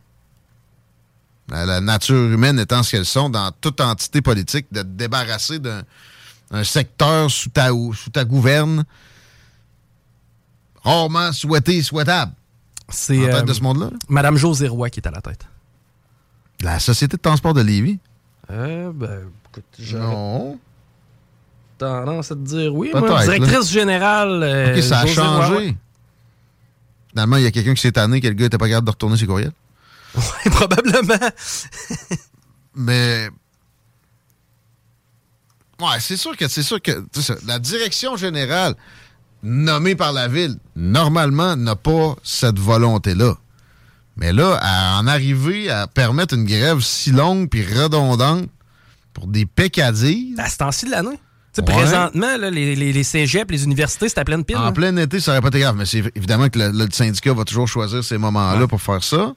[1.50, 5.84] La, nature humaine étant ce qu'elles sont dans toute entité politique, de te débarrasser d'un
[6.52, 8.86] un secteur sous ta, sous ta gouverne,
[10.84, 12.32] rarement souhaité et souhaitable.
[12.90, 13.90] C'est En tête euh, de ce monde-là?
[14.08, 15.46] Madame José Roy qui est à la tête.
[16.62, 18.00] La Société de transport de Lévis?
[18.50, 20.60] Euh, ben, écoute, j'aurais Non.
[21.78, 22.92] tendance à te dire oui.
[22.94, 24.42] moi, directrice générale.
[24.42, 25.56] euh, OK, ça a José Roy, changé.
[25.56, 25.76] ouais.
[27.10, 28.92] Finalement, il y a quelqu'un qui s'est tanné que le gars n'était pas capable de
[28.92, 29.52] retourner ses courriels.
[30.16, 31.30] Oui, probablement.
[32.76, 33.30] Mais.
[35.80, 38.74] Ouais, c'est sûr que c'est sûr que ça, la direction générale
[39.44, 43.36] nommée par la ville, normalement, n'a pas cette volonté-là.
[44.16, 48.50] Mais là, à en arriver à permettre une grève si longue puis redondante
[49.14, 50.34] pour des peccadilles.
[50.40, 51.20] À ce temps-ci de l'année.
[51.54, 51.76] Tu sais, Ouais.
[51.84, 54.58] Présentement, là, les, les, les cégeps, les universités, c'est à pleine pile.
[54.58, 54.72] En là.
[54.72, 55.76] plein été, ça aurait pas été grave.
[55.78, 58.68] Mais c'est évidemment que le, le syndicat va toujours choisir ces moments-là Ouais.
[58.68, 59.36] pour faire ça.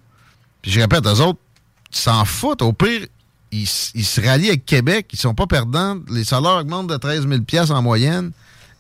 [0.63, 1.39] Puis je répète, eux autres,
[1.93, 2.63] ils s'en foutent.
[2.63, 3.07] Au pire,
[3.53, 5.09] ils, ils se rallient avec Québec.
[5.13, 5.99] Ils sont pas perdants.
[6.11, 8.33] Les salaires augmentent de 13 000 en moyenne,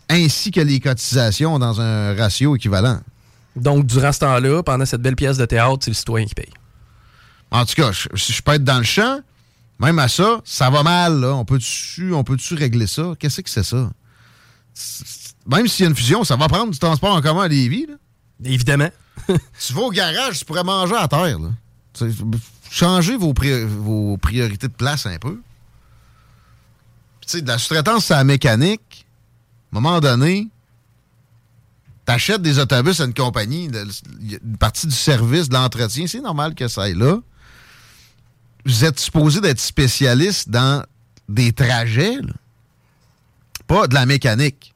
[0.08, 3.00] ainsi que les cotisations dans un ratio équivalent.
[3.56, 6.52] Donc, durant ce temps-là, pendant cette belle pièce de théâtre, c'est le citoyen qui paye.
[7.50, 9.20] En tout cas, si je peux être dans le champ,
[9.80, 11.20] même à ça, ça va mal.
[11.20, 11.34] Là.
[11.34, 13.12] On peut-tu peut régler ça?
[13.18, 13.90] Qu'est-ce que c'est ça?
[15.46, 17.86] Même s'il y a une fusion, ça va prendre du transport en commun à Lévis.
[17.86, 17.94] Là.
[18.44, 18.90] Évidemment.
[19.26, 21.38] tu vas au garage, tu pourrais manger à terre.
[21.38, 21.48] Là.
[22.70, 25.40] Changez vos, pri- vos priorités de place un peu.
[27.20, 29.06] Puis, Tu sais, de la sous-traitance, c'est la mécanique.
[29.72, 30.48] À un moment donné,
[32.04, 36.66] t'achètes des autobus à une compagnie, une partie du service, de l'entretien, c'est normal que
[36.68, 37.18] ça aille là.
[38.64, 40.84] Vous êtes supposé d'être spécialiste dans
[41.28, 42.18] des trajets,
[43.66, 44.74] pas de la mécanique.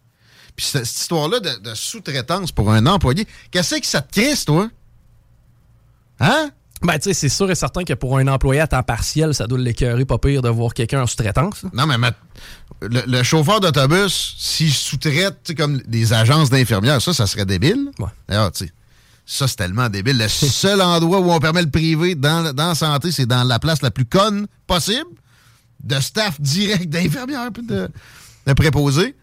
[0.57, 4.71] Puis cette, histoire-là de, de sous-traitance pour un employé, qu'est-ce que ça te crisse, toi?
[6.21, 6.51] Hein?
[6.85, 9.47] Ben, tu sais, c'est sûr et certain que pour un employé à temps partiel, ça
[9.47, 11.65] doit l'écœurer pas pire de voir quelqu'un en sous-traitance.
[11.73, 12.13] Non, mais ma-
[12.83, 17.91] le, le chauffeur d'autobus, s'il sous-traite, comme des agences d'infirmières, ça, ça serait débile.
[17.99, 18.05] Tu
[18.53, 18.73] sais,
[19.27, 20.19] ça, c'est tellement débile.
[20.19, 23.59] Le seul endroit où on permet le privé dans, dans la santé, c'est dans la
[23.59, 25.09] place la plus conne possible,
[25.83, 27.89] de staff direct d'infirmières puis de,
[28.47, 29.17] de préposés.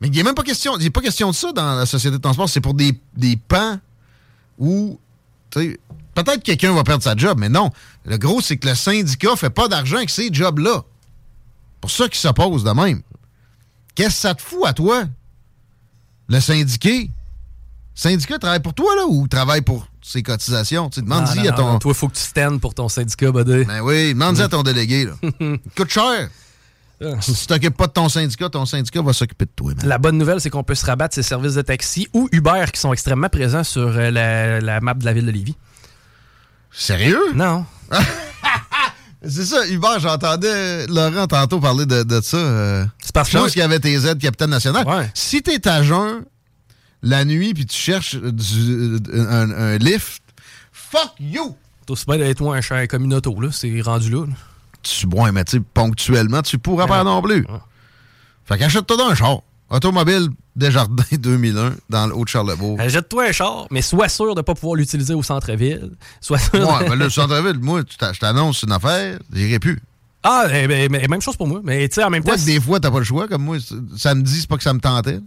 [0.00, 1.76] Mais il n'y a même pas question, il y a pas question de ça dans
[1.76, 2.48] la société de transport.
[2.48, 3.78] C'est pour des, des pans
[4.58, 4.98] où,
[5.50, 5.80] tu sais,
[6.16, 7.70] peut-être quelqu'un va perdre sa job, mais non.
[8.04, 10.82] Le gros, c'est que le syndicat fait pas d'argent avec ces jobs-là.
[11.80, 13.02] Pour ça qu'il s'oppose de même.
[13.94, 15.04] Qu'est-ce que ça te fout à toi?
[16.28, 17.02] Le syndiqué?
[17.04, 17.10] Le
[18.00, 20.90] syndicat travaille pour toi, là, ou travaille pour ses cotisations?
[20.90, 21.72] Tu non, à ton.
[21.72, 23.64] non, Toi, faut que tu stands pour ton syndicat, buddy.
[23.64, 25.12] Ben oui, demande-y à ton délégué, là.
[25.76, 26.28] coûte cher.
[27.20, 29.86] si tu t'occupes pas de ton syndicat, ton syndicat va s'occuper de toi, man.
[29.86, 32.80] La bonne nouvelle, c'est qu'on peut se rabattre ces services de taxi ou Uber qui
[32.80, 35.56] sont extrêmement présents sur euh, la, la map de la ville de Lévis.
[36.76, 37.32] Sérieux?
[37.34, 37.64] Non.
[39.28, 42.36] C'est ça, Hubert, j'entendais Laurent tantôt parler de, de ça.
[42.36, 44.84] euh, C'est parce je pense que- qu'il y avait tes aides Capitaine National.
[45.14, 46.24] Si t'es à jeun
[47.02, 50.22] la nuit puis tu cherches du- un, un lift,
[50.72, 51.56] fuck you!
[51.86, 53.48] T'as aussi bien d'être moins cher comme une auto, là.
[53.52, 54.26] C'est rendu là.
[54.26, 54.32] là.
[54.82, 57.44] Tu bois, mais tu sais, ponctuellement, tu pourras pas non plus.
[58.44, 59.40] Fait qu'achète-toi un char.
[59.70, 62.78] Automobile Desjardins 2001 dans le Haut-de-Charlebourg.
[62.88, 65.90] Jette-toi un char, mais sois sûr de ne pas pouvoir l'utiliser au centre-ville.
[66.20, 66.52] Sois sûr.
[66.58, 69.78] de- Ouais, mais le centre-ville, moi, je t'annonce une affaire, j'irai plus.
[70.22, 71.60] Ah, eh ben, mais même chose pour moi.
[71.62, 72.34] Mais tu sais, en même temps.
[72.44, 73.58] Des fois, t'as pas le choix, comme moi,
[73.96, 75.20] samedi, c'est pas que ça me tentait.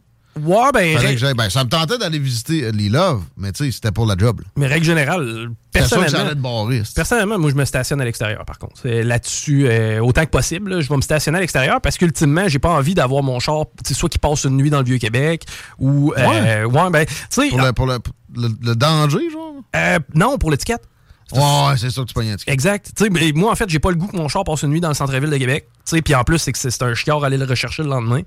[0.46, 0.98] Ouais, ben.
[0.98, 4.06] Règle- ben, ça me tentait d'aller visiter euh, les Love, mais tu sais, c'était pour
[4.06, 4.42] la job.
[4.42, 4.48] là.
[4.58, 6.64] Mais règle générale, que ça personnellement.
[6.66, 6.84] barrer.
[6.96, 8.88] Personnellement, moi, je me stationne à l'extérieur, par contre.
[8.88, 12.60] Là-dessus, euh, autant que possible, là, je vais me stationner à l'extérieur parce qu'ultimement, j'ai
[12.60, 15.44] pas envie d'avoir mon char, soit qui passe une nuit dans le Vieux-Québec
[15.78, 16.14] ou.
[16.18, 16.90] euh, ouais.
[16.92, 17.50] ben, tu sais.
[17.50, 17.98] Pour, le, pour le,
[18.36, 19.54] le- le danger, genre?
[19.76, 20.84] euh, non, pour l'étiquette.
[21.32, 22.52] Ouais, c'est sûr que tu pognes un ticket.
[22.52, 22.92] Exact.
[23.12, 24.88] Mais moi, en fait, j'ai pas le goût que mon char passe une nuit dans
[24.90, 25.68] le centre-ville de Québec.
[26.04, 28.22] Puis en plus, c'est que c'est un chiard à aller le rechercher le lendemain.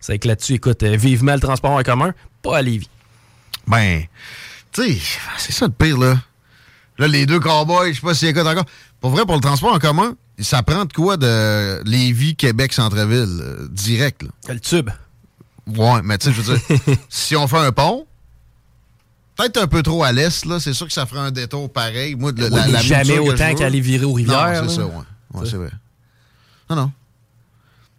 [0.00, 2.12] C'est que là-dessus, écoute, euh, vivement le transport en commun,
[2.42, 2.88] pas à Lévis.
[3.66, 4.02] Ben,
[4.72, 4.98] tu sais,
[5.36, 6.18] c'est ça le pire, là.
[6.98, 8.64] Là, les deux cowboys, je sais pas s'ils écoutent encore.
[9.00, 13.38] Pour vrai, pour le transport en commun, ça prend de quoi de Lévis, Québec, Centre-Ville,
[13.40, 14.54] euh, direct, là?
[14.54, 14.90] Le tube.
[15.68, 18.06] Ouais, mais tu sais, je veux dire, si on fait un pont,
[19.38, 22.14] peut-être un peu trop à l'est, là, c'est sûr que ça ferait un détour pareil.
[22.14, 24.92] Moi, Oui, la, mais la jamais autant qu'aller virer aux rivières, Non, c'est ça, ouais.
[25.34, 25.70] Ouais, c'est vrai.
[26.68, 26.92] Non, non.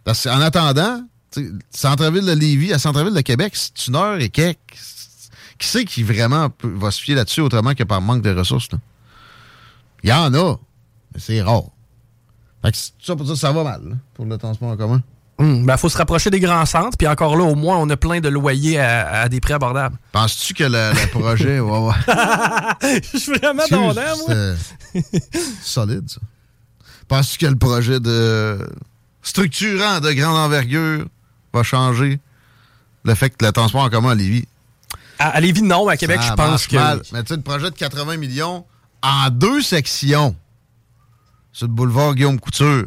[0.03, 1.03] Parce qu'en attendant,
[1.71, 4.57] centre-ville de Lévis à centre-ville de Québec, c'est une heure et quelques.
[5.57, 8.71] Qui c'est qui vraiment peut- va se fier là-dessus autrement que par manque de ressources?
[8.71, 8.77] là?
[10.03, 10.55] Il y en a,
[11.13, 11.63] mais c'est rare.
[12.61, 15.01] Fait que ça pour dire que ça va mal là, pour le transport en commun.
[15.39, 17.95] Hum, ben, faut se rapprocher des grands centres, puis encore là, au moins, on a
[17.95, 19.97] plein de loyers à, à des prix abordables.
[20.11, 21.97] Penses-tu que le, le projet va avoir.
[23.13, 24.35] Je suis vraiment dondant, moi.
[24.93, 26.19] C'est solide, ça.
[27.07, 28.59] Penses-tu que le projet de
[29.21, 31.05] structurant de grande envergure
[31.53, 32.19] va changer
[33.05, 34.45] le fait que le transport en commun à Lévis?
[35.19, 35.87] À, à Lévis, non.
[35.87, 36.75] À Québec, Ça je pense que.
[36.75, 37.01] mal.
[37.13, 38.65] Mais tu sais, le projet de 80 millions
[39.01, 40.35] en deux sections
[41.53, 42.85] sur le boulevard Guillaume Couture,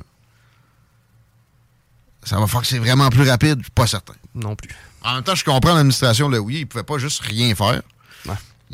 [2.23, 3.59] ça va faire que c'est vraiment plus rapide?
[3.59, 4.15] Je suis pas certain.
[4.35, 4.71] Non plus.
[5.03, 7.83] En même temps, je comprends l'administration oui, ils pouvaient pas juste rien faire.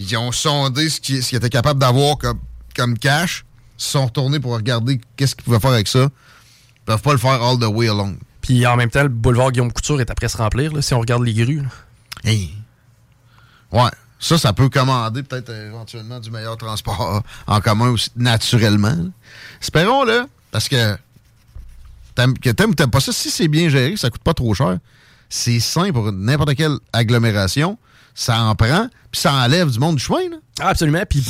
[0.00, 2.38] Ils ont sondé ce qu'ils étaient capables d'avoir comme,
[2.76, 3.44] comme cash.
[3.78, 6.04] Ils se sont retournés pour regarder qu'est-ce qu'ils pouvaient faire avec ça.
[6.04, 8.16] Ils peuvent pas le faire all the way along.
[8.40, 11.00] Puis en même temps, le boulevard Guillaume Couture est après se remplir, là, si on
[11.00, 11.62] regarde les grues.
[11.62, 11.68] là.
[12.22, 12.54] Hey.
[13.72, 13.90] Ouais.
[14.20, 18.96] Ça, ça peut commander peut-être euh, éventuellement du meilleur transport en commun aussi, naturellement.
[19.60, 20.96] Espérons-le, parce que
[22.40, 24.78] que t'aimes ou t'aimes pas ça, si c'est bien géré, ça coûte pas trop cher,
[25.28, 27.78] c'est sain pour n'importe quelle agglomération,
[28.14, 30.28] ça en prend, puis ça enlève du monde du chemin.
[30.30, 30.36] Là.
[30.60, 31.02] Ah, absolument.
[31.08, 31.22] Puis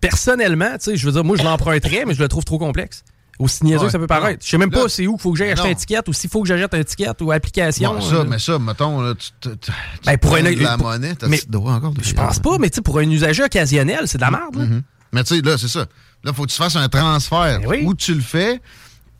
[0.00, 3.04] personnellement, tu sais, je veux dire, moi, je l'emprunterais, mais je le trouve trop complexe.
[3.40, 3.86] Aussi niaiseux Ouais.
[3.86, 4.44] que ça peut paraître.
[4.44, 6.12] Je sais même Là- pas c'est où qu'il faut que j'aille acheter un ticket ou
[6.12, 7.94] s'il faut que j'achète un ticket ou application.
[7.96, 8.24] Ouais, ça, euh.
[8.28, 9.72] mais ça, mettons, là, tu, tu, tu-
[10.06, 12.70] Ben, pour un- de la pour- monnaie, t'as droit encore de Je pense pas, mais
[12.70, 14.54] tu sais, pour un usager occasionnel, c'est de la merde.
[14.54, 14.64] là.
[14.66, 14.82] Mhm.
[15.12, 15.84] Mais tu sais, là, c'est ça.
[16.22, 17.60] Là, faut que tu fasses un transfert.
[17.68, 18.60] Ben Où tu le fais,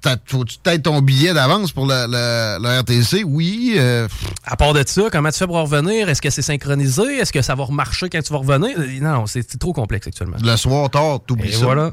[0.04, 3.24] t'as- faut que tu aies ton billet d'avance pour le, le- le RTC.
[3.24, 3.74] Oui.
[3.76, 4.06] euh,
[4.44, 6.08] À part de ça, comment tu fais pour en revenir?
[6.08, 7.02] Est-ce que c'est synchronisé?
[7.18, 8.78] Est-ce que ça va remarcher quand tu vas revenir?
[8.78, 10.36] Euh, Non, c'est trop complexe actuellement.
[10.40, 11.64] le soir tard, t'oublies ça.
[11.64, 11.92] voilà.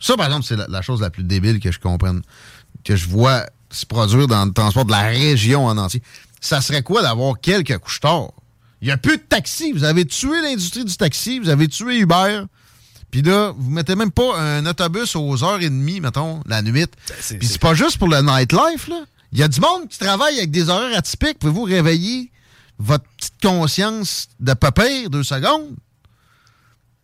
[0.00, 2.22] Ça, par exemple, c'est la, la chose la plus débile que je comprenne,
[2.84, 6.02] que je vois se produire dans le transport de la région en entier.
[6.40, 8.28] Ça serait quoi d'avoir quelques couches tard?
[8.82, 9.72] Il n'y a plus de taxi.
[9.72, 11.38] Vous avez tué l'industrie du taxi.
[11.38, 12.42] Vous avez tué Uber.
[13.14, 16.86] Puis là, vous mettez même pas un autobus aux heures et demie, mettons, la nuit.
[17.06, 19.04] Puis c'est pas juste pour le nightlife, là.
[19.30, 21.38] Il y a du monde qui travaille avec des horaires atypiques.
[21.38, 22.32] Pouvez-vous réveiller
[22.80, 25.76] votre petite conscience de papier deux secondes?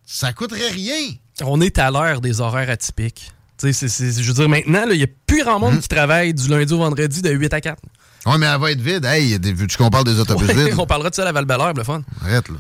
[0.05, 1.13] Ça coûterait rien.
[1.45, 3.31] On est à l'heure des horaires atypiques.
[3.57, 5.87] Tu sais, c'est- c'est- je veux dire, maintenant, il n'y a plus grand monde qui
[5.87, 7.81] travaille du lundi au vendredi de 8 à 4.
[8.27, 9.05] Oui, mais elle va être vide.
[9.05, 10.75] Hey, veux-tu qu'on parle des autobus Ouais, vides?
[10.79, 11.47] on parlera de ça à la val
[11.77, 12.03] le fun.
[12.21, 12.57] Arrête, là.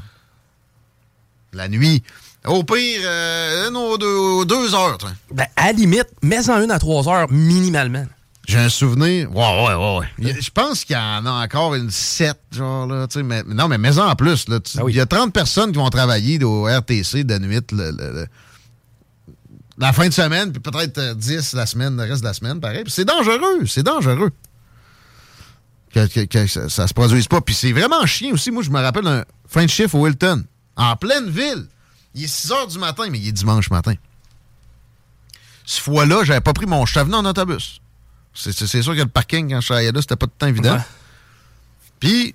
[1.53, 2.05] La nuit.
[2.47, 4.97] Au pire, euh, une ou deux, heures.
[5.33, 8.07] Ben, à la limite, mets-en une à 3 heures minimalement.
[8.49, 9.31] J'ai un souvenir.
[9.37, 10.41] Ouais, ouais, ouais, ouais.
[10.41, 13.07] Je pense qu'il y en a encore une 7, genre, là.
[13.07, 14.59] tu sais, Mais, mais non, mais mets-en en plus, là.
[14.59, 18.13] Tu- Il y a 30 personnes qui vont travailler au RTC de nuit, le- le-
[18.13, 18.27] le-
[19.79, 22.59] la fin de semaine, puis peut-être euh, 10 la semaine, le reste de la semaine,
[22.59, 22.83] pareil.
[22.85, 24.31] Puis c'est dangereux, c'est dangereux.
[25.95, 27.41] Que, que- que ça, ça se produise pas.
[27.41, 28.51] Puis c'est vraiment chien aussi.
[28.51, 30.45] Moi, je me rappelle un fin de chiffre au Hilton,
[30.77, 31.67] en pleine ville.
[32.15, 33.95] Il est 6 heures du matin, mais il est dimanche matin.
[35.65, 36.85] Ce fois-là, j'avais pas pris mon.
[36.85, 37.81] Je suis en autobus.
[38.35, 40.75] C'est sûr que le parking, quand je travaillais là, c'était pas le temps évident.
[40.75, 40.83] Ouais.
[42.01, 42.35] Puis,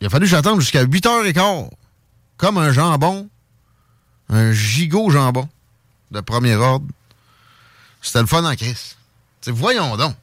[0.00, 1.70] il a fallu que j'attende jusqu'à 8h15.
[2.36, 3.28] Comme un jambon.
[4.28, 5.48] Un gigot jambon.
[6.10, 6.86] De premier ordre.
[8.00, 8.96] C'était le fun en crise.
[9.40, 10.16] T'sais, voyons donc.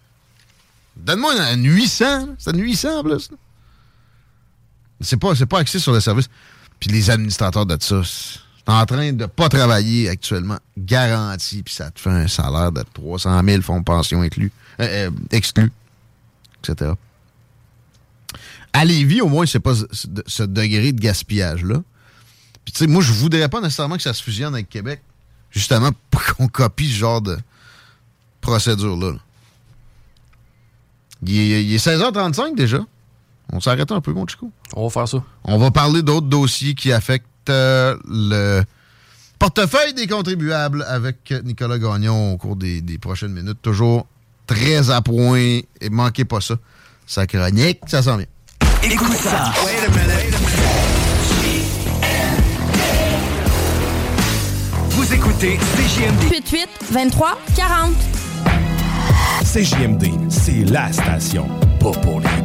[0.96, 2.06] Donne-moi un 800.
[2.06, 2.34] là.
[2.38, 3.30] C'est un 800 en plus.
[5.02, 6.30] C'est pas, pas axé sur le service.
[6.80, 8.02] Puis les administrateurs de ça,
[8.68, 13.42] en train de pas travailler actuellement, garanti, puis ça te fait un salaire de 300
[13.44, 15.72] 000 fonds de pension inclus, euh, euh, exclus,
[16.64, 16.92] etc.
[18.74, 21.82] À Lévis, au moins, c'est pas ce, ce degré de gaspillage-là.
[22.66, 25.02] Puis, tu sais, moi, je voudrais pas nécessairement que ça se fusionne avec Québec,
[25.52, 27.38] justement, pour qu'on copie ce genre de
[28.42, 29.12] procédure-là.
[29.12, 29.20] là.
[31.24, 32.80] Il est, il est 16h35 déjà.
[33.52, 34.52] On s'arrête un peu, mon Chico.
[34.76, 35.24] On va faire ça.
[35.44, 38.64] On va parler d'autres dossiers qui affectent euh, le
[39.40, 43.62] portefeuille des contribuables avec Nicolas Gagnon au cours des, des prochaines minutes.
[43.62, 44.08] Toujours
[44.48, 45.40] très à point
[45.82, 46.56] et manquez pas ça.
[47.08, 48.28] Sa chronique, ça s'en vient.
[48.84, 49.54] Écoute ça.
[54.90, 56.32] Vous écoutez CJMD.
[56.32, 57.94] 88 23 40.
[59.44, 61.48] CJMD, c'est la station,
[61.80, 62.45] pas pour les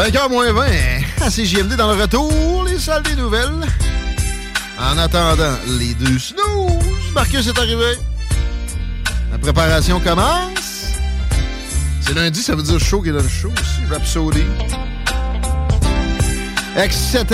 [0.00, 0.62] 5h moins 20
[1.20, 3.66] à CJMD dans le retour, les salles des nouvelles.
[4.78, 7.12] En attendant, les deux snooze.
[7.14, 7.98] Marcus est arrivé.
[9.30, 10.94] La préparation commence.
[12.00, 13.92] C'est lundi, ça veut dire show qui donne show aussi.
[13.92, 14.44] Rhapsody.
[16.76, 17.24] Etc.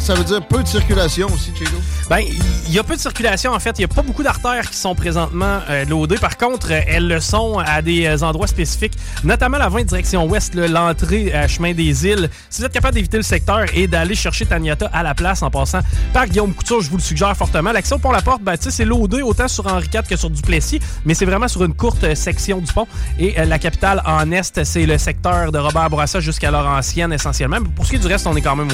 [0.00, 1.76] Ça veut dire peu de circulation aussi, Chico.
[2.08, 3.78] Ben, il y a peu de circulation, en fait.
[3.78, 5.84] Il n'y a pas beaucoup d'artères qui sont présentement euh.
[6.20, 8.94] Par contre, euh, elles le sont à des euh, endroits spécifiques,
[9.24, 12.30] notamment la 20 direction ouest, l'entrée à chemin des îles.
[12.50, 15.50] Si vous êtes capable d'éviter le secteur et d'aller chercher Taniata à la place en
[15.50, 15.80] passant
[16.12, 17.72] par Guillaume Couture, je vous le suggère fortement.
[17.90, 21.14] Au pont La Porte, ben, c'est loadé autant sur Henri IV que sur Duplessis, mais
[21.14, 22.86] c'est vraiment sur une courte euh, section du pont.
[23.18, 27.58] Et euh, la capitale en est, c'est le secteur de Robert Bourassa jusqu'à Laurentienne essentiellement.
[27.74, 28.67] Pour ce qui est du reste, on est quand même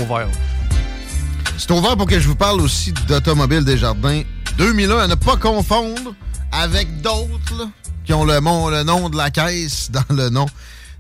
[1.59, 4.23] C'est ouvert pour que je vous parle aussi d'Automobile Desjardins
[4.59, 6.15] 2001, à ne pas confondre
[6.53, 7.69] avec d'autres
[8.05, 10.47] qui ont le, mon- le nom de la caisse dans le nom.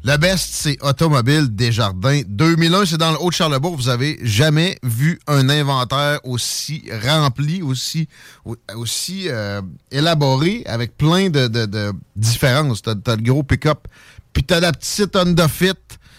[0.06, 3.74] Le best, c'est Automobile Desjardins 2001, c'est dans le Haut-de-Charlebourg.
[3.76, 8.06] Vous avez jamais vu un inventaire aussi rempli, aussi,
[8.44, 12.82] au- aussi euh, élaboré, avec plein de, de- de différences.
[12.82, 13.88] T'as as le gros pick-up,
[14.34, 15.72] puis t'as la petite Honda Fit,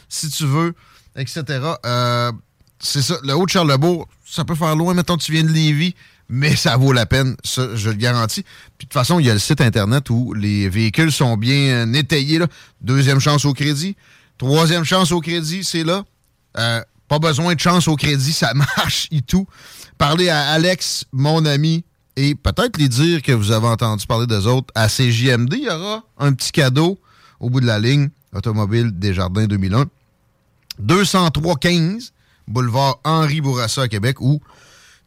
[0.10, 0.74] si tu veux,
[1.16, 1.44] etc.
[2.80, 5.96] c'est ça, le Haut-de-Charlebourg, ça peut faire loin, mettons tu viens de Lévis,
[6.30, 8.44] mais ça vaut la peine, ça, je le garantis.
[8.78, 11.88] Puis de toute façon, il y a le site Internet où les véhicules sont bien
[11.88, 12.40] euh, étayés.
[12.40, 12.48] Là.
[12.82, 13.96] Deuxième chance au crédit.
[14.38, 16.04] Troisième chance au crédit, c'est là.
[16.58, 19.48] Euh, pas besoin de chance au crédit, ça marche et tout.
[19.98, 21.86] Parlez à Alex, mon ami,
[22.16, 24.68] et peut-être les dire que vous avez entendu parler d'eux autres.
[24.76, 27.00] À CJMD, il y aura un petit cadeau
[27.40, 28.10] au bout de la ligne.
[28.34, 29.86] Automobile Desjardins 2001.
[30.82, 32.12] 203-15,
[32.48, 34.42] boulevard Henri Bourassa à Québec ou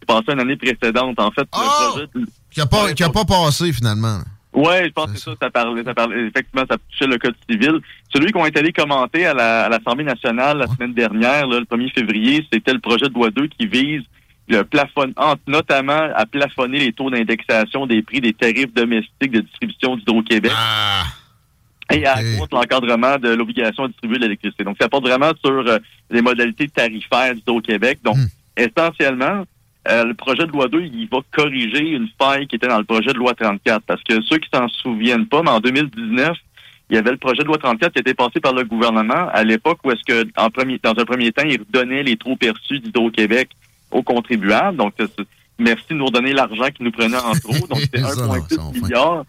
[0.06, 1.18] pense, une année précédente.
[1.20, 4.20] En fait, le projet de- Qui n'a pas, a pas passé finalement.
[4.60, 7.80] Ouais, je pense que ça, ça parlait, ça parlait, effectivement, ça touchait le code civil.
[8.14, 11.66] Celui qu'on est allé commenter à la- à l'Assemblée nationale la semaine dernière, là, le
[11.66, 14.02] 1er février, c'était le projet de loi 2 qui vise
[14.50, 15.14] le plafond,
[15.48, 20.52] notamment à plafonner les taux d'indexation des prix des tarifs domestiques de distribution d'Hydro-Québec.
[21.92, 24.64] Et à accroître l'encadrement de l'obligation de distribuer de l'électricité.
[24.64, 25.80] Donc, ça porte vraiment sur euh,
[26.12, 28.00] les modalités tarifaires d'Hydro-Québec.
[28.04, 28.16] Donc,
[28.58, 29.44] essentiellement,
[29.90, 32.84] euh, le projet de loi 2, il va corriger une faille qui était dans le
[32.84, 33.84] projet de loi 34.
[33.86, 36.38] Parce que ceux qui s'en souviennent pas, mais en 2019,
[36.90, 39.44] il y avait le projet de loi 34 qui était passé par le gouvernement à
[39.44, 42.80] l'époque où est-ce que, en premier, dans un premier temps, il redonnait les trop perçus
[42.80, 43.50] d'Hydro-Québec
[43.92, 44.78] aux contribuables.
[44.78, 44.94] Donc,
[45.58, 47.68] merci de nous redonner l'argent qu'ils nous prenaient en trop.
[47.68, 49.26] Donc, c'est Ça, 1,6 milliard.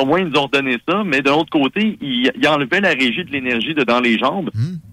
[0.00, 1.02] Au moins, ils nous ont redonné ça.
[1.04, 4.50] Mais de l'autre côté, ils, enlevaient la régie de l'énergie de dans les jambes.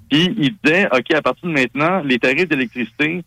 [0.09, 3.23] Puis, ils disaient, OK, à partir de maintenant, les tarifs d'électricité,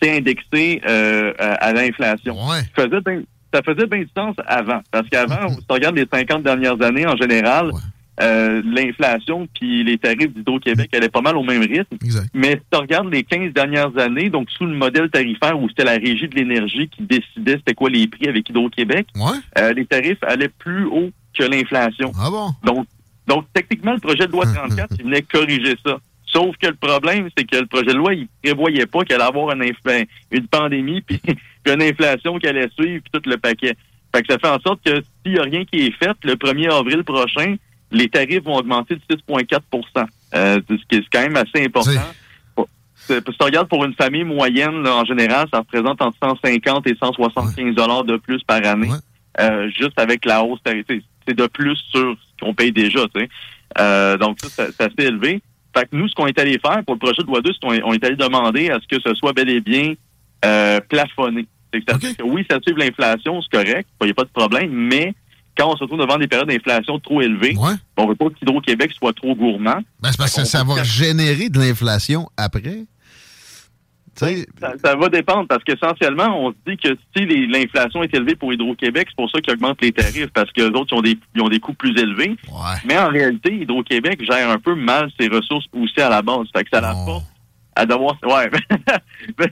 [0.00, 2.34] c'est indexé euh, à, à l'inflation.
[2.76, 4.80] Ça faisait ben- ça faisait bien du sens avant.
[4.92, 7.70] Parce qu'avant, si tu regardes les 50 dernières années, en général,
[8.20, 11.96] euh, l'inflation puis les tarifs d'Hydro-Québec allaient pas mal au même rythme.
[12.34, 15.84] Mais si tu regardes les 15 dernières années, donc sous le modèle tarifaire où c'était
[15.84, 19.06] la régie de l'énergie qui décidait c'était quoi les prix avec Hydro-Québec,
[19.58, 22.12] euh, les tarifs allaient plus haut que l'inflation.
[22.20, 22.50] Ah bon?
[22.62, 22.86] Donc,
[23.26, 25.98] donc, techniquement, le projet de loi 34, il venait corriger ça.
[26.32, 29.24] Sauf que le problème, c'est que le projet de loi, il prévoyait pas qu'il allait
[29.24, 31.20] avoir une, infla- une pandémie, puis,
[31.66, 33.76] une inflation qui allait suivre, puis tout le paquet.
[34.14, 36.34] Fait que ça fait en sorte que s'il y a rien qui est fait, le
[36.34, 37.56] 1er avril prochain,
[37.92, 41.90] les tarifs vont augmenter de 6,4% euh, Ce qui est quand même assez important.
[42.96, 46.94] Si tu regardes pour une famille moyenne, là, en général, ça représente entre 150 et
[47.00, 48.88] 175 dollars de plus par année,
[49.40, 50.98] euh, juste avec la hausse tarifaire.
[51.26, 53.00] C'est de plus sur ce qu'on paye déjà.
[53.14, 53.28] tu sais.
[53.78, 55.40] Euh, donc, ça, ça- c'est assez élevé.
[55.76, 57.60] Fait que nous, ce qu'on est allé faire pour le projet de loi 2, c'est
[57.60, 59.94] qu'on est, on est allé demander à ce que ce soit bel et bien
[60.44, 61.46] euh, plafonné.
[61.72, 61.84] C'est
[62.16, 65.14] que oui, ça suit l'inflation, c'est correct, il n'y a pas de problème, mais
[65.56, 67.54] quand on se retrouve devant des périodes d'inflation trop élevées,
[67.96, 69.80] on veut pas qu'Hydro-Québec soit trop gourmand.
[70.00, 72.84] Ben, c'est parce que ça va générer de l'inflation après.
[74.60, 78.52] Ça, ça va dépendre parce qu'essentiellement, on se dit que si l'inflation est élevée pour
[78.52, 81.18] Hydro-Québec, c'est pour ça qu'ils augmentent les tarifs parce que les autres ils ont des,
[81.34, 82.36] ils ont des coûts plus élevés.
[82.84, 86.46] Mais en réalité, Hydro-Québec gère un peu mal ses ressources aussi à la base.
[86.54, 87.24] Fait que ça la force
[87.76, 88.16] à devoir.
[88.22, 88.50] Ouais,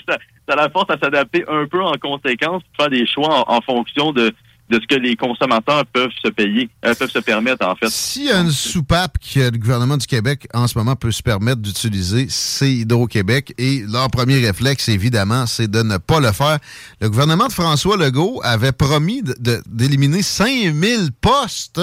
[0.08, 0.18] ça,
[0.48, 4.12] ça la force à s'adapter un peu en conséquence, faire des choix en, en fonction
[4.12, 4.32] de,
[4.70, 7.88] de ce que les consommateurs peuvent se payer, euh, peuvent se permettre en fait.
[7.88, 11.22] S'il y a une soupape que le gouvernement du Québec en ce moment peut se
[11.22, 13.54] permettre d'utiliser, c'est Hydro-Québec.
[13.58, 16.58] Et leur premier réflexe, évidemment, c'est de ne pas le faire.
[17.00, 19.22] Le gouvernement de François Legault avait promis
[19.66, 21.80] d'éliminer 5000 postes.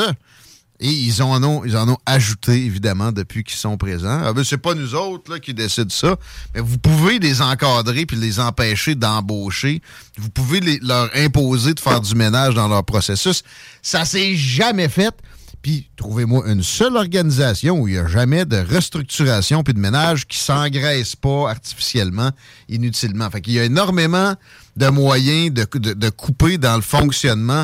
[0.82, 4.22] Et ils en ont, ajouté, évidemment, depuis qu'ils sont présents.
[4.26, 6.18] Ah ben, c'est pas nous autres qui décident ça,
[6.54, 9.82] mais vous pouvez les encadrer puis les empêcher d'embaucher.
[10.18, 13.44] Vous pouvez leur imposer de faire du ménage dans leur processus.
[13.82, 15.16] Ça s'est jamais fait.
[15.62, 20.28] Puis, trouvez-moi une seule organisation où il n'y a jamais de restructuration puis de ménage
[20.28, 22.32] qui s'engraisse pas artificiellement,
[22.68, 23.30] inutilement.
[23.32, 24.36] Fait qu'il y a énormément
[24.76, 27.64] de moyens de couper dans le fonctionnement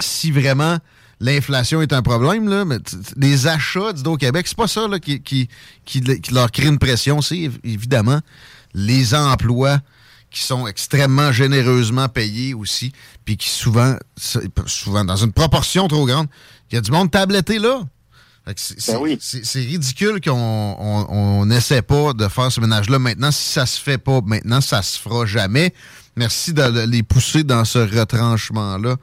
[0.00, 0.78] si vraiment
[1.20, 2.78] l'inflation est un problème, là, mais
[3.16, 5.48] les achats d'Hydro-Québec, c'est pas ça là, qui, qui,
[5.84, 8.20] qui, le- qui leur crée une pression, c'est év- évidemment
[8.74, 9.78] les emplois
[10.30, 12.92] qui sont extrêmement généreusement payés aussi,
[13.24, 13.96] puis qui souvent,
[14.66, 16.26] souvent dans une proportion trop grande,
[16.70, 17.80] il y a du monde tabletté là.
[18.54, 20.32] C'est c'est- c'est ridicule qu'on
[20.78, 23.30] on, on essaie pas de faire ce ménage-là maintenant.
[23.32, 25.72] Si ça se fait pas maintenant, ça se fera jamais.
[26.16, 28.96] Merci de le- les pousser dans ce retranchement-là,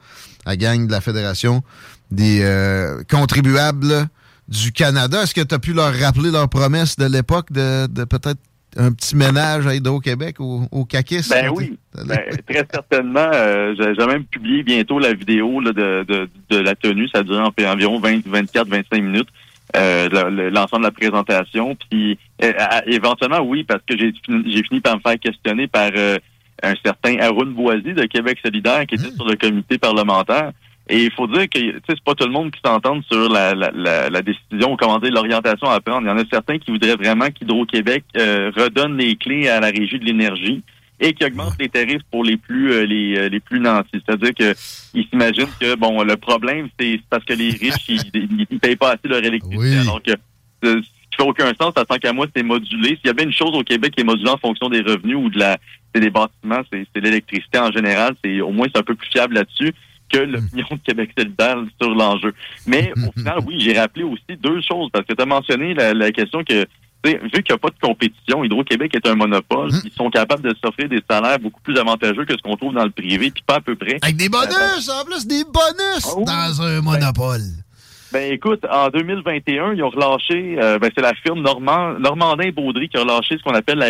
[0.46, 1.62] la gang de la Fédération
[2.10, 4.06] des euh, contribuables
[4.48, 5.22] du Canada.
[5.22, 8.40] Est-ce que tu as pu leur rappeler leur promesse de l'époque de, de peut-être
[8.76, 11.28] un petit ménage à Hydro-Québec au, au CAQUIS?
[11.30, 13.30] Ben oui, Ben, très certainement.
[13.32, 17.08] euh, j'ai même publié bientôt la vidéo là, de, de, de la tenue.
[17.08, 19.28] Ça dure en- environ 20, 24, 25 minutes.
[19.76, 21.76] euh, le- le- l'ensemble de la présentation.
[21.90, 22.52] Puis euh,
[22.86, 24.12] éventuellement, oui, parce que j'ai
[24.62, 26.18] fini, par me faire questionner par euh,
[26.62, 30.52] un certain Arun Boisy de Québec solidaire qui était sur le comité parlementaire.
[30.88, 31.58] Et il faut dire que
[31.88, 34.98] c'est pas tout le monde qui s'entend sur la, la, la, la décision ou comment
[34.98, 36.06] dire l'orientation à prendre.
[36.06, 39.68] Il y en a certains qui voudraient vraiment qu'Hydro-Québec euh, redonne les clés à la
[39.68, 40.62] régie de l'énergie
[41.00, 44.02] et qui augmente les tarifs pour les plus euh, les, euh, les plus nantis.
[44.06, 44.54] C'est-à-dire que
[44.92, 48.90] ils s'imaginent que bon le problème c'est parce que les riches ils, ils payent pas
[48.90, 49.78] assez leur électricité.
[49.78, 52.96] Alors que euh, ce qui fait aucun sens, à tant qu'à moi, c'est modulé.
[52.96, 55.16] S'il y a bien une chose au Québec qui est modulée en fonction des revenus
[55.16, 55.58] ou de la
[55.94, 59.08] c'est des bâtiments, c'est c'est l'électricité en général, c'est au moins c'est un peu plus
[59.08, 59.72] fiable là-dessus
[60.14, 62.34] que l'opinion de Québec solidaire sur l'enjeu.
[62.66, 65.94] Mais au final, oui, j'ai rappelé aussi deux choses, parce que tu as mentionné la,
[65.94, 66.66] la question que,
[67.04, 70.54] vu qu'il n'y a pas de compétition, Hydro-Québec est un monopole, ils sont capables de
[70.64, 73.56] s'offrir des salaires beaucoup plus avantageux que ce qu'on trouve dans le privé, puis pas
[73.56, 73.98] à peu près.
[74.02, 77.42] Avec des bonus, en plus, des bonus dans un monopole.
[78.12, 82.88] Ben écoute, en 2021, ils ont relâché, euh, ben, c'est la firme Normand, Normandin Baudry
[82.88, 83.80] qui a relâché ce qu'on appelle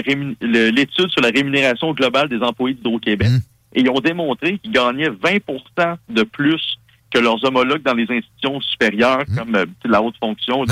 [0.41, 3.29] l'étude sur la rémunération globale des employés d'Hydro-Québec.
[3.75, 6.77] Et ils ont démontré qu'ils gagnaient 20% de plus
[7.13, 10.65] que leurs homologues dans les institutions supérieures, comme euh, la haute fonction,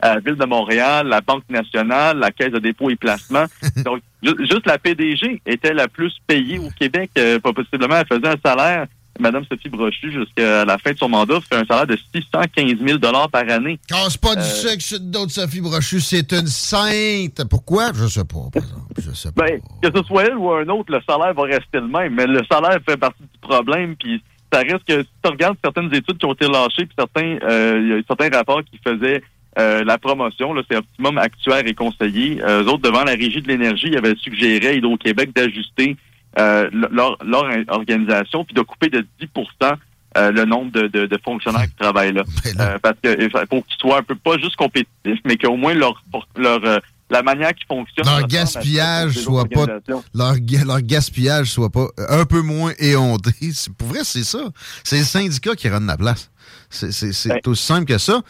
[0.00, 3.46] à la Ville de Montréal, la Banque nationale, la Caisse de dépôt et placement.
[3.84, 7.10] donc, ju- juste la PDG était la plus payée au Québec.
[7.18, 8.86] Euh, pas possiblement, elle faisait un salaire
[9.18, 12.98] Mme Sophie Brochu, jusqu'à la fin de son mandat, fait un salaire de 615 000
[12.98, 13.78] par année.
[13.88, 17.42] Casse pas du Euh, dos de Sophie Brochu, c'est une sainte.
[17.50, 17.90] Pourquoi?
[17.94, 18.82] Je sais pas, par exemple.
[18.98, 19.44] Je sais pas.
[19.46, 22.14] Ben, que ce soit elle ou un autre, le salaire va rester le même.
[22.14, 23.96] Mais le salaire fait partie du problème.
[23.96, 24.22] Puis
[24.52, 27.80] ça reste que si tu regardes certaines études qui ont été lâchées, puis certains, euh,
[27.82, 29.22] il y a certains rapports qui faisaient
[29.58, 32.40] euh, la promotion, là, c'est Optimum Actuaire et Conseiller.
[32.42, 35.96] Euh, eux autres, devant la Régie de l'énergie, ils avaient suggéré à Hydro-Québec d'ajuster
[36.38, 39.74] euh, leur, leur organisation puis de couper de 10%
[40.16, 42.22] euh, le nombre de, de- de fonctionnaires qui travaillent là.
[42.60, 46.02] Euh, parce que faut qu'ils soient un peu pas juste compétitifs, mais qu'au moins leur,
[46.36, 46.78] leur euh,
[47.10, 48.04] la manière qui fonctionne.
[48.06, 49.66] leur gaspillage soit pas
[50.14, 50.34] leur,
[50.66, 53.30] leur gaspillage soit pas euh, un peu moins éhonté.
[53.78, 54.40] Pour vrai, c'est ça.
[54.84, 56.30] C'est le syndicat qui rend la place.
[56.70, 58.20] C'est c'est- c'est aussi simple que ça.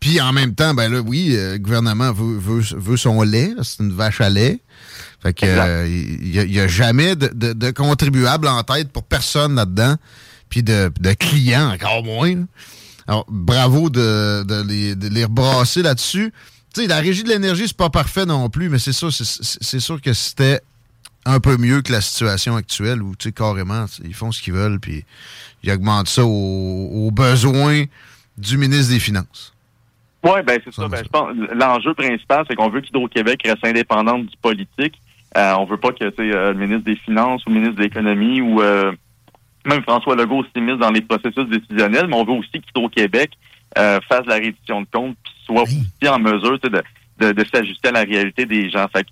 [0.00, 3.52] Puis en même temps, ben là, oui, euh, le gouvernement veut, veut, veut son lait.
[3.64, 4.60] C'est une vache à lait.
[5.20, 8.62] Fait que euh, il y, a- il y a jamais de, de, de contribuable en
[8.62, 9.96] tête pour personne là-dedans.
[10.48, 12.34] Puis de, de clients encore moins.
[12.36, 12.42] là.
[13.08, 16.32] Alors, bravo de, de les, de les rebrasser là-dessus.
[16.74, 19.80] Tu sais, la régie de l'énergie, c'est pas parfait non plus, mais c'est ça, c'est-
[19.80, 20.60] sûr que c'était
[21.24, 24.52] un peu mieux que la situation actuelle où, tu sais, carrément, ils font ce qu'ils
[24.52, 25.04] veulent, puis
[25.62, 27.84] ils augmentent ça aux, aux besoins
[28.36, 29.52] du ministre des Finances.
[30.24, 30.88] Oui, ben c'est ça.
[30.88, 35.00] Ben, je pense l'enjeu principal, c'est qu'on veut qu'Hydro-Québec reste indépendante du politique.
[35.36, 38.40] Euh, on veut pas que euh, le ministre des Finances ou le ministre de l'Économie
[38.40, 38.92] ou euh,
[39.64, 43.30] même François Legault s'immisce dans les processus décisionnels, mais on veut aussi qu'Hydro-Québec
[43.76, 46.82] euh, fasse la réduction de comptes puis soit aussi en mesure de,
[47.18, 48.86] de, de s'ajuster à la réalité des gens.
[48.94, 49.06] Fait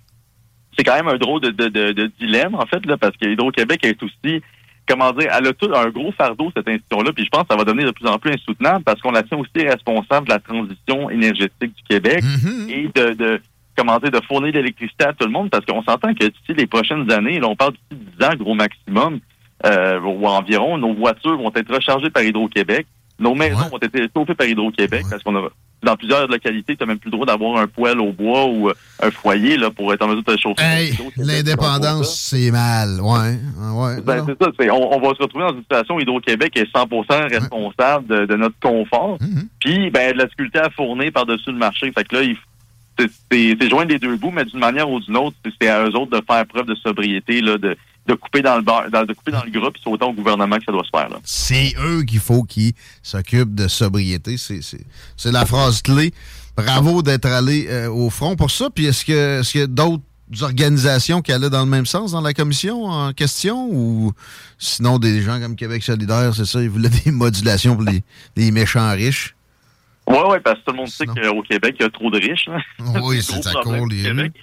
[0.77, 3.27] c'est quand même un drôle de, de, de, de dilemme, en fait, là, parce que
[3.27, 4.41] Hydro-Québec est aussi,
[4.87, 7.55] comment dire, elle a tout un gros fardeau, cette institution-là, puis je pense que ça
[7.55, 10.39] va devenir de plus en plus insoutenable parce qu'on la tient aussi responsable de la
[10.39, 12.23] transition énergétique du Québec
[12.69, 13.41] et de, de
[13.75, 16.53] comment dire, de fournir de l'électricité à tout le monde, parce qu'on s'entend que d'ici
[16.55, 19.19] les prochaines années, là, on parle d'ici 10 ans, gros maximum,
[19.65, 22.85] euh, ou environ, nos voitures vont être rechargées par Hydro-Québec,
[23.19, 25.49] nos maisons vont être chauffées par Hydro-Québec, parce qu'on a
[25.83, 28.67] dans plusieurs localités, tu n'as même plus le droit d'avoir un poêle au bois ou
[28.69, 30.63] euh, un foyer là, pour être en mesure de te chauffer.
[30.63, 32.99] Hey, l'indépendance, c'est mal.
[32.99, 33.37] Ouais,
[33.73, 34.01] ouais.
[34.01, 34.51] Ben, c'est ça.
[34.59, 38.25] c'est- on, on va se retrouver dans une situation où Hydro-Québec est 100% responsable de,
[38.25, 39.17] de notre confort.
[39.59, 41.91] Puis, ben, de la difficulté à fournir par-dessus le marché.
[41.91, 42.37] Fait que là, il-
[43.31, 45.95] c'est- joindre les deux bouts, mais d'une manière ou d'une autre, c'est- c'est à eux
[45.95, 47.77] autres de faire preuve de sobriété, là, de,
[48.07, 50.63] de couper dans le bar, de couper dans le puis c'est autant au gouvernement que
[50.65, 51.09] ça doit se faire.
[51.23, 52.73] C'est eux qu'il faut qu'ils
[53.03, 54.37] s'occupent de sobriété.
[54.37, 56.13] C'est- la phrase clé.
[56.55, 58.69] Bravo d'être allé euh, au front pour ça.
[58.73, 60.01] Puis est-ce que est-ce qu'il y a d'autres
[60.41, 64.11] organisations qui allaient dans le même sens dans la commission en question ou
[64.57, 68.03] sinon des gens comme Québec solidaire, c'est ça, ils voulaient des modulations pour les,
[68.35, 69.35] les méchants riches?
[70.07, 72.17] Oui, oui, parce que tout le monde sait qu'au Québec, il y a trop de
[72.17, 72.47] riches.
[72.47, 72.59] là.
[73.03, 74.33] Oui, C'est problème court les Québec.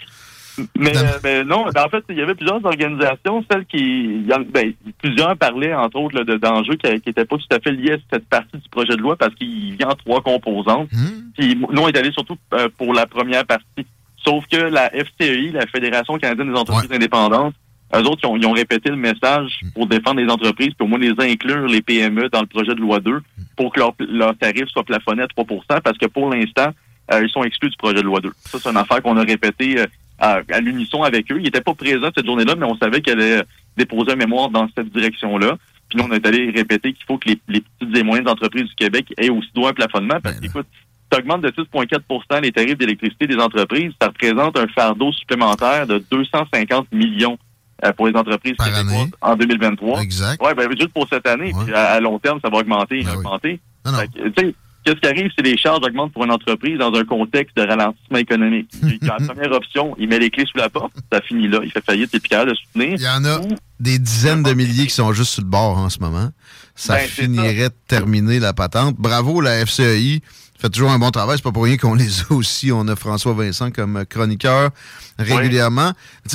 [0.78, 0.92] Mais,
[1.26, 4.72] euh, non, ben, en fait, il y avait plusieurs organisations, celles qui, y ben,
[5.02, 7.96] plusieurs parlaient entre autres là, de- d'enjeux qui n'étaient pas tout à fait liés à
[8.12, 10.88] cette partie du projet de loi parce qu'il vient en trois composantes.
[11.36, 13.86] Puis nous, on est allé surtout euh, pour la première partie.
[14.24, 17.54] Sauf que la FCEI, la Fédération canadienne des entreprises indépendantes,
[17.94, 20.86] eux autres, ils ont, ils ont répété le message pour défendre les entreprises, puis au
[20.86, 23.20] moins les inclure, les PME, dans le projet de loi 2,
[23.56, 25.44] pour que leur, leur tarif soit plafonné à 3
[25.82, 26.70] parce que pour l'instant,
[27.12, 28.32] euh, ils sont exclus du projet de loi 2.
[28.46, 29.86] Ça, c'est une affaire qu'on a répétée euh,
[30.18, 31.38] à, à l'unisson avec eux.
[31.38, 33.42] Ils n'étaient pas présents cette journée-là, mais on savait qu'elle allait
[33.76, 35.56] déposer un mémoire dans cette direction-là.
[35.88, 38.64] Puis nous, on est allé répéter qu'il faut que les, les petites et moyennes entreprises
[38.64, 40.66] du Québec aient aussi droit à un plafonnement, parce qu'écoute,
[41.10, 46.02] tu augmentes de 6,4% les tarifs d'électricité des entreprises, ça représente un fardeau supplémentaire de
[46.10, 47.36] 250 millions
[47.84, 50.00] euh, pour les entreprises québécoises en 2023.
[50.00, 50.42] Exact.
[50.42, 53.08] Ouais, ben, juste pour cette année, puis à, à long terme, ça va augmenter et
[53.08, 53.60] augmenter.
[53.84, 54.54] Tu sais,
[54.84, 58.18] Qu'est-ce qui arrive si les charges augmentent pour une entreprise dans un contexte de ralentissement
[58.18, 58.68] économique?
[58.82, 61.70] Puis, La première option, il met les clés sous la porte, ça finit là, il
[61.70, 62.94] fait faillite, plus capable de soutenir.
[62.98, 63.40] Il y en a
[63.80, 66.30] des dizaines de milliers qui sont juste sur le bord en ce moment.
[66.74, 68.96] Ça Ben, finirait de terminer la patente.
[68.98, 70.20] Bravo, la FCEI.
[70.58, 71.36] Fait toujours un bon travail.
[71.36, 72.70] C'est pas pour rien qu'on les a aussi.
[72.72, 74.70] On a François Vincent comme chroniqueur
[75.18, 75.92] régulièrement.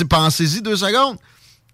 [0.08, 1.16] Pensez-y deux secondes.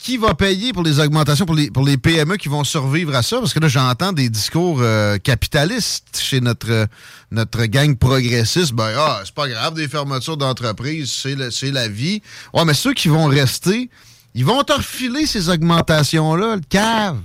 [0.07, 3.41] Qui va payer pour les augmentations pour les, PME qui vont survivre à ça?
[3.41, 6.87] Parce que là, j'entends des discours euh, capitalistes chez notre,
[7.33, 8.73] notre gang progressiste.
[8.73, 11.11] Ben, ah, c'est pas grave, des fermetures d'entreprises,
[11.51, 12.23] c'est la vie.
[12.55, 13.91] Ouais, mais ceux qui vont rester,
[14.37, 17.19] ils vont te refiler ces augmentations-là, le cave.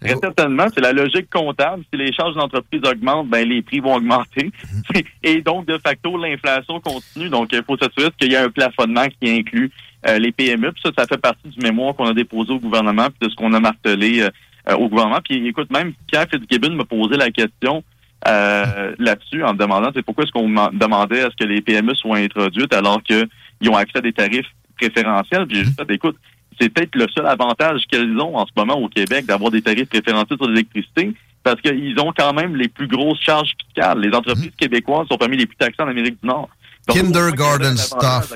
[0.00, 1.82] Très certainement, c'est la logique comptable.
[1.90, 4.52] Si les charges d'entreprise augmentent, ben les prix vont augmenter.
[5.22, 7.28] Et donc, de facto, l'inflation continue.
[7.30, 9.70] Donc, il faut s'assurer qu'il y a un plafonnement qui inclut
[10.06, 10.72] euh, les PME.
[10.72, 13.36] Puis ça, ça fait partie du mémoire qu'on a déposé au gouvernement, puis de ce
[13.36, 14.30] qu'on a martelé euh,
[14.68, 15.20] euh, au gouvernement.
[15.24, 17.84] Puis écoute, même Pierre Fitzgibbon m'a posé la question
[18.26, 21.94] euh, là-dessus en me demandant c'est pourquoi est-ce qu'on demandait à ce que les PME
[21.94, 23.28] soient introduites alors qu'ils
[23.68, 25.46] ont accès à des tarifs préférentiels?
[25.46, 26.16] Puis j'ai juste fait, écoute,
[26.60, 29.88] c'est peut-être le seul avantage qu'ils ont en ce moment au Québec d'avoir des tarifs
[29.88, 34.00] préférentiels sur l'électricité parce qu'ils ont quand même les plus grosses charges fiscales.
[34.00, 36.48] Les entreprises québécoises sont parmi les plus taxées en Amérique du Nord.
[36.88, 38.32] Donc, Kindergarten stuff.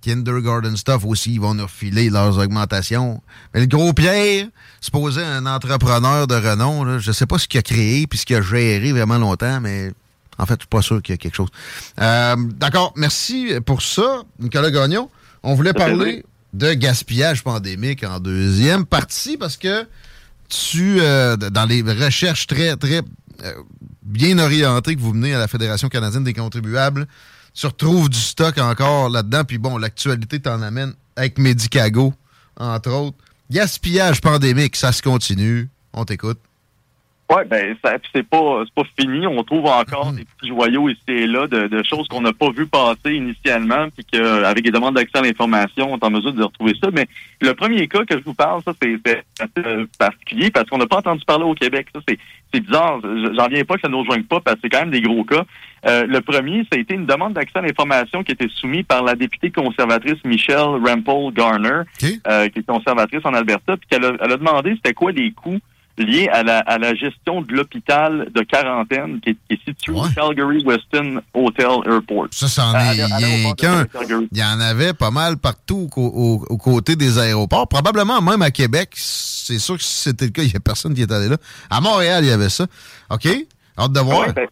[0.00, 3.20] Kindergarten Stuff aussi, ils vont nous refiler leurs augmentations.
[3.52, 4.46] Mais le gros Pierre,
[4.80, 8.24] supposé un entrepreneur de renom, là, je sais pas ce qu'il a créé puis ce
[8.24, 9.90] qu'il a géré vraiment longtemps, mais
[10.38, 11.48] en fait, je suis pas sûr qu'il y a quelque chose.
[12.00, 15.10] Euh, D'accord, merci pour ça, Nicolas Gagnon.
[15.42, 19.86] On voulait parler de gaspillage pandémique en deuxième partie parce que
[20.48, 23.02] tu, euh, dans les recherches très, très
[23.44, 23.54] euh,
[24.02, 27.06] bien orientées que vous menez à la Fédération canadienne des contribuables,
[27.54, 29.44] tu retrouves du stock encore là-dedans.
[29.44, 32.14] Puis bon, l'actualité t'en amène avec Medicago,
[32.56, 33.16] entre autres.
[33.50, 35.68] Gaspillage pandémique, ça se continue.
[35.92, 36.38] On t'écoute.
[37.30, 39.26] Oui, ben c'est pas c'est pas fini.
[39.26, 42.50] On trouve encore des petits joyaux ici et là de, de choses qu'on n'a pas
[42.50, 46.42] vu passer initialement, puis qu'avec des demandes d'accès à l'information, on est en mesure de
[46.42, 46.88] retrouver ça.
[46.90, 47.06] Mais
[47.42, 48.98] le premier cas que je vous parle, ça c'est
[49.58, 51.88] euh, particulier parce qu'on n'a pas entendu parler au Québec.
[51.94, 52.18] Ça c'est
[52.54, 53.00] c'est bizarre.
[53.02, 54.90] Je- J'en viens pas que ça ne nous rejoigne pas parce que c'est quand même
[54.90, 55.44] des gros cas.
[55.86, 58.84] Euh, le premier, ça a été une demande d'accès à l'information qui a été soumise
[58.84, 61.82] par la députée conservatrice Michelle Rampel Garner,
[62.26, 65.30] euh, qui est conservatrice en Alberta, puis qu'elle a, elle a demandé c'était quoi les
[65.32, 65.58] coûts
[65.98, 69.92] liés à la, à la gestion de l'hôpital de quarantaine qui est, qui est situé
[69.92, 72.28] au Calgary Weston Hotel Airport.
[72.30, 73.86] Ça, c'en est rien qu'un.
[74.32, 77.68] Il y en avait pas mal partout au- au- aux côtés des aéroports.
[77.68, 78.90] Probablement même à Québec.
[78.94, 81.36] C'est sûr que si c'était le cas, il n'y a personne qui est allé là.
[81.70, 82.66] À Montréal, il y avait ça.
[83.10, 83.26] OK?
[83.78, 84.20] Hâte de voir.
[84.26, 84.46] Ouais, ben,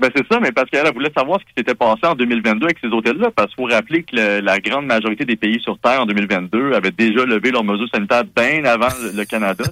[0.00, 2.66] ben, c'est ça, mais parce qu'elle elle voulait savoir ce qui s'était passé en 2022
[2.66, 5.78] avec ces hôtels-là, parce qu'il faut rappeler que le- la grande majorité des pays sur
[5.78, 9.64] Terre en 2022 avaient déjà levé leurs mesures sanitaires bien avant le, le Canada.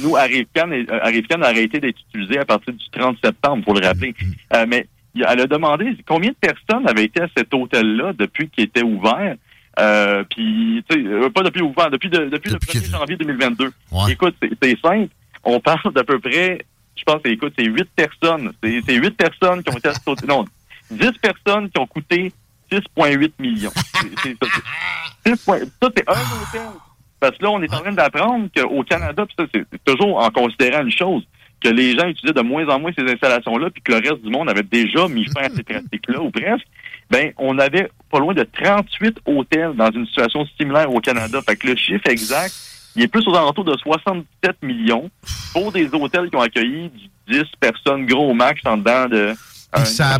[0.00, 3.74] Nous, Arrivcan est- euh, Arrivcan a arrêté d'être utilisé à partir du 30 septembre, faut
[3.78, 4.14] le rappeler.
[4.54, 8.64] Euh, mais elle a demandé combien de personnes avaient été à cet hôtel-là depuis qu'il
[8.64, 9.34] était ouvert.
[9.80, 13.70] Euh, puis, tu sais, euh, pas depuis ouvert, depuis, de- depuis, le 1er janvier 2022.
[14.10, 15.08] Écoute, c'est c'est simple.
[15.44, 16.58] On parle d'à peu près,
[16.98, 18.52] je pense, écoute, c'est huit personnes.
[18.62, 20.28] C'est huit personnes qui ont été hôtel.
[20.28, 20.44] Non,
[20.90, 22.32] 10 personnes qui ont coûté
[22.70, 23.70] 6,8 millions.
[23.70, 24.00] Ça.
[24.22, 24.36] C'est-
[25.28, 26.04] un hôtel.
[27.20, 30.18] Parce que là, on est en train d'apprendre qu'au Canada, puis ça, c'est c'est toujours
[30.22, 31.24] en considérant une chose,
[31.60, 34.30] que les gens utilisaient de moins en moins ces installations-là, puis que le reste du
[34.30, 36.66] monde avait déjà mis fin à ces pratiques-là, ou presque,
[37.10, 41.40] ben, on avait pas loin de 38 hôtels dans une situation similaire au Canada.
[41.42, 42.54] Fait que le chiffre exact,
[42.98, 45.10] il est plus aux alentours de 67 millions
[45.52, 49.34] pour des hôtels qui ont accueilli du 10 personnes gros max en dedans de
[49.72, 50.18] un, ça a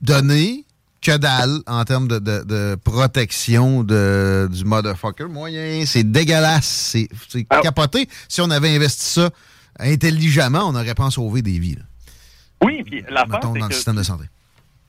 [0.00, 0.64] donné
[1.00, 5.84] que dalle en termes de, de- de protection de, du motherfucker moyen.
[5.86, 6.66] C'est dégueulasse.
[6.92, 8.08] C'est c'est capoté.
[8.28, 9.30] Si on avait investi ça
[9.78, 11.76] intelligemment, on aurait pas en sauvé des vies.
[11.76, 11.82] là.
[12.64, 14.24] Oui, puis l'affaire, Mettons dans le que système de santé.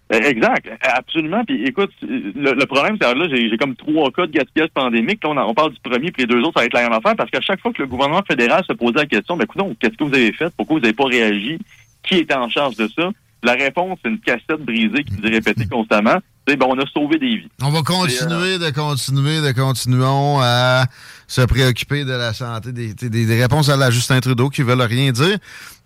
[0.09, 1.43] Exact, absolument.
[1.43, 5.21] Puis écoute, le, le problème, c'est que là, j'ai comme trois cas de gaspillage pandémique.
[5.23, 7.15] Là, on, parle du premier, puis les deux autres, ça va être la même affaire,
[7.17, 9.97] parce qu'à chaque fois que le gouvernement fédéral se posait la question, ben écoute, qu'est-ce
[9.97, 10.49] que vous avez fait?
[10.55, 11.59] Pourquoi vous n'avez pas réagi?
[12.03, 13.09] Qui était en charge de ça?
[13.43, 16.17] La réponse, c'est une cassette brisée qui dit répéter constamment.
[16.47, 17.49] C'est ben, on a sauvé des vies.
[17.61, 20.85] On va C'est, euh, continuer de continuer de continuons à
[21.27, 24.81] se préoccuper de la santé des, des, des réponses à la Justin Trudeau qui veulent
[24.81, 25.37] rien dire,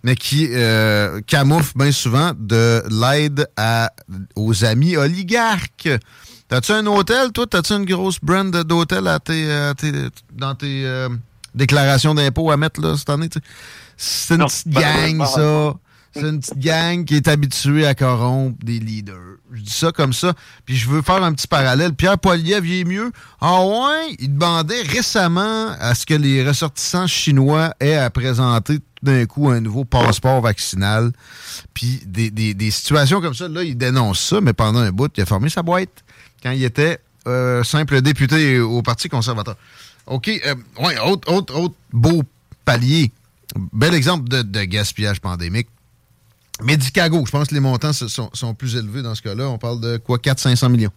[0.04, 3.92] mais qui euh, camouflent bien souvent de l'aide à
[4.36, 5.90] aux amis oligarques.
[6.48, 7.46] T'as-tu un hôtel, toi?
[7.48, 11.08] T'as-tu une grosse brand d'hôtel à tes, euh, tes- dans tes euh,
[11.56, 13.30] déclarations d'impôts à mettre là, cette année?
[13.96, 15.74] C'est une Non, petite gang, ça.
[16.14, 19.16] C'est une petite gang qui est habituée à corrompre des leaders.
[19.54, 20.34] Je dis ça comme ça.
[20.66, 21.94] Puis je veux faire un petit parallèle.
[21.94, 23.12] Pierre Poilievre, il mieux.
[23.40, 28.84] Ah ouais, il demandait récemment à ce que les ressortissants chinois aient à présenter tout
[29.04, 31.12] d'un coup un nouveau passeport vaccinal.
[31.74, 35.22] Puis des, des- situations comme ça, là, il dénonce ça, mais pendant un bout, il
[35.24, 36.04] a formé sa boîte
[36.44, 39.56] quand il était euh, simple député au Parti conservateur.
[40.08, 42.24] OK, euh, ouais, autre, autre, autre beau
[42.66, 43.12] palier.
[43.74, 45.68] Bel exemple de gaspillage pandémique.
[46.64, 49.50] Medicago, je pense que les montants sont, sont plus élevés dans ce cas-là.
[49.50, 50.92] On parle de quoi, 400-500 millions?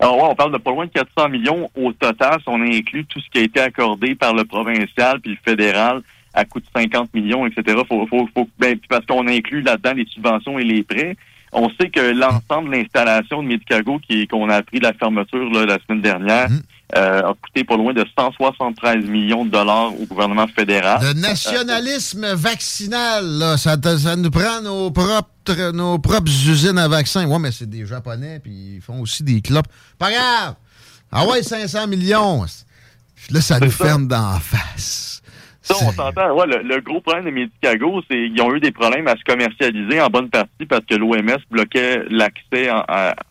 [0.00, 3.04] Alors ouais, on parle de pas loin de 400 millions au total si on inclut
[3.06, 6.02] tout ce qui a été accordé par le provincial puis le fédéral
[6.34, 7.78] à coût de 50 millions, etc.
[7.88, 11.16] Faut, faut, faut, ben, parce qu'on inclut là-dedans les subventions et les prêts.
[11.52, 15.50] On sait que l'ensemble de l'installation de Medicago qui qu'on a appris de la fermeture
[15.50, 16.58] là, la semaine dernière euh,
[16.94, 21.00] a coûté pas loin de 173 millions de dollars au gouvernement fédéral.
[21.02, 23.76] Le nationalisme vaccinal, là, ça,
[24.16, 27.26] nous prend nos propres, nos propres usines à vaccins.
[27.26, 29.68] Ouais, mais c'est des Japonais, puis ils font aussi des clopes.
[29.98, 30.54] Pas grave!
[31.12, 32.44] Ah ouais, 500 millions!
[33.14, 35.07] Puis Là, ça nous ferme d'en face.
[35.68, 36.32] Ça, on s'entend.
[36.34, 39.22] Ouais, le, le gros problème de Medicago, c'est qu'ils ont eu des problèmes à se
[39.24, 42.82] commercialiser en bonne partie parce que l'OMS bloquait l'accès en,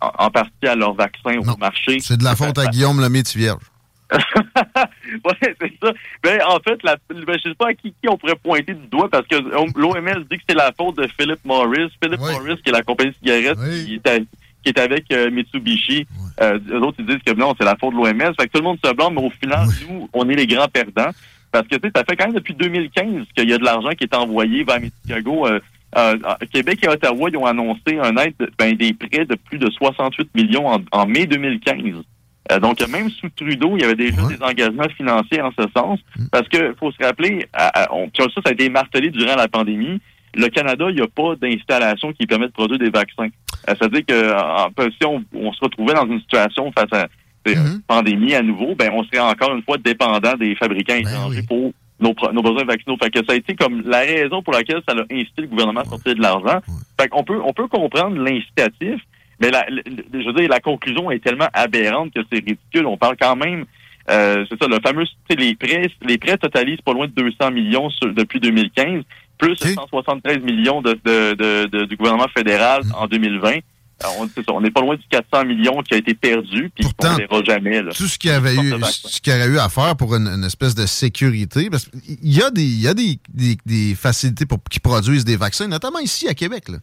[0.01, 1.99] en partie à leurs vaccins au marché.
[1.99, 3.64] C'est de la faute à Guillaume Lemaitre Vierge.
[4.14, 5.91] ouais, c'est ça.
[6.23, 8.88] Ben, en fait, la, ben, je sais pas à qui, qui on pourrait pointer du
[8.88, 11.89] doigt parce que l'OMS dit que c'est la faute de Philip Morris.
[12.01, 15.30] Philip Morris, qui est la compagnie de cigarettes qui, est à- qui est avec euh,
[15.31, 16.07] Mitsubishi.
[16.41, 18.34] Euh, eux autres, ils disent que non, c'est la faute de l'OMS.
[18.39, 20.68] Fait que tout le monde se blâme, mais au final, nous, on est les grands
[20.68, 21.11] perdants.
[21.51, 23.89] Parce que, tu sais, ça fait quand même depuis 2015 qu'il y a de l'argent
[23.97, 25.47] qui est envoyé vers Chicago.
[25.47, 25.59] Euh,
[25.97, 26.17] euh,
[26.51, 30.29] Québec et Ottawa, ils ont annoncé un aide, ben, des prêts de plus de 68
[30.35, 32.03] millions en, en mai 2015.
[32.51, 35.99] Euh, donc, même sous Trudeau, il y avait déjà des engagements financiers en ce sens.
[36.31, 39.47] Parce que faut se rappeler, à- à- on- ça, ça a été martelé durant la
[39.47, 39.99] pandémie.
[40.35, 43.27] Le Canada, il n'y a pas d'installation qui permet de produire des vaccins.
[43.69, 47.07] Euh, C'est-à-dire que en- si on, on se retrouvait dans une situation face à
[47.55, 51.71] une pandémie à nouveau, ben on serait encore une fois dépendant des fabricants étrangers pour
[51.99, 52.13] nos,
[52.43, 52.97] besoins vaccinaux.
[53.01, 55.81] Fait que ça a été comme la raison pour laquelle ça a incité le gouvernement
[55.81, 56.59] à sortir de l'argent.
[56.99, 59.01] Fait qu'on peut, on peut comprendre l'incitatif,
[59.41, 59.81] mais la, le-
[60.13, 62.85] je veux dire, la conclusion est tellement aberrante que c'est ridicule.
[62.85, 63.65] On parle quand même,
[64.09, 65.05] euh, c'est ça, le fameux,
[65.37, 69.01] les prêts, les prêts totalisent pas loin de 200 millions sur- depuis 2015,
[69.39, 73.57] plus 173 millions de, de- de- de- du gouvernement fédéral en 2020.
[73.99, 76.85] Alors, on ça, on n'est pas loin du 400 millions qui a été perdu, puis
[76.85, 77.81] ne verra jamais.
[77.81, 77.91] Là.
[77.93, 80.27] tout ce qu'il y avait eu, ce qu'il y aurait eu à faire pour une,
[80.27, 83.95] une espèce de sécurité, parce qu'il y a des, il y a des, des- des
[83.95, 86.69] facilités pour qui produisent des vaccins, notamment ici à Québec.
[86.69, 86.77] Là.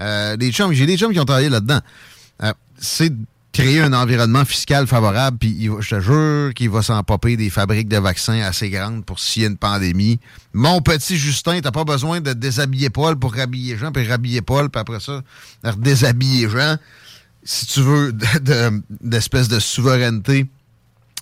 [0.00, 1.80] Euh, des chums, j'ai des chums qui ont travaillé là-dedans.
[2.42, 3.12] Euh, c'est
[3.62, 7.50] créer un environnement fiscal favorable, puis il je te jure qu'il va s'en popper des
[7.50, 10.20] fabriques de vaccins assez grandes pour s'il y a une pandémie.
[10.52, 14.70] Mon petit Justin, t'as pas besoin de déshabiller Paul pour rhabiller Jean, puis rhabiller Paul,
[14.70, 15.22] puis après ça,
[15.76, 16.76] déshabiller Jean
[17.44, 20.46] si tu veux, de- de- d'espèce de, souveraineté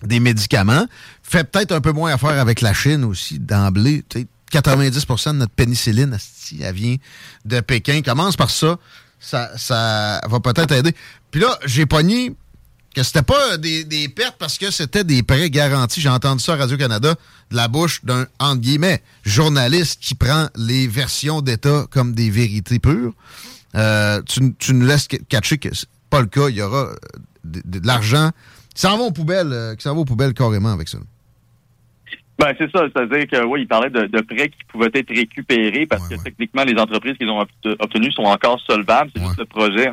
[0.02, 0.86] des médicaments.
[1.22, 4.04] Fait peut-être un peu moins affaire avec la Chine aussi, d'emblée.
[4.08, 6.16] Tu sais, 90% de notre pénicilline,
[6.60, 6.96] elle vient
[7.44, 8.02] de Pékin.
[8.02, 8.78] Commence par ça.
[9.20, 10.94] Ça, ça va peut-être aider.
[11.30, 12.34] Puis là, j'ai pogné
[12.94, 16.00] que c'était pas des, des pertes parce que c'était des prêts garantis.
[16.00, 17.14] J'ai entendu ça à Radio-Canada
[17.50, 22.78] de la bouche d'un, entre guillemets, journaliste qui prend les versions d'État comme des vérités
[22.78, 23.12] pures.
[23.74, 26.48] Euh, tu, tu nous laisses catcher que c'est pas le cas.
[26.48, 26.94] Il y aura euh,
[27.44, 28.30] de, l'argent
[28.74, 30.98] qui s'en va aux poubelles, euh, qui s'en va aux poubelles carrément avec ça.
[32.38, 32.86] Ben, c'est ça.
[32.94, 36.64] C'est-à-dire que, oui, il parlait de, de prêts qui pouvaient être récupérés parce que techniquement,
[36.64, 39.10] les entreprises qu'ils ont obt- obtenues sont encore solvables.
[39.14, 39.90] C'est juste le projet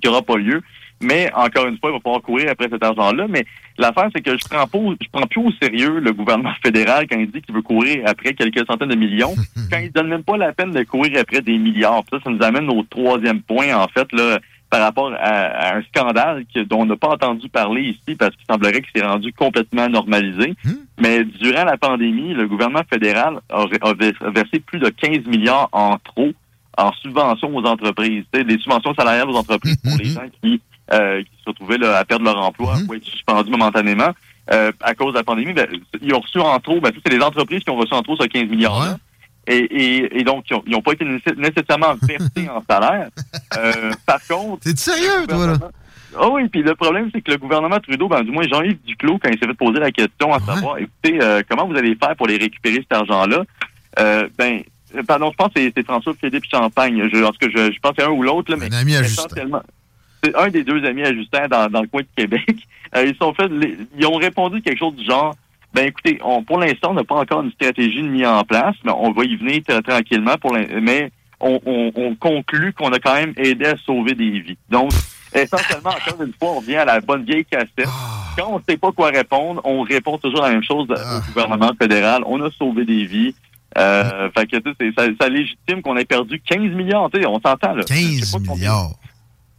[0.00, 0.62] qui n'aura pas lieu.
[1.00, 3.26] Mais, encore une fois, il va falloir courir après cet argent-là.
[3.28, 3.44] Mais
[3.76, 7.18] l'affaire, c'est que je prends pas, je prends plus au sérieux le gouvernement fédéral quand
[7.18, 9.34] il dit qu'il veut courir après quelques centaines de millions,
[9.70, 12.04] quand il donne même pas la peine de courir après des milliards.
[12.04, 14.38] Puis ça, ça nous amène au troisième point, en fait, là,
[14.72, 18.34] par rapport à, à un scandale que- dont on n'a pas entendu parler ici parce
[18.34, 20.54] qu'il semblerait qu'il s'est rendu complètement normalisé.
[20.98, 25.68] Mais durant la pandémie, le gouvernement fédéral a, a vers- versé plus de 15 milliards
[25.72, 26.30] en trop
[26.78, 30.58] en subventions aux entreprises, des subventions salariales aux entreprises pour les gens qui,
[30.92, 34.08] euh, qui se retrouvaient là, à perdre leur emploi ou être suspendus momentanément
[34.52, 35.52] euh, à cause de la pandémie.
[35.52, 35.66] Ben,
[36.00, 38.26] ils ont reçu en trop, ben, c'est les entreprises qui ont reçu en trop ce
[38.26, 38.96] 15 milliards
[39.46, 43.08] et, et, et donc, ils n'ont pas été nécess- nécessairement versés en salaire.
[43.58, 44.62] Euh, par contre...
[44.62, 45.58] T'es sérieux, toi, là?
[46.18, 49.18] Ah oui, puis le problème, c'est que le gouvernement Trudeau, ben, du moins Jean-Yves Duclos,
[49.22, 52.16] quand il s'est fait poser la question à savoir, écoutez, euh, comment vous allez faire
[52.16, 53.44] pour les récupérer cet argent-là?
[53.98, 54.62] Euh, ben,
[54.96, 57.08] euh, pardon, je pense que c'est- François-Philippe Champagne.
[57.12, 58.96] Je, en tout cas, je, je pense que c'est un ou l'autre, là, mais ami
[58.96, 59.24] à Justin.
[59.26, 59.62] essentiellement,
[60.24, 62.46] c'est un des deux amis à Justin dans, dans le coin de Québec.
[62.94, 65.34] Euh, ils sont fait, les- ils ont répondu quelque chose du genre,
[65.74, 68.74] ben écoutez, on, pour l'instant, on n'a pas encore une stratégie de mise en place,
[68.84, 70.36] mais on va y venir tra- tranquillement.
[70.40, 74.58] Pour mais on, on, on conclut qu'on a quand même aidé à sauver des vies.
[74.70, 74.92] Donc,
[75.34, 77.88] essentiellement, encore une fois, on revient à la bonne vieille cassette.
[78.36, 81.72] Quand on ne sait pas quoi répondre, on répond toujours la même chose au gouvernement
[81.80, 82.22] fédéral.
[82.26, 83.34] On a sauvé des vies.
[83.78, 87.08] Euh, fait que, tu sais, c'est- ça, ça légitime qu'on ait perdu 15 milliards.
[87.26, 87.82] On s'entend, là.
[88.20, 88.90] 15 milliards.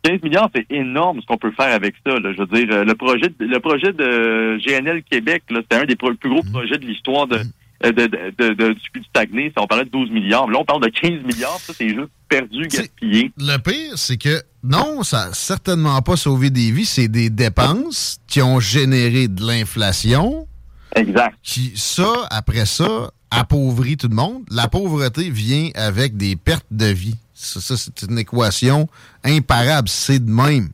[0.04, 2.20] 15 milliards, c'est énorme ce qu'on peut faire avec ça.
[2.20, 2.34] Là.
[2.34, 5.96] Je veux dire, euh, le projet, de- le projet de GNL Québec, c'était un des
[5.96, 7.38] plus gros projets de l'histoire de,
[7.86, 9.52] euh, de, du Saguenay.
[9.56, 10.50] Ça, On parlait de 12 milliards.
[10.50, 11.60] Là, on parle de 15 milliards.
[11.60, 13.32] Ça, c'est juste perdu, gaspillé.
[13.38, 16.86] Le pire, c'est que non, ça n'a certainement pas sauvé des vies.
[16.86, 20.48] C'est des dépenses qui ont généré de l'inflation.
[20.96, 21.36] Exact.
[21.44, 24.44] Qui, ça, après ça, appauvrit tout le monde.
[24.52, 27.16] La pauvreté vient avec des pertes de vie.
[27.34, 28.88] Ça, c'est une équation
[29.24, 29.90] imparable.
[29.90, 30.70] C'est de même.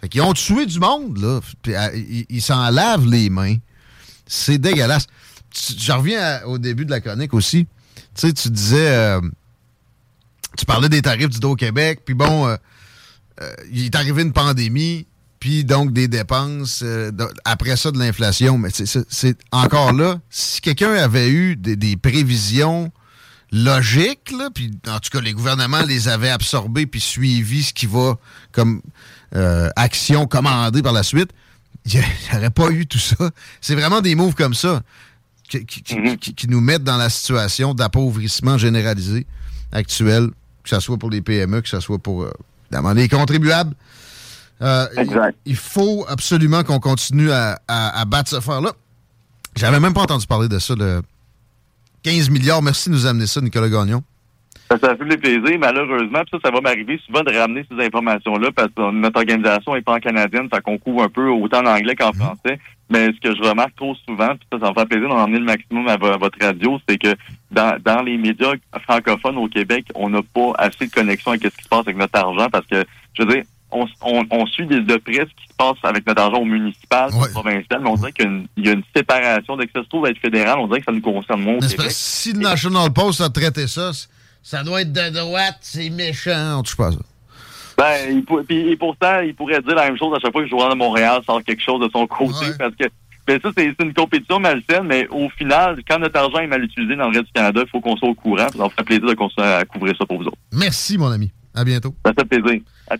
[0.00, 1.40] Fait qu'ils ont tué du monde, là.
[1.62, 1.72] Puis,
[2.28, 3.56] ils s'en lavent les mains.
[4.26, 5.06] C'est dégueulasse.
[5.54, 7.66] Je reviens au début de la chronique aussi.
[7.96, 8.88] Tu sais, tu disais...
[8.90, 9.20] euh,
[10.56, 12.56] tu parlais des tarifs du Dos-Québec, puis bon, euh,
[13.40, 15.06] euh, il est arrivé une pandémie,
[15.40, 16.84] puis donc des dépenses,
[17.44, 18.58] après ça de l'inflation.
[18.58, 22.92] Mais c'est- encore là, si quelqu'un avait eu des prévisions
[23.52, 27.86] logiques, là, puis en tout cas les gouvernements les avaient absorbées puis suivi ce qui
[27.86, 28.16] va
[28.50, 28.80] comme
[29.36, 31.30] euh, action commandée par la suite,
[31.84, 33.30] il n'y aurait pas eu tout ça.
[33.60, 34.82] C'est vraiment des moves comme ça
[35.48, 39.26] qui, qui- qui- qui- qui nous mettent dans la situation d'appauvrissement généralisé
[39.72, 40.28] actuel,
[40.62, 42.32] que ce soit pour les PME, que ce soit pour euh,
[42.94, 43.74] les contribuables.
[44.62, 45.10] Euh, il,
[45.44, 48.72] il faut absolument qu'on continue à, à- à battre ce fer-là.
[49.56, 51.02] J'avais même pas entendu parler de ça, le
[52.02, 52.62] 15 milliards.
[52.62, 54.02] Merci de nous amener ça, Nicolas Gagnon.
[54.70, 56.20] Ça, ça fait plaisir, malheureusement.
[56.20, 59.82] Puis ça, ça va m'arriver souvent de ramener ces informations-là parce que notre organisation est
[59.82, 62.58] pas en canadienne, ça qu'on couvre un peu autant en anglais qu'en français.
[62.90, 65.38] Mais ce que je remarque trop souvent, puis ça, ça me fait plaisir d'en emmener
[65.38, 67.14] le maximum à votre radio, c'est que
[67.50, 68.52] dans, dans les médias
[68.82, 71.96] francophones au Québec, on n'a pas assez de connexion avec ce qui se passe avec
[71.96, 72.84] notre argent parce que,
[73.14, 73.42] je veux dire,
[73.72, 76.44] on, on, on suit de, de près ce qui se passe avec notre argent au
[76.44, 79.56] municipal, au provincial, mais on dirait qu'il y a une, il y a une séparation.
[79.56, 81.58] Dès que ça se trouve à être fédéral, on dirait que ça nous concerne moins.
[81.90, 83.90] Si le National Post a traité ça,
[84.42, 86.58] ça doit être de droite, c'est méchant.
[86.58, 86.98] On touche pas à ça.
[87.78, 90.46] Ben, il pour- et pourtant, il pourrait dire la même chose à chaque fois que
[90.46, 92.84] le joueur de Montréal sort quelque chose de son côté, parce que
[93.26, 96.96] ben ça, c'est une compétition malsaine, mais au final, quand notre argent est mal utilisé
[96.96, 98.48] dans le reste du Canada, il faut qu'on soit au courant.
[98.54, 100.36] Ça me ferait plaisir de continuer à couvrir ça pour vous autres.
[100.52, 101.30] Merci, mon ami.
[101.54, 101.94] À bientôt.
[102.04, 102.60] Ça fait plaisir.
[102.90, 102.96] À-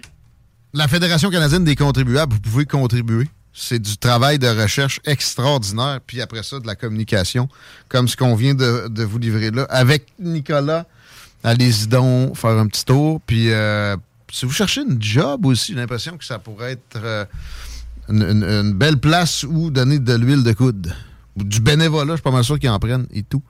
[0.75, 3.29] La Fédération canadienne des contribuables, vous pouvez contribuer.
[3.53, 6.01] C'est du travail de recherche extraordinaire.
[6.07, 7.49] Puis après ça, de la communication,
[7.91, 9.65] comme ce qu'on vient de, de vous livrer là.
[9.69, 10.87] Avec Nicolas,
[11.45, 13.21] allez-y donc faire un petit tour.
[13.27, 13.97] Puis euh,
[14.33, 17.27] si vous cherchez une job aussi, j'ai l'impression que ça pourrait être euh,
[18.09, 20.95] une, une- belle place où donner de l'huile de coude.
[21.37, 23.43] Ou du bénévolat, je suis pas mal sûr qu'ils en prennent et tout.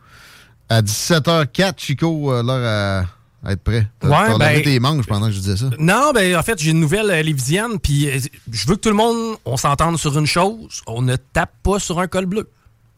[0.69, 3.07] À 17h04, Chico, euh, l'heure à
[3.51, 3.89] être prêt.
[3.99, 5.71] T'as Ouais, ben- tes manches pendant que je disais ça.
[5.79, 8.19] Non, ben en fait, j'ai une nouvelle euh, lévisienne, puis euh,
[8.51, 11.79] je veux que tout le monde, on s'entende sur une chose, on ne tape pas
[11.81, 12.49] sur un col bleu.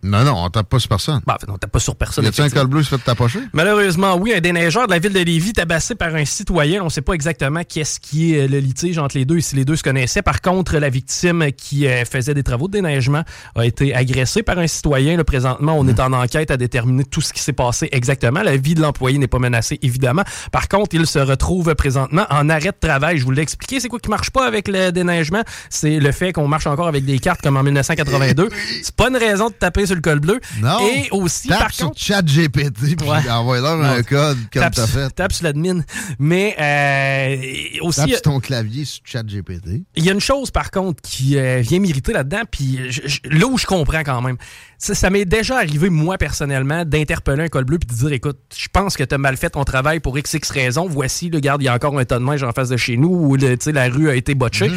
[0.04, 1.20] Non, non, on tape pas sur personne.
[1.26, 2.26] Ben, en fait, on tape pas sur personne.
[2.26, 3.40] Y a-tu un col bleu qui se fait tapocher?
[3.54, 6.82] Malheureusement, oui, un déneigeur de la ville de Lévis tabassé par un citoyen.
[6.82, 9.40] On ne sait pas exactement qu'est-ce qui est euh, le litige entre les deux et
[9.40, 10.20] si les deux se connaissaient.
[10.20, 13.22] Par contre, la victime qui euh, faisait des travaux de déneigement
[13.54, 15.16] a été agressée par un citoyen.
[15.16, 18.42] Là, présentement, on est en enquête à déterminer tout ce qui s'est passé exactement.
[18.42, 20.24] La vie de l'employé n'est pas menacée, évidemment.
[20.52, 23.16] Par contre, il se retrouve présentement en arrêt de travail.
[23.16, 23.80] Je vous l'ai expliqué.
[23.80, 25.42] C'est quoi qui marche pas avec le déneigement?
[25.70, 28.50] C'est le fait qu'on marche encore avec des cartes comme en 1982.
[28.82, 30.40] C'est pas une raison de taper sur le col bleu.
[30.60, 30.78] Non.
[30.88, 32.00] Et aussi, Tape par sur contre...
[32.00, 33.30] chat GPT puis Ouais.
[33.30, 35.10] envoie-leur un code comme t'as fait.
[35.10, 35.80] Tape sur l'admin.
[36.18, 37.36] Mais euh,
[37.82, 39.84] aussi, Tape sur ton clavier sur chat GPT.
[39.96, 43.20] il y a une chose, par contre, qui euh, vient m'irriter là-dedans, puis je- je-
[43.30, 44.36] là où je comprends quand même,
[44.78, 48.38] ça, ça m'est déjà arrivé, moi, personnellement, d'interpeller un col bleu puis de dire, écoute,
[48.56, 50.86] je pense que tu as mal fait ton travail pour XX raisons.
[50.88, 52.96] Voici, le garde, il y a encore un tas de neige en face de chez
[52.96, 54.70] nous sais, la rue a été botchée.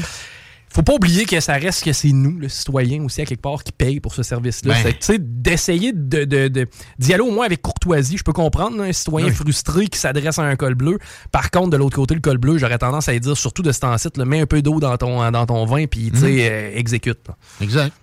[0.74, 3.64] Faut pas oublier que ça reste que c'est nous, le citoyen aussi, à quelque part,
[3.64, 4.74] qui paye pour ce service-là.
[4.84, 4.92] Ben.
[4.92, 6.68] Tu sais, d'essayer de, de- de-
[7.00, 8.18] d'y aller au moins avec courtoisie.
[8.18, 9.34] Je peux comprendre, là, un citoyen Oui.
[9.34, 11.00] frustré qui s'adresse à un col bleu.
[11.32, 13.72] Par contre, de l'autre côté, le col bleu, j'aurais tendance à lui dire, surtout de
[13.72, 16.40] ce temps-ci, mets un peu d'eau dans ton, dans ton vin, puis tu sais, Mhm.
[16.42, 17.20] euh, exécute.
[17.28, 17.36] là.
[17.62, 17.94] Exact.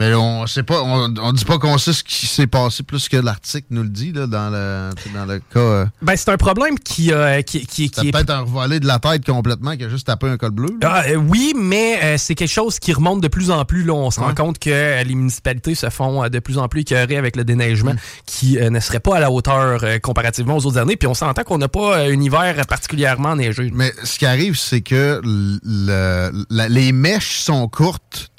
[0.00, 3.08] Mais on sait pas, on, on dit pas qu'on sait ce qui s'est passé plus
[3.10, 5.60] que l'article nous le dit là, dans le dans le cas.
[5.60, 8.86] euh, Ben, c'est un problème qui, euh, qui, qui, qui est peut-être un revolé de
[8.86, 10.70] la tête complètement qui a juste tapé un col bleu.
[10.82, 13.84] Ah, euh, oui, mais euh, c'est quelque chose qui remonte de plus en plus.
[13.84, 13.92] Là.
[13.92, 17.36] On se rend compte que les municipalités se font de plus en plus écœurer avec
[17.36, 17.92] le déneigement
[18.24, 20.96] qui euh, ne serait pas à la hauteur comparativement aux autres années.
[20.96, 23.68] Puis on s'entend qu'on n'a pas un hiver particulièrement neigeux.
[23.74, 28.30] Mais ce qui arrive, c'est que l- le- la- les mèches sont courtes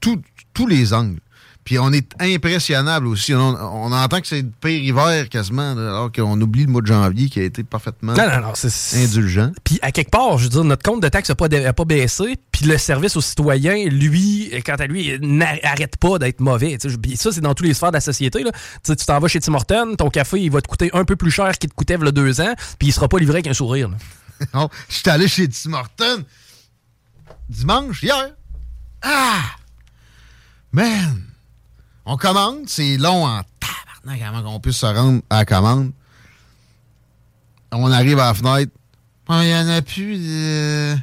[0.00, 0.20] tout-
[0.54, 1.18] tous les angles.
[1.64, 3.32] Puis on est impressionnable aussi.
[3.34, 6.86] On, on entend que c'est le pire hiver quasiment, alors qu'on oublie le mois de
[6.86, 9.50] janvier qui a été parfaitement Non, non, non, c'est- indulgent.
[9.64, 12.36] Puis à quelque part, je veux dire, notre compte de taxe n'a pas, pas baissé,
[12.52, 16.76] puis le service aux citoyens, lui, quant à lui, n'arrête pas d'être mauvais.
[16.78, 18.42] ça, c'est dans tous les sphères de la société.
[18.42, 18.52] Là.
[18.52, 21.06] Tu sais, tu t'en vas chez Tim Hortons, ton café, il va te coûter un
[21.06, 23.18] peu plus cher qu'il te coûtait il y a deux ans, puis il sera pas
[23.18, 23.88] livré avec un sourire.
[24.52, 26.24] Non, je suis allé chez Tim Hortons
[27.48, 28.32] dimanche, hier.
[29.00, 29.40] Ah!
[30.74, 31.22] Man!
[32.04, 35.92] On commande, c'est long en tabarnak avant qu'on puisse se rendre à la commande.
[37.70, 38.72] On arrive à la fenêtre.
[39.28, 40.96] Ah, Il y en a plus de...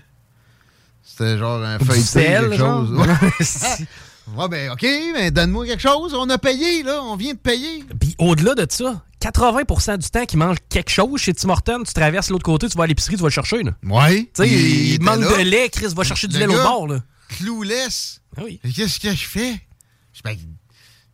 [1.03, 2.85] C'était genre un feuilleté, sel, quelque genre?
[2.87, 2.97] chose.
[2.97, 3.85] Ouais.
[4.37, 4.83] Ouais, ben, OK,
[5.13, 6.13] mais donne-moi quelque chose.
[6.13, 7.01] On a payé, là.
[7.03, 7.83] On vient de payer.
[7.99, 11.91] Puis au-delà de ça, 80% du temps qu'il mange quelque chose chez Tim Hortons, tu
[11.93, 13.61] traverses l'autre côté, tu vas à l'épicerie, tu vas le chercher.
[13.63, 13.71] Là.
[13.83, 14.19] Ouais.
[14.25, 15.37] Tu sais, Il- il il, était manque là.
[15.37, 16.87] de lait, Chris va chercher du Le lait au bord.
[16.87, 16.99] Là.
[17.37, 18.21] Clouless.
[18.37, 18.59] Ah oui.
[18.75, 19.61] Qu'est-ce que je fais?
[20.13, 20.37] Je ben,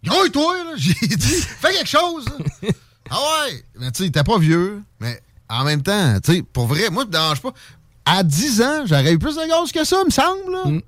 [0.03, 0.71] grouille-toi, là.
[0.75, 2.25] J'ai dit, fais quelque chose.
[2.25, 2.69] là.
[3.09, 3.63] ah ouais.
[3.79, 4.81] Mais tu sais, était pas vieux.
[4.99, 7.53] Mais en même temps, tu sais, pour vrai, moi, ça me dérange pas.
[8.05, 10.51] À 10 ans, j'aurais eu plus de gaz que ça, me semble.
[10.51, 10.81] Là.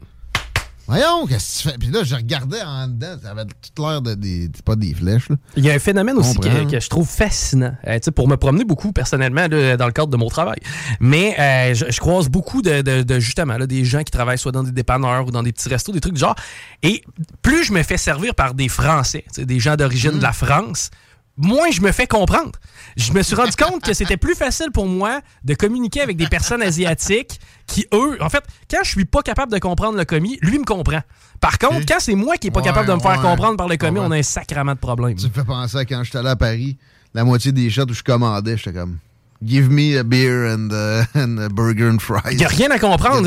[0.90, 1.78] Voyons, qu'est-ce que tu fais?
[1.78, 4.50] Puis là, je regardais en dedans, ça avait toute l'air de des.
[4.66, 5.36] pas des flèches, là.
[5.56, 8.28] Il y a un phénomène aussi que, que je trouve fascinant, euh, tu sais, pour
[8.28, 10.58] me promener beaucoup personnellement là, dans le cadre de mon travail.
[11.00, 14.40] Mais euh, je, je croise beaucoup de, de- de, justement là, des gens qui travaillent
[14.40, 16.36] soit dans des dépanneurs ou dans des petits restos, des trucs du genre.
[16.82, 17.04] Et
[17.44, 20.34] plus je me fais servir par des Français, tu sais, des gens d'origine de la
[20.34, 20.90] France,
[21.40, 22.52] moins je me fais comprendre.
[22.98, 26.28] Je me suis rendu compte que c'était plus facile pour moi de communiquer avec des
[26.28, 30.38] personnes asiatiques qui, eux, en fait, quand je suis pas capable de comprendre le commis,
[30.42, 31.00] lui me comprend.
[31.40, 33.18] Par contre, quand c'est moi qui est pas Ouais, capable de me faire ouais.
[33.30, 34.06] comprendre par le commis, Ouais.
[34.08, 35.16] on a un sacrament de problème.
[35.16, 36.78] Tu me fais penser à quand j'étais allé à Paris,
[37.14, 38.98] la moitié des shots où je commandais, j'étais comme.
[39.42, 42.32] Give me a beer and, uh, and a burger and fries.
[42.32, 43.26] Il n'y a rien à comprendre.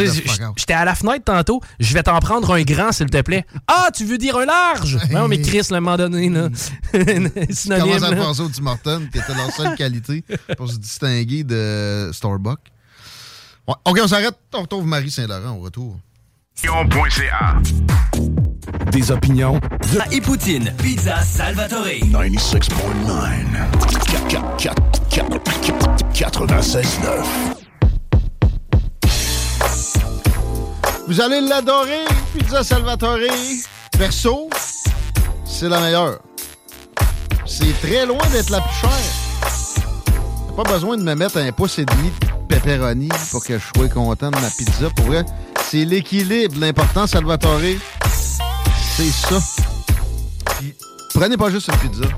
[0.56, 1.62] J'étais à la fenêtre tantôt.
[1.80, 3.46] Je vais t'en prendre un grand, s'il te plaît.
[3.66, 4.98] Ah, tu veux dire un large?
[5.10, 6.48] Non, mais Chris, à un moment donné, là.
[6.92, 7.84] Tu Synonyme.
[7.98, 10.22] commences à penser au Tim Hortons, qui était leur seule qualité
[10.56, 12.58] pour se distinguer de Starbucks.
[13.66, 14.36] Ouais, OK, on s'arrête.
[14.52, 15.98] On retrouve Marie Saint-Laurent au retour.
[18.90, 20.14] Des opinions de...
[20.14, 21.86] Et Poutine, Pizza Salvatore.
[21.86, 22.62] 96.9.
[26.12, 26.82] 96.9.
[31.08, 32.04] Vous allez l'adorer,
[32.36, 33.18] Pizza Salvatore.
[33.98, 34.48] Perso,
[35.44, 36.18] c'est la meilleure.
[37.44, 38.90] C'est très loin d'être la plus chère.
[40.48, 43.64] T'as pas besoin de me mettre un pouce et demi de pepperoni pour que je
[43.74, 44.88] sois content de ma pizza.
[44.96, 45.24] Pour vrai,
[45.68, 46.54] c'est l'équilibre.
[46.58, 47.60] L'important, Salvatore,
[49.10, 49.40] ça.
[50.58, 50.74] Puis,
[51.14, 52.08] prenez pas juste une pizza.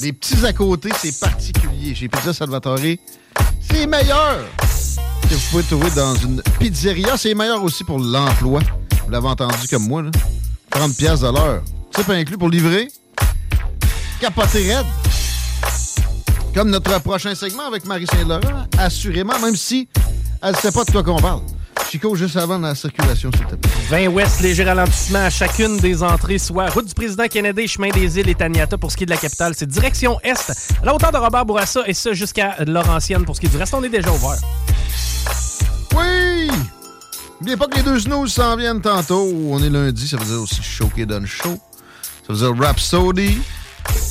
[0.00, 1.94] Les petits à côté, c'est particulier.
[1.94, 2.78] Chez Pizza Salvatore,
[3.60, 4.44] c'est meilleur
[5.28, 7.16] que vous pouvez trouver dans une pizzeria.
[7.16, 8.60] C'est meilleur aussi pour l'emploi.
[9.04, 10.10] Vous l'avez entendu comme moi, là.
[10.70, 11.62] 30 pièces de l'heure.
[11.94, 12.88] C'est pas inclus pour livrer.
[14.20, 14.86] Capoté raide.
[16.54, 19.88] Comme notre prochain segment avec Marie Saint-Laurent, assurément, même si
[20.42, 21.42] elle ne sait pas de quoi qu'on parle.
[21.90, 23.70] Chico, juste avant la circulation, s'il te plaît.
[23.88, 28.18] 20 ouest, léger ralentissement à chacune des entrées, soit route du président Kennedy, chemin des
[28.18, 29.54] îles et Taniata pour ce qui est de la capitale.
[29.56, 30.50] C'est direction est,
[30.82, 33.56] à la hauteur de Robert Bourassa et ça jusqu'à Laurentienne pour ce qui est du
[33.56, 33.72] reste.
[33.72, 34.36] On est déjà ouvert.
[35.96, 36.50] Oui!
[37.40, 39.26] N'oubliez pas que les deux snooze s'en viennent tantôt.
[39.48, 41.58] On est lundi, ça veut dire aussi show qui donne show.
[42.26, 43.38] Ça veut dire Rhapsody.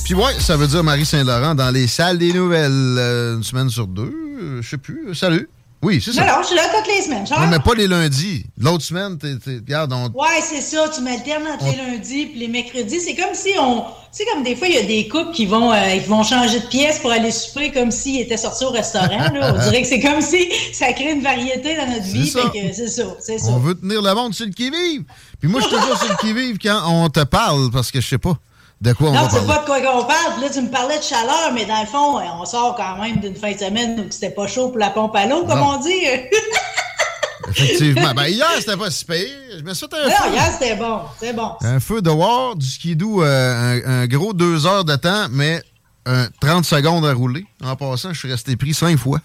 [0.04, 2.72] Puis ouais, ça veut dire Marie Saint-Laurent dans les salles des nouvelles.
[2.98, 5.14] euh, une semaine sur deux, euh, je sais plus.
[5.14, 5.48] Salut.
[5.80, 6.22] Oui, c'est ça.
[6.26, 7.22] Non, non, je suis là toutes les semaines.
[7.30, 8.44] Ouais, mais pas les lundis.
[8.58, 10.06] L'autre semaine, t'es, t'es- regarde, on...
[10.06, 10.88] Ouais, c'est ça.
[10.92, 13.00] Tu m'alternes entre les lundis puis les mercredis.
[13.00, 13.82] C'est comme si on.
[13.82, 16.24] Tu sais, comme des fois, il y a des couples qui vont, euh, qui vont
[16.24, 19.06] changer de pièce pour aller souper comme s'ils étaient sortis au restaurant.
[19.32, 19.54] Là.
[19.54, 22.26] On dirait que c'est comme si ça crée une variété dans notre vie.
[22.28, 22.50] ça.
[22.50, 23.04] Fait que C'est ça.
[23.20, 23.48] C'est ça.
[23.50, 25.04] on veut tenir le monde sur le qui-vive.
[25.38, 28.06] Puis moi, je suis toujours sur le qui-vive quand on te parle parce que je
[28.08, 28.36] sais pas
[28.80, 29.48] de quoi on Non, va tu sais parler?
[29.54, 30.32] pas de quoi qu'on parle.
[30.34, 33.00] Puis là, tu me parlais de chaleur, mais dans le fond, euh, on sort quand
[33.02, 35.58] même d'une fin de semaine où c'était pas chaud pour la pompe à l'eau, comme
[35.58, 35.78] Non.
[35.78, 35.90] on dit.
[37.48, 38.12] Effectivement.
[38.14, 39.16] ben, hier, c'était pas si pire.
[39.58, 40.32] Je me suis fait un non, feu.
[40.32, 41.00] hier, c'était bon.
[41.18, 41.52] C'est bon.
[41.62, 45.62] Un feu dehors, du skidoo, euh, un, un gros deux heures de temps, mais
[46.04, 47.46] un 30 secondes à rouler.
[47.64, 49.20] En passant, je suis resté pris cinq fois.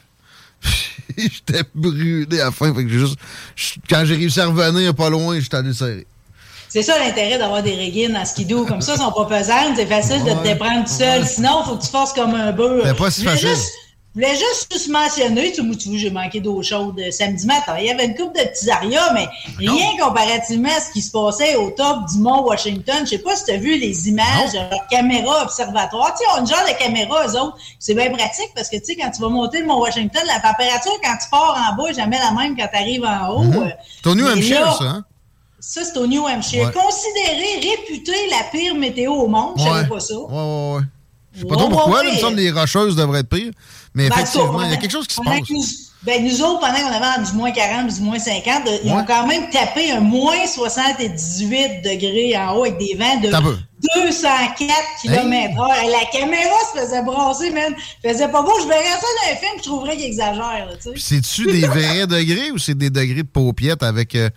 [1.17, 2.73] J'étais brûlé à la fin.
[2.73, 3.17] Fait que juste,
[3.89, 6.07] quand j'ai réussi à revenir pas loin, j'étais allé serrer.
[6.73, 8.65] C'est ça l'intérêt d'avoir des régines en skidoo.
[8.65, 9.75] Comme ça, elles sont pas pesantes.
[9.75, 11.23] C'est facile de te déprendre tout seul.
[11.23, 12.81] Sinon, il faut que tu forces comme un beurre.
[12.87, 13.49] C'est pas si facile.
[13.49, 13.71] juste-
[14.15, 17.75] Je voulais juste, juste mentionner, tu vois, j'ai manqué d'eau chaude euh, samedi matin.
[17.79, 19.27] Il y avait une coupe de petits arias, mais
[19.59, 22.97] rien comparativement à ce qui se passait au top du mont Washington.
[23.03, 26.15] Je sais pas si tu as vu les images de leur caméra observatoire.
[26.15, 27.57] Tu sais, on a une genre de caméra, eux autres.
[27.77, 30.39] C'est bien pratique parce que, tu sais, quand tu vas monter le mont Washington, la
[30.39, 33.43] température, quand tu pars en bas, est jamais la même quand tu arrives en haut.
[33.43, 35.05] New mais Hampshire, là, ça, hein?
[35.65, 36.65] Ça, c'est au New Hampshire.
[36.65, 36.71] Ouais.
[36.73, 39.53] Considéré, réputé la pire météo au monde.
[39.57, 39.87] Je savais Ouais.
[39.87, 40.13] pas ça.
[40.15, 40.81] Ouais, ouais, ouais.
[41.35, 43.51] Je sais pas trop pourquoi, là, il me semble que les rocheuses devraient être pires.
[43.95, 45.39] Mais Ben, effectivement, il y a quelque chose qui se passe.
[45.49, 45.63] Nous,
[46.03, 49.25] ben, nous autres, pendant qu'on avait du moins 40, du moins 50, ils ont quand
[49.25, 53.57] même tapé un moins 78 degrés en haut avec des vents de T'as peu.
[53.95, 54.55] 204
[55.01, 57.73] km h La caméra se faisait brasser, man.
[58.05, 58.51] faisait pas beau.
[58.61, 60.67] Je verrais ça dans un film, je trouverais qu'il exagère,
[60.97, 64.29] c'est-tu des vrais degrés ou c'est des degrés de paupiètes avec euh,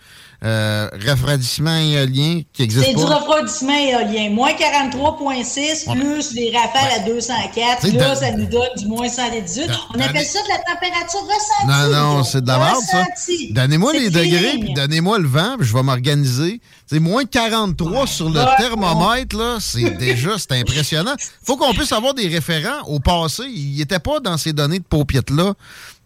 [0.45, 4.31] euh, refroidissement éolien qui C'est n'existe du refroidissement éolien.
[4.31, 7.79] Moins 43,6 plus les rafales à 204.
[7.81, 9.71] C'est Là, ça nous donne du moins 118.
[9.95, 11.67] On appelle ça de la température ressentie.
[11.67, 13.05] Non, non, c'est de la merde, ça.
[13.51, 16.61] Donnez-moi C'est les degrés, puis donnez-moi le vent, puis je vais m'organiser.
[16.87, 19.57] C'est moins 43 sur le thermomètre, là.
[19.61, 21.15] C'est déjà, c'est impressionnant.
[21.43, 23.45] faut qu'on puisse avoir des référents au passé.
[23.49, 25.55] Il n'était pas dans ces données de paupiètes-là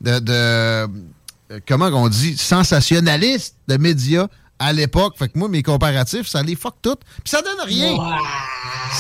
[0.01, 0.89] de, de
[1.67, 4.29] comment on dit, sensationnalistes de médias
[4.59, 5.17] à l'époque.
[5.19, 6.97] Fait que moi, mes comparatifs, ça les fuck tout.
[7.25, 7.97] Puis ça donne rien.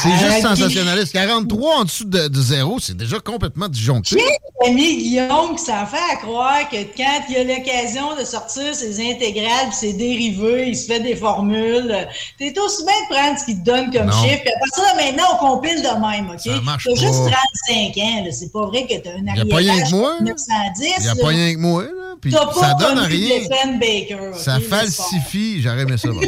[0.02, 1.12] C'est juste puis- sensationnaliste.
[1.12, 4.16] 43 en dessous de, de zéro, c'est déjà complètement disjoncté.
[4.16, 8.24] Qui a mis Guillaume qui s'en fait à croire que quand il a l'occasion de
[8.24, 12.06] sortir ses intégrales ses dérivés, il se fait des formules.
[12.38, 14.22] T'es aussi bien de prendre ce qu'il te donne comme Non.
[14.22, 14.42] chiffre.
[14.42, 16.40] Puis à partir de maintenant, on compile de même, OK?
[16.40, 17.36] Ça marche T'as juste pas.
[17.68, 18.24] 35 ans.
[18.32, 20.32] C'est pas vrai que t'as un Il y a pas rien que moi, de là.
[20.32, 20.94] 910.
[20.98, 21.20] Il n'y a là.
[21.20, 21.90] pas rien que moi, là.
[22.20, 23.40] Puis pas ça donne rien.
[23.44, 24.38] Stephen Baker.
[24.38, 25.62] Ça falsifie.
[25.62, 26.08] J'aurais aimé ça.
[26.08, 26.20] bon.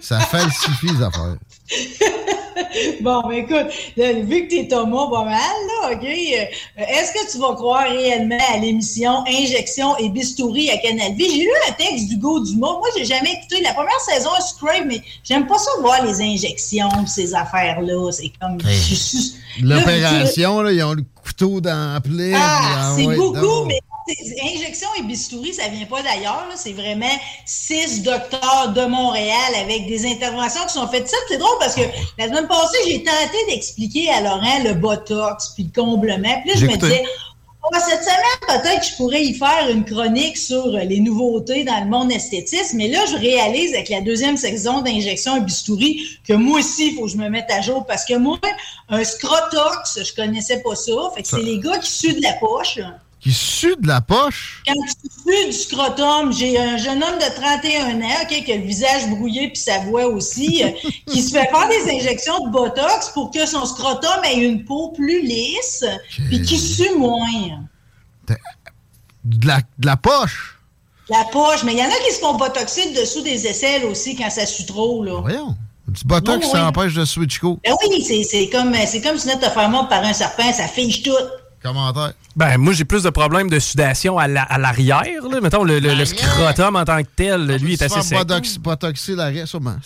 [0.00, 1.36] ça falsifie les affaires.
[3.00, 7.38] Bon, ben écoute, vu que t'es Thomas pas mal, là, OK, euh, est-ce que tu
[7.38, 11.30] vas croire réellement à l'émission Injection et Bistouri à Canal Vie?
[11.30, 12.78] J'ai lu un texte d'Hugo Dumas.
[12.78, 16.20] Moi, j'ai jamais écouté la première saison à Scrape, mais j'aime pas ça voir les
[16.20, 18.10] injections, ces affaires-là.
[18.12, 18.58] C'est comme...
[19.62, 22.32] L'opération, là, ils ont le couteau dans la plaie.
[22.34, 23.78] ah, puis c'est beaucoup, mais
[24.42, 26.46] injection et bistouri, ça vient pas d'ailleurs.
[26.48, 26.56] là.
[26.56, 27.06] C'est vraiment
[27.46, 31.08] six docteurs de Montréal avec des interventions qui sont faites.
[31.08, 31.82] Ça, c'est drôle parce que
[32.18, 36.40] la semaine passée, j'ai tenté d'expliquer à Laurent le botox puis le comblement.
[36.42, 37.02] Puis là, je me disais,
[37.72, 41.80] Ah, cette semaine, peut-être que je pourrais y faire une chronique sur les nouveautés dans
[41.82, 46.34] le monde esthétisme, mais là, je réalise avec la deuxième saison d'injection et bistouri que
[46.34, 48.38] moi aussi, il faut que je me mette à jour parce que moi,
[48.90, 50.92] un scrotox, je connaissais pas ça.
[51.14, 52.78] Fait que c'est les gars qui suent de la poche.
[53.24, 54.62] Qui sue de la poche.
[54.66, 58.62] Quand tu sues du scrotum, j'ai un jeune homme de 31 ans, qui a le
[58.62, 60.68] visage brouillé puis sa voix aussi, euh,
[61.10, 64.90] qui se fait faire des injections de Botox pour que son scrotum ait une peau
[64.90, 65.86] plus lisse
[66.28, 67.64] puis qui sue moins.
[69.24, 70.58] De la, de la poche.
[71.08, 74.16] La poche, mais il y en a qui se font botoxer dessous des aisselles aussi
[74.16, 75.20] quand ça sue trop, là.
[75.22, 75.56] Voyons.
[75.88, 77.58] Du botox, Oui, ça empêche de switch co.
[77.64, 81.02] Ben oui, c'est- comme, comme si tu te faire mordre par un serpent, ça fige
[81.02, 81.12] tout.
[81.64, 82.12] Commentaire?
[82.36, 85.00] Ben, moi, j'ai plus de problèmes de sudation à la- l'arrière.
[85.30, 85.40] là.
[85.40, 88.18] Mettons, le, le- le scrotum en tant que tel, lui, est assez sec.
[88.18, 89.76] botox- botoxer l'arrêt, sûrement.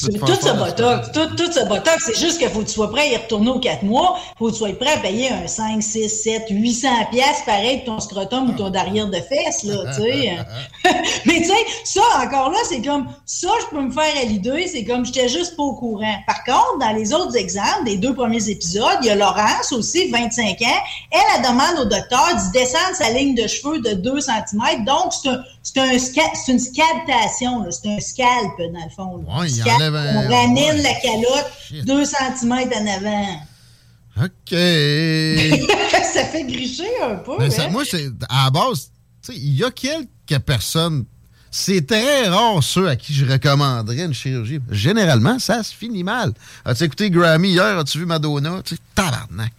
[0.00, 3.02] Tout ce botox, tout, tout ce botox, c'est juste qu'il faut que tu sois prêt
[3.02, 4.18] à y retourner aux quatre mois.
[4.38, 7.96] faut que tu sois prêt à payer un 5, 6, 7, 800 pièces pareil pour
[7.96, 10.38] ton scrotum ou ton derrière de fesses, là, tu sais.
[11.26, 14.66] Mais tu sais, ça, encore là, c'est comme, ça, je peux me faire à l'idée,
[14.66, 16.16] c'est comme, j'étais juste pas au courant.
[16.26, 20.10] Par contre, dans les autres exemples, des deux premiers épisodes, il y a Laurence aussi,
[20.10, 20.66] 25 ans.
[21.10, 24.84] Elle, elle demande au docteur d'y descendre sa ligne de cheveux de 2 cm.
[24.86, 29.24] Donc, c'est un, c'est un une scalptation, c'est un scalp, dans le fond.
[29.38, 31.52] Ouais, il Scalp, enlève un- on ramène la calotte
[31.84, 33.40] 2 cm en avant.
[34.24, 34.50] OK.
[34.50, 37.36] ça fait gricher un peu.
[37.38, 37.68] Mais ça, hein?
[37.70, 37.82] moi,
[38.28, 38.90] à la base,
[39.24, 41.04] tu sais, il y a quelques personnes.
[41.54, 44.58] C'est très rare ceux à qui je recommanderais une chirurgie.
[44.70, 46.32] Généralement, ça se finit mal.
[46.64, 47.78] As-tu écouté Grammy hier?
[47.78, 48.62] As-tu vu Madonna?
[48.64, 49.52] Tu tabarnak.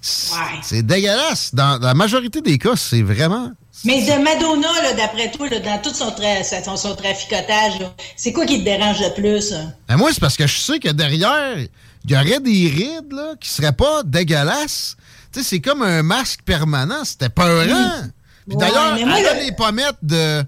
[0.00, 0.32] C'est
[0.62, 1.52] c'est dégueulasse.
[1.54, 3.50] Dans la majorité des cas, c'est vraiment.
[3.84, 7.74] Mais de Madonna, d'après toi, là, dans tout son, tra- son, son traficotage,
[8.16, 9.52] c'est quoi qui te dérange le plus?
[9.52, 9.72] hein?
[9.88, 11.56] Ben moi, c'est parce que je sais que derrière,
[12.04, 14.96] il y aurait des rides là, qui seraient pas dégueulasses.
[15.32, 17.04] Tu sais, c'est comme un masque permanent.
[17.04, 18.02] C'était peurant.
[18.46, 20.42] Puis Ouais, d'ailleurs, elle a le- les pommettes de,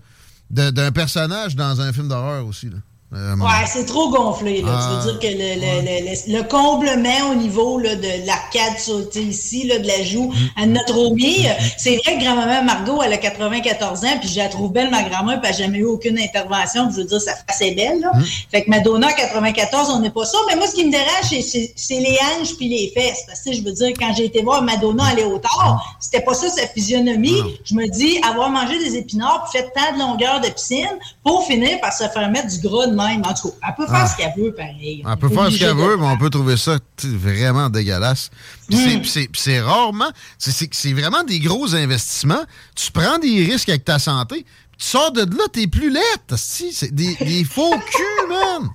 [0.50, 2.66] de- d'un personnage dans un film d'horreur aussi.
[2.66, 2.76] Là.
[3.14, 4.62] Euh, Ouais, c'est trop gonflé.
[4.62, 4.68] Là.
[4.74, 8.26] Ah, tu veux dire que le, le, le, le- le comblement au niveau là, de
[8.26, 8.72] l'arcade
[9.16, 13.12] ici, là, de la joue, à notre Romy, euh, c'est vrai que grand-maman Margot, elle
[13.12, 15.84] a 94 ans, puis je la trouve belle, ma grand-mère, puis elle n'a jamais eu
[15.84, 16.88] aucune intervention.
[16.90, 18.00] Je veux dire, sa face est belle.
[18.00, 18.12] Là.
[18.50, 20.38] Fait que Madonna, à 94, on n'est pas ça.
[20.48, 21.42] Mais moi, ce qui me dérange,
[21.76, 23.24] c'est- les hanches puis les fesses.
[23.26, 26.34] Parce que, je veux dire, quand j'ai été voir Madonna aller au tard, c'était pas
[26.34, 27.36] ça sa physionomie.
[27.64, 30.88] Je me dis, avoir mangé des épinards puis fait tant de longueur de piscine
[31.22, 33.22] pour finir par se faire mettre du gras de même.
[33.24, 34.06] En tout cas, elle peut faire Ah.
[34.08, 35.02] ce qu'elle veut, pareil.
[35.08, 38.30] Elle peut faire ce qu'elle veut, mais on peut trouver ça vraiment dégueulasse.
[38.68, 39.02] Puis
[39.34, 40.10] c'est- rarement.
[40.38, 42.42] c'est- vraiment des gros investissements.
[42.74, 44.46] Tu prends des risques avec ta santé, puis
[44.78, 46.36] tu sors de là, t'es plus lettre.
[46.36, 48.68] Si, c'est des, des faux culs, man.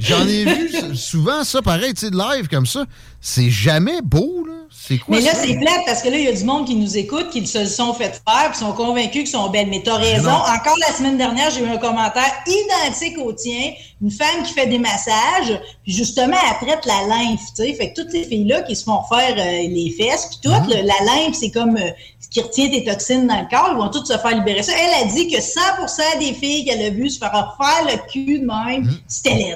[0.00, 2.84] J'en ai vu souvent ça pareil, tu sais, de live comme ça.
[3.20, 4.52] C'est jamais beau, là.
[4.70, 6.76] C'est quoi Mais là, c'est plate parce que là, il y a du monde qui
[6.76, 9.68] nous écoute, qui se le sont fait faire, puis sont convaincus qu'ils sont belles.
[9.68, 10.24] Mais t'as raison.
[10.30, 10.36] non.
[10.36, 13.72] Encore la semaine dernière, j'ai eu un commentaire identique au tien.
[14.02, 17.74] Une femme qui fait des massages, puis justement, elle traite la lymphe, tu sais.
[17.74, 20.68] Fait que toutes ces filles-là qui se font faire euh, les fesses, puis tout, Mhm.
[20.68, 21.90] le- la lymphe, c'est comme euh,
[22.20, 23.70] ce qui retient tes toxines dans le corps.
[23.72, 24.72] Ils vont toutes se faire libérer ça.
[24.78, 28.38] Elle a dit que 100% des filles qu'elle a vues se faire faire le cul
[28.40, 28.98] de même, Mhm.
[29.08, 29.54] c'était.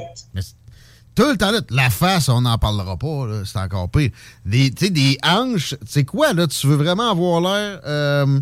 [1.14, 4.10] Tout le temps, là, la face, on n'en parlera pas, c'est encore pire.
[4.46, 6.46] Des, tu sais, des hanches, c'est quoi, là?
[6.46, 8.40] Tu veux vraiment avoir l'air euh,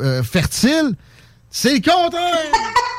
[0.00, 0.94] euh, fertile?
[1.50, 2.52] C'est le contraire!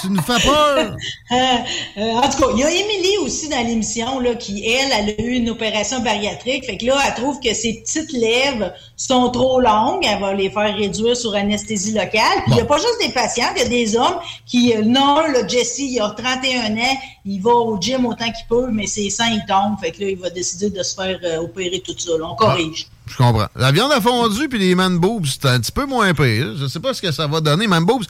[0.00, 0.96] tu nous fais peur!
[1.32, 1.34] Euh,
[1.98, 5.14] euh, en tout cas, il y a Émilie aussi dans l'émission là, qui, elle, elle
[5.18, 6.64] a eu une opération bariatrique.
[6.64, 10.04] Fait que là, elle trouve que ses petites lèvres sont trop longues.
[10.04, 12.42] Elle va les faire réduire sur anesthésie locale.
[12.44, 14.82] Puis il n'y a pas juste des patients, il y a des hommes qui, euh,
[14.82, 18.86] non, là, Jesse, il a 31 ans, il va au gym autant qu'il peut, mais
[18.86, 19.78] ses seins, ils tombent.
[19.80, 22.12] Fait que là, il va décider de se faire euh, opérer tout ça.
[22.18, 22.26] là.
[22.30, 22.86] On corrige.
[23.10, 23.48] Je comprends.
[23.56, 26.56] La viande à fondu puis les man boobs, c'est un petit peu moins pire.
[26.56, 27.66] Je sais pas ce que ça va donner.
[27.66, 28.04] Man boobs,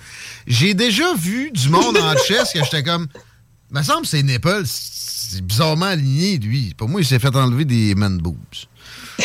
[0.46, 3.06] j'ai déjà vu du monde en chess que j'étais comme.
[3.70, 6.74] me semble que ses nipples, c'est bizarrement aligné, lui.
[6.76, 8.36] Pour moi, il s'est fait enlever des man boobs.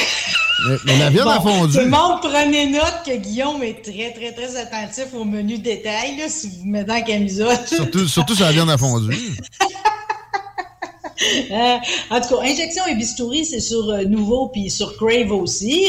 [0.68, 1.74] Mais, mais la viande à Bon, fondu.
[1.74, 6.18] Tout le monde, prenez note que Guillaume est très, très, très attentif au menu détail,
[6.18, 7.58] là, si vous mettez en camisole.
[7.68, 9.14] Surtout, surtout sur la viande à fondu.
[11.52, 11.78] Euh,
[12.10, 15.88] en tout cas, injection et bistouri, c'est sur euh, Nouveau puis sur Crave aussi.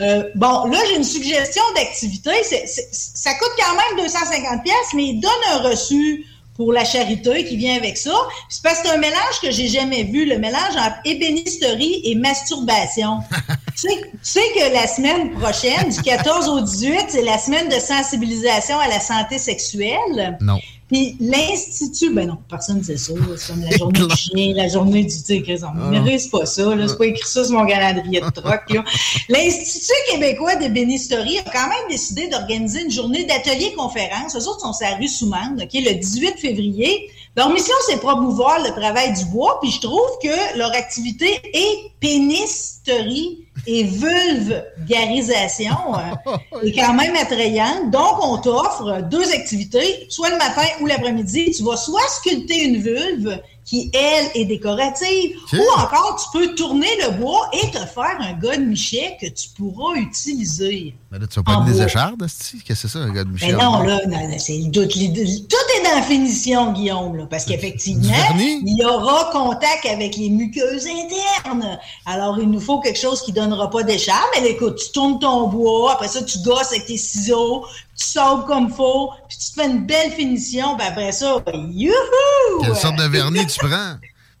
[0.00, 2.30] Euh, bon, là, j'ai une suggestion d'activité.
[2.44, 6.24] C'est- c'est- ça coûte quand même 250 pièces, mais il donne un reçu
[6.56, 8.14] pour la charité qui vient avec ça.
[8.48, 12.14] C'est parce que c'est un mélange que j'ai jamais vu, le mélange entre ébénisterie et
[12.14, 13.18] masturbation.
[13.80, 17.68] tu, sais, tu sais que la semaine prochaine, du 14 au 18, c'est la semaine
[17.68, 20.36] de sensibilisation à la santé sexuelle.
[20.40, 20.58] Non.
[20.88, 23.12] Puis l'Institut, ben non, personne ne sait ça.
[23.36, 25.70] C'est comme la journée du chien, la journée du tigre.
[25.76, 26.74] On ne mérite pas ça.
[26.74, 26.88] là.
[26.88, 28.62] C'est pas écrit ça sur mon calendrier de troc.
[29.28, 34.34] L'Institut québécois de bénisterie a quand même décidé d'organiser une journée d'atelier-conférence.
[34.34, 37.10] Eux autres sont sur la rue Soumande, OK, le 18 février.
[37.38, 39.60] Leur mission, c'est promouvoir le travail du bois.
[39.62, 45.76] Puis je trouve que leur activité est pénisterie et vulgarisation
[46.64, 47.92] est quand même attrayante.
[47.92, 51.52] Donc, on t'offre deux activités, soit le matin ou l'après-midi.
[51.56, 56.88] Tu vas soit sculpter une vulve qui, elle, est décorative, ou encore tu peux tourner
[57.02, 60.94] le bois et te faire un gars de Michet que tu pourras utiliser.
[61.12, 62.18] Mais là, tu vas pas des échardes?
[62.18, 63.56] Qu'est-ce que c'est ça, un gars de Michel?
[63.56, 67.44] Mais non, là, non, non, c'est tout, tout est dans la finition, Guillaume, là, parce
[67.44, 71.78] qu'effectivement, il y aura contact avec les muqueuses internes.
[72.06, 74.28] Alors, il nous faut quelque chose qui donnera pas d'écharpe.
[74.34, 77.66] Mais là, écoute, tu tournes ton bois, après ça, tu gosses avec tes ciseaux,
[77.98, 82.62] tu sauves comme faut, puis tu te fais une belle finition, puis après ça, youhou!
[82.62, 83.96] Quelle sorte de vernis tu prends?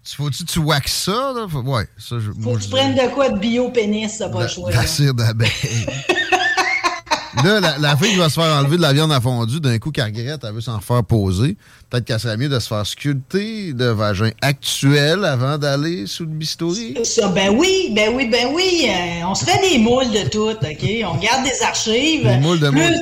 [0.08, 1.32] Tu faut-tu que tu waxes ça?
[1.34, 1.46] Là?
[1.64, 4.70] Ouais, ça, je, Faut que tu prennes de quoi de bio-pénis, t'as pas le choix.
[4.70, 4.86] La là.
[4.86, 5.50] cire d'abeille.
[7.44, 9.78] là, la, la fille qui va se faire enlever de la viande à fondu, d'un
[9.78, 11.56] coup, qu'elle regrette, elle veut s'en faire poser.
[11.90, 16.30] Peut-être qu'elle serait mieux de se faire sculpter le vagin actuel avant d'aller sous le
[16.30, 16.96] bistouri.
[17.04, 18.88] Ça, ben oui, ben oui, ben oui.
[18.88, 20.90] euh, on se fait des moules de tout, OK?
[21.06, 22.26] On garde des archives.
[22.26, 22.96] Des moules de plus, moules.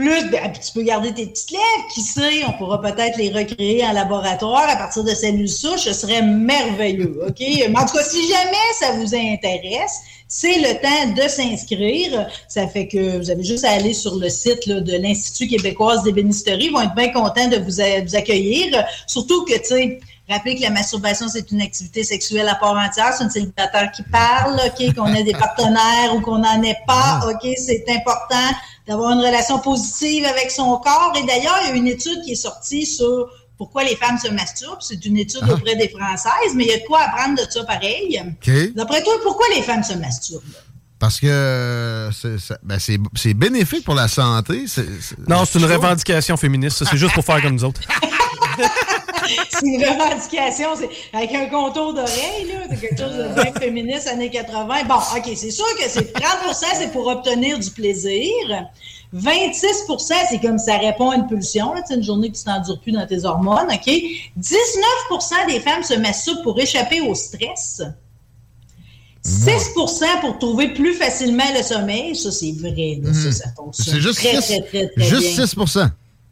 [0.00, 3.28] Plus, ben, puis tu peux garder tes petites lèvres, qui sait, on pourra peut-être les
[3.28, 7.36] recréer en laboratoire à partir de cellules souches, ce serait merveilleux, OK?
[7.38, 12.26] Mais en tout cas, si jamais ça vous intéresse, c'est le temps de s'inscrire.
[12.48, 16.02] Ça fait que vous avez juste à aller sur le site là, de l'Institut québécoise
[16.02, 16.66] d'ébénisterie.
[16.66, 18.82] Ils vont être bien contents de vous, a- vous accueillir.
[19.06, 23.12] Surtout que, tu sais, Rappelez que la masturbation, c'est une activité sexuelle à part entière.
[23.18, 27.20] C'est une célibataire qui parle, OK, qu'on ait des partenaires ou qu'on n'en ait pas,
[27.28, 28.36] OK, c'est important
[28.90, 31.12] d'avoir une relation positive avec son corps.
[31.16, 34.28] Et d'ailleurs, il y a une étude qui est sortie sur pourquoi les femmes se
[34.28, 34.80] masturbent.
[34.80, 35.52] C'est une étude Ah.
[35.52, 38.20] auprès des Françaises, mais il y a de quoi apprendre de ça pareil.
[38.74, 40.42] D'après toi, pourquoi les femmes se masturbent?
[40.98, 44.64] Parce que euh, c'est ben, c'est bénéfique pour la santé.
[45.28, 46.78] Non, c'est une revendication féministe.
[46.78, 46.84] ça.
[46.90, 47.80] C'est juste pour faire comme nous autres.
[49.50, 52.66] c'est une revendication, c'est avec un contour d'oreille, là.
[52.70, 54.84] C'est quelque chose de bien féministe, années 80.
[54.88, 58.30] Bon, OK, c'est sûr que c'est 30% c'est pour obtenir du plaisir.
[59.14, 61.72] 26% c'est comme ça répond à une pulsion.
[61.86, 63.86] C'est une journée que tu t'endures plus dans tes hormones, OK?
[64.38, 67.82] 19% des femmes se masturbent pour échapper au stress.
[69.24, 72.16] 6% pour trouver plus facilement le sommeil.
[72.16, 73.00] Ça, c'est vrai.
[73.02, 73.12] là.
[73.12, 75.46] Ça, ça fonctionne C'est juste très, 6 très, très, très juste bien.
[75.46, 75.54] 6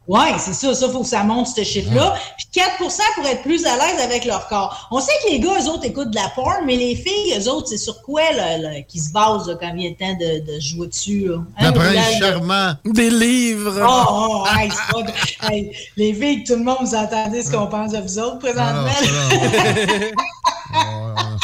[0.09, 0.74] Oui, c'est ça.
[0.74, 2.14] Ça, faut que ça monte, ce chiffre-là.
[2.39, 4.89] Puis 4% pour être plus à l'aise avec leur corps.
[4.90, 7.48] On sait que les gars, eux autres, écoutent de la porn, mais les filles, eux
[7.51, 10.40] autres, c'est sur quoi là, là, qui se basent là, quand vient le temps de,
[10.55, 11.28] de jouer dessus?
[11.28, 11.36] Là?
[11.59, 12.72] Hein, prince de- charmant.
[12.86, 13.80] Des livres.
[13.86, 17.66] Oh, oh, hey, c'est pas hey, les filles, tout le monde, vous entendez ce qu'on
[17.66, 18.86] pense de vous autres présentement?
[18.89, 20.12] Est.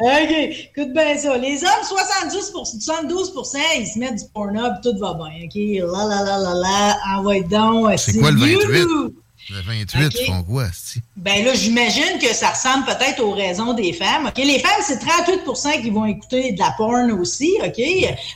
[0.00, 1.36] OK, écoute bien ça.
[1.38, 3.32] Les hommes, 72 72
[3.78, 5.44] ils se mettent du Pornhub, tout va bien.
[5.46, 7.98] OK, là, là, là, là, là, envoie donc.
[7.98, 8.78] C'est quoi le 28?
[8.80, 9.14] you.
[9.50, 10.14] Le 28, Ok.
[10.20, 11.00] ils font quoi, c'ti?
[11.16, 14.26] Ben là, j'imagine que ça ressemble peut-être aux raisons des femmes.
[14.26, 14.36] OK?
[14.36, 17.56] Les femmes, c'est 38% qui vont écouter de la porn aussi.
[17.64, 17.78] OK?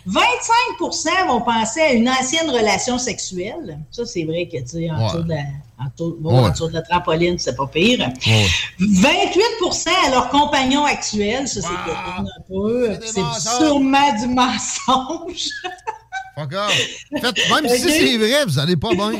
[0.06, 3.78] 25% vont penser à une ancienne relation sexuelle.
[3.90, 5.06] Ça, c'est vrai que, tu sais, en Ouais.
[5.12, 5.42] dessous de la,
[5.84, 6.46] en dessous- bon, Ouais.
[6.46, 7.98] en dessous de la trampoline, c'est pas pire.
[8.26, 8.46] Ouais.
[8.80, 11.46] 28% à leur compagnon actuel.
[11.48, 12.98] Ça, c'est peut-être un peu.
[13.04, 15.48] C'est sûrement du mensonge.
[16.38, 16.78] Fuck off.
[17.20, 19.12] Faites- même si c'est vrai, vous allez pas bien.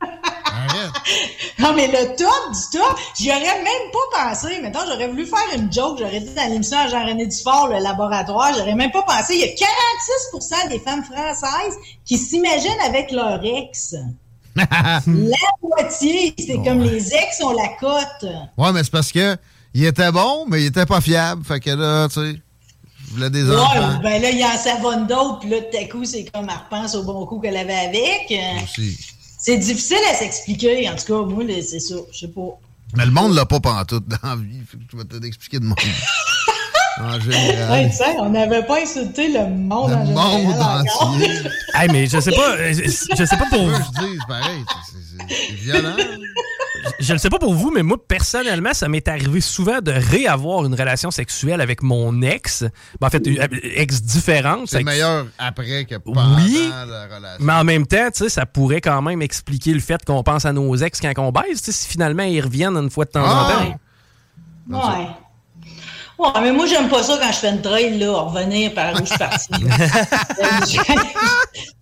[0.00, 0.92] Arrête.
[1.58, 4.60] Non, mais le top du top, j'y aurais même pas pensé.
[4.60, 5.98] Mettons, j'aurais voulu faire une joke.
[5.98, 9.34] J'aurais dit dans l'émission à Jean-René Dufort, le laboratoire, j'aurais même pas pensé.
[9.34, 11.74] Il y a 46% des femmes françaises
[12.04, 13.96] qui s'imaginent avec leur ex.
[14.56, 15.02] La
[15.62, 18.30] moitié, c'est comme les ex ont la cote.
[18.56, 19.36] Ouais, mais c'est parce que
[19.74, 21.44] il était bon, mais il était pas fiable.
[21.44, 22.40] Fait que là, tu sais,
[23.06, 23.74] je voulais des enfants.
[23.74, 26.56] Ouais, ben là, il en savonne d'autres, puis là, tout à coup, c'est comme elle
[26.56, 28.32] repense au bon coup qu'elle avait avec.
[28.62, 28.98] Aussi.
[29.38, 30.88] C'est difficile à s'expliquer.
[30.90, 31.94] En tout cas, moi, c'est ça.
[32.12, 32.58] Je sais pas.
[32.96, 34.60] Mais le monde l'a pas pantoute dans la vie.
[34.66, 35.78] Fait que je vais te l'expliquer de monde.
[37.00, 37.70] en général.
[37.70, 41.08] Ouais, tu sais, on n'avait pas insulté le monde Le en général monde encore.
[41.14, 41.30] entier.
[41.74, 43.74] Hey, mais je sais pas, euh, je sais pas pour vous.
[43.74, 44.64] Je dis, c'est pareil.
[44.90, 45.96] c'est- violent.
[47.00, 50.64] Je ne sais pas pour vous, mais moi, personnellement, ça m'est arrivé souvent de réavoir
[50.64, 52.64] une relation sexuelle avec mon ex.
[53.00, 54.68] Ben, en fait, une euh, ex différente.
[54.68, 57.44] C'est meilleur après que pendant Oui, la relation.
[57.44, 60.44] mais en même temps, tu sais, ça pourrait quand même expliquer le fait qu'on pense
[60.44, 63.10] à nos ex quand on baise, tu sais, si finalement ils reviennent une fois de
[63.10, 63.60] temps Ah!
[64.70, 64.88] en temps.
[64.88, 65.06] Ouais.
[66.18, 68.98] Ouais, mais moi, j'aime pas ça quand je fais une trail, là, revenir par où
[68.98, 69.48] je suis parti.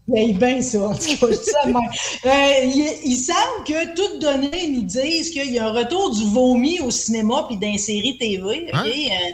[0.09, 1.83] J'aime bien ça, en tout cas, je dis ça de même.
[2.27, 6.23] Euh, il, il semble que toutes données nous disent qu'il y a un retour du
[6.25, 8.69] vomi au cinéma puis dans séries TV.
[8.75, 8.75] ok?
[8.75, 9.31] Euh,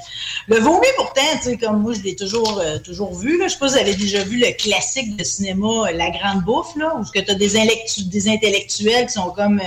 [0.47, 3.39] le vomi, pourtant, tu sais, comme moi, je l'ai toujours, euh, toujours vu.
[3.39, 3.49] Là.
[3.49, 6.77] Je sais pas si vous avez déjà vu le classique de cinéma La Grande Bouffe,
[6.77, 9.61] là, où tu as des intellectuels qui sont comme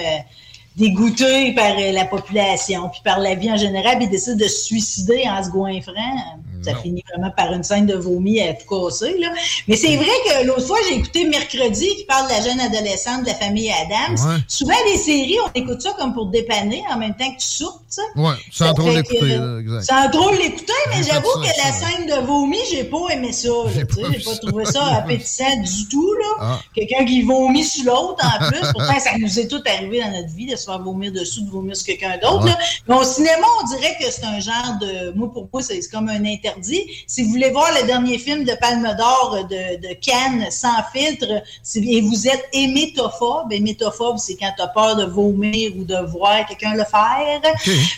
[0.75, 4.47] dégoûtés par euh, la population puis par la vie en général, puis ils décident de
[4.47, 6.39] se suicider en se goinfrant.
[6.65, 6.81] Ça Non.
[6.81, 9.17] finit vraiment par une scène de vomi à tout casser.
[9.19, 9.29] Là.
[9.67, 13.21] Mais c'est vrai que l'autre fois, j'ai écouté Mercredi qui parle de la jeune adolescente
[13.21, 14.15] de la famille Adams.
[14.27, 14.37] Ouais.
[14.47, 17.81] Souvent, les séries, on écoute ça comme pour dépanner en même temps que tu soupes.
[18.15, 19.83] Ouais, sans trop l'écouter, exact.
[19.83, 23.49] Sans trop l'écouter, mais j'avoue que ça, la scène de vomi, j'ai pas aimé ça.
[23.73, 26.13] J'ai pas, trouvé ça appétissant du tout.
[26.13, 26.25] là.
[26.39, 26.59] Ah.
[26.73, 28.59] Quelqu'un qui vomit sur l'autre en plus.
[28.73, 31.49] Pourtant, ça nous est tout arrivé dans notre vie de se faire vomir dessus, de
[31.49, 32.47] vomir sur quelqu'un d'autre.
[32.87, 35.11] Mais au cinéma, on dirait que c'est un genre de.
[35.15, 36.23] Moi, pour moi, c'est comme un
[36.55, 36.83] interdit.
[37.07, 41.27] Si vous voulez voir le dernier film de Palme d'Or de, de Cannes sans filtre,
[41.63, 45.95] si- et vous êtes hémétophobe, hémétophobe, c'est quand tu as peur de vomir ou de
[46.11, 47.41] voir quelqu'un le faire.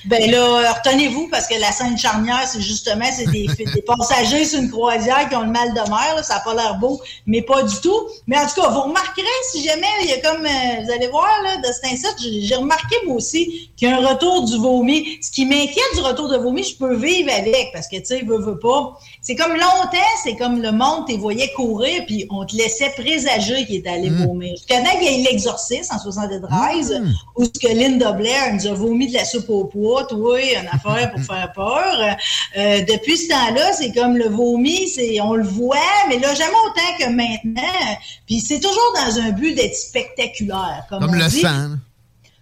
[0.06, 4.60] Ben là, retenez-vous parce que la scène charnière, c'est justement c'est des, des passagers sur
[4.60, 6.16] une croisière qui ont le mal de mer.
[6.16, 6.24] là.
[6.24, 8.08] ça n'a pas l'air beau, mais pas du tout.
[8.28, 11.08] Mais en tout cas, vous remarquerez si jamais il y a comme euh, vous allez
[11.08, 14.46] voir là, de cet insecte, j'ai j'ai remarqué moi aussi qu'il y a un retour
[14.46, 15.18] du vomi.
[15.22, 18.22] Ce qui m'inquiète du retour de vomi, je peux vivre avec parce que tu sais,
[18.62, 18.98] pas.
[19.22, 23.66] C'est comme longtemps, c'est comme le monde te voyait courir puis on te laissait présager
[23.66, 24.56] qu'il était allé vomir.
[24.56, 27.02] Jusqu'à temps qu'il y ait l'exorcisme en 73,
[27.36, 30.68] où ce que Linda Blair nous a vomi de la soupe au poids, toi, une
[30.68, 32.16] affaire pour faire peur.
[32.58, 35.78] Euh, depuis ce temps-là, c'est comme le vomi, c'est on le voit,
[36.10, 37.98] mais là, jamais autant que maintenant.
[38.26, 40.86] Puis c'est toujours dans un but d'être spectaculaire.
[40.90, 41.42] Comme, Comme on le dit.
[41.42, 41.70] sang.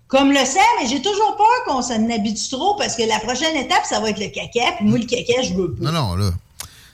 [0.07, 3.55] Comme le sang, mais j'ai toujours peur qu'on s'en habitue trop parce que la prochaine
[3.55, 4.73] étape, ça va être le caca.
[4.77, 5.85] Puis moi, le caca, je veux pas.
[5.85, 6.29] Non, non, là.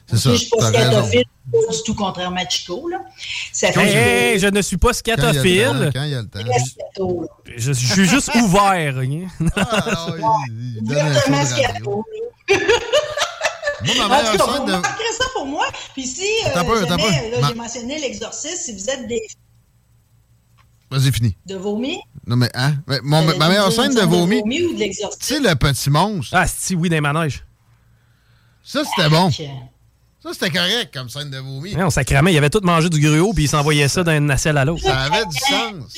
[0.08, 0.32] C'est ça.
[0.32, 2.90] je suis pas scatophile, pas du tout contrairement à Chico.
[2.90, 2.98] Là.
[3.54, 3.98] Ça fait Hey, que-
[4.34, 5.92] hey, je ne suis pas Quand il y a le temps, scatophile.
[5.94, 6.40] Quand il y a le temps.
[6.54, 7.28] Reste scato, là.
[7.58, 8.96] Je, je suis juste ouvert.
[8.98, 9.52] ok?
[9.56, 10.06] Ah,
[10.50, 12.04] il- il Ouvertement scato.
[13.84, 14.72] Moi, ma En tout cas, vous de...
[14.72, 15.66] ça pour moi.
[15.94, 16.86] Puis si, euh, jamais, peu.
[17.32, 19.22] là, Ma- j'ai mentionné l'exorcisme, si vous êtes des
[20.92, 21.36] Vas-y, fini.
[21.46, 22.76] de vomi, Non, mais, hein?
[22.88, 26.36] Mais mon- euh, ma meilleure scène de vomi, ou de tu sais, le petit monstre,
[26.38, 27.44] Ah, si, oui, des manèges.
[28.64, 29.32] ça, c'était bon.
[29.32, 31.74] Ça, c'était correct comme scène de vomi.
[31.76, 32.34] Ouais, on sacramait.
[32.34, 34.84] Il avait tout mangé du gruau, puis il s'envoyait ça d'une nacelle à l'autre.
[34.84, 35.96] Ça avait du sens.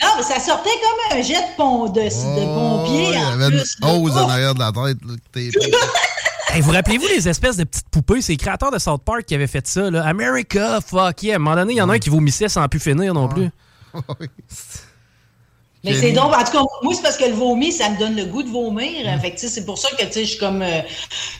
[0.00, 3.04] Non, mais ça sortait comme un jet de, pont, de, de pompier.
[3.06, 3.88] Oh, il y en avait une plus, là.
[3.94, 4.98] hausse en arrière de la tête.
[5.04, 5.78] là,
[6.54, 8.20] Hey, vous rappelez-vous les espèces de petites poupées?
[8.20, 9.90] C'est les créateurs de South Park qui avaient fait ça.
[9.90, 10.04] Là?
[10.06, 11.34] America, fuck yeah.
[11.34, 13.28] À un moment donné, il y en a un qui vomissait sans plus finir non
[13.28, 13.48] plus.
[15.84, 18.14] Mais c'est donc, en tout cas, moi, c'est parce que le vomi, ça me donne
[18.14, 19.04] le goût de vomir.
[19.20, 20.80] Fait tu sais, c'est pour ça que, tu sais, je suis comme, euh,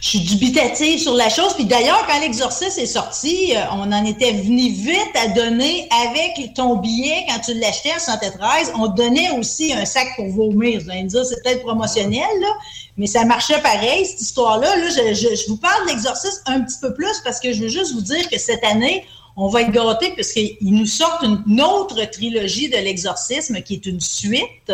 [0.01, 1.55] je suis dubitative sur la chose.
[1.55, 6.55] Puis d'ailleurs, quand l'exorcisme est sorti, euh, on en était venu vite à donner avec
[6.55, 10.81] ton billet, quand tu l'achetais à 113, on donnait aussi un sac pour vomir.
[10.83, 12.49] Vous allez me dire, c'est peut-être promotionnel, là,
[12.97, 14.75] mais ça marchait pareil, cette histoire-là.
[14.77, 17.63] Là, je, je- je vous parle de l'exorcisme un petit peu plus parce que je
[17.63, 19.07] veux juste vous dire que cette année,
[19.37, 24.01] on va être gâtés puisqu'ils nous sortent une, autre trilogie de l'exorcisme qui est une
[24.01, 24.73] suite.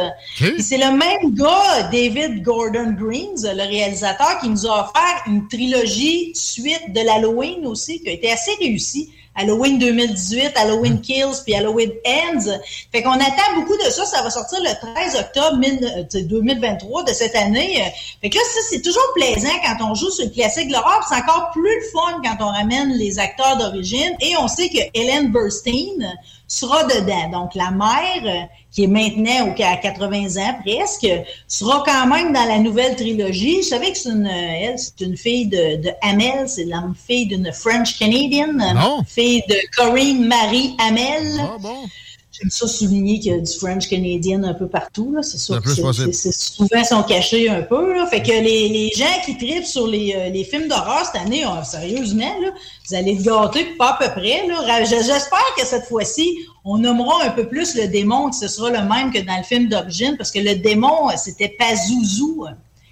[0.58, 6.32] C'est le même gars, David Gordon Greens, le réalisateur, qui nous a offert une trilogie
[6.34, 9.10] suite de l'Halloween aussi, qui a été assez réussie.
[9.38, 12.58] Halloween 2018, Halloween Kills, puis Halloween Ends.
[12.92, 14.04] Fait qu'on attend beaucoup de ça.
[14.04, 17.82] Ça va sortir le 13 octobre 1000, euh, 2023 de cette année.
[18.20, 21.06] Fait que là, ça, c'est toujours plaisant quand on joue sur le classique de l'horreur.
[21.08, 24.16] C'est encore plus le fun quand on ramène les acteurs d'origine.
[24.20, 26.12] Et on sait que Helen Burstyn
[26.48, 27.28] sera dedans.
[27.30, 31.06] Donc, la mère, euh, qui est maintenant à 80 ans presque,
[31.46, 33.62] sera quand même dans la nouvelle trilogie.
[33.62, 34.30] Je savais que c'est une, euh,
[34.62, 39.02] elle, c'est une fille de, de Hamel, c'est la fille d'une French Canadian, Non.
[39.06, 41.38] fille de Corinne Marie Hamel.
[41.40, 41.84] Ah bon?
[42.30, 45.12] J'aime ça souligner qu'il y a du French Canadian un peu partout.
[45.14, 45.22] là.
[45.22, 45.70] C'est sûr Le que
[46.12, 47.94] c'est- souvent sont cachés un peu.
[47.94, 48.06] Là.
[48.06, 51.44] Fait que les, les gens qui tripent sur les, euh, les films d'horreur cette année,
[51.46, 52.50] oh, sérieusement, là,
[52.88, 54.46] vous allez te gâter, pas à peu près.
[54.46, 54.84] Là.
[54.84, 58.82] J'espère que cette fois-ci, on nommera un peu plus le démon, que ce sera le
[58.86, 62.42] même que dans le film d'origine, parce que le démon, euh, c'était Pazuzu.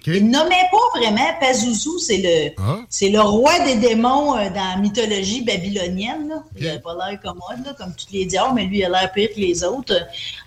[0.07, 2.77] Il nommait pas vraiment Pazuzu, c'est le, Ah.
[2.89, 6.29] c'est le roi des démons euh, dans la mythologie babylonienne.
[6.29, 6.43] Là.
[6.57, 9.11] Il n'a pas l'air commode, là, comme tous les diables, mais lui, il a l'air
[9.11, 9.93] pire que les autres.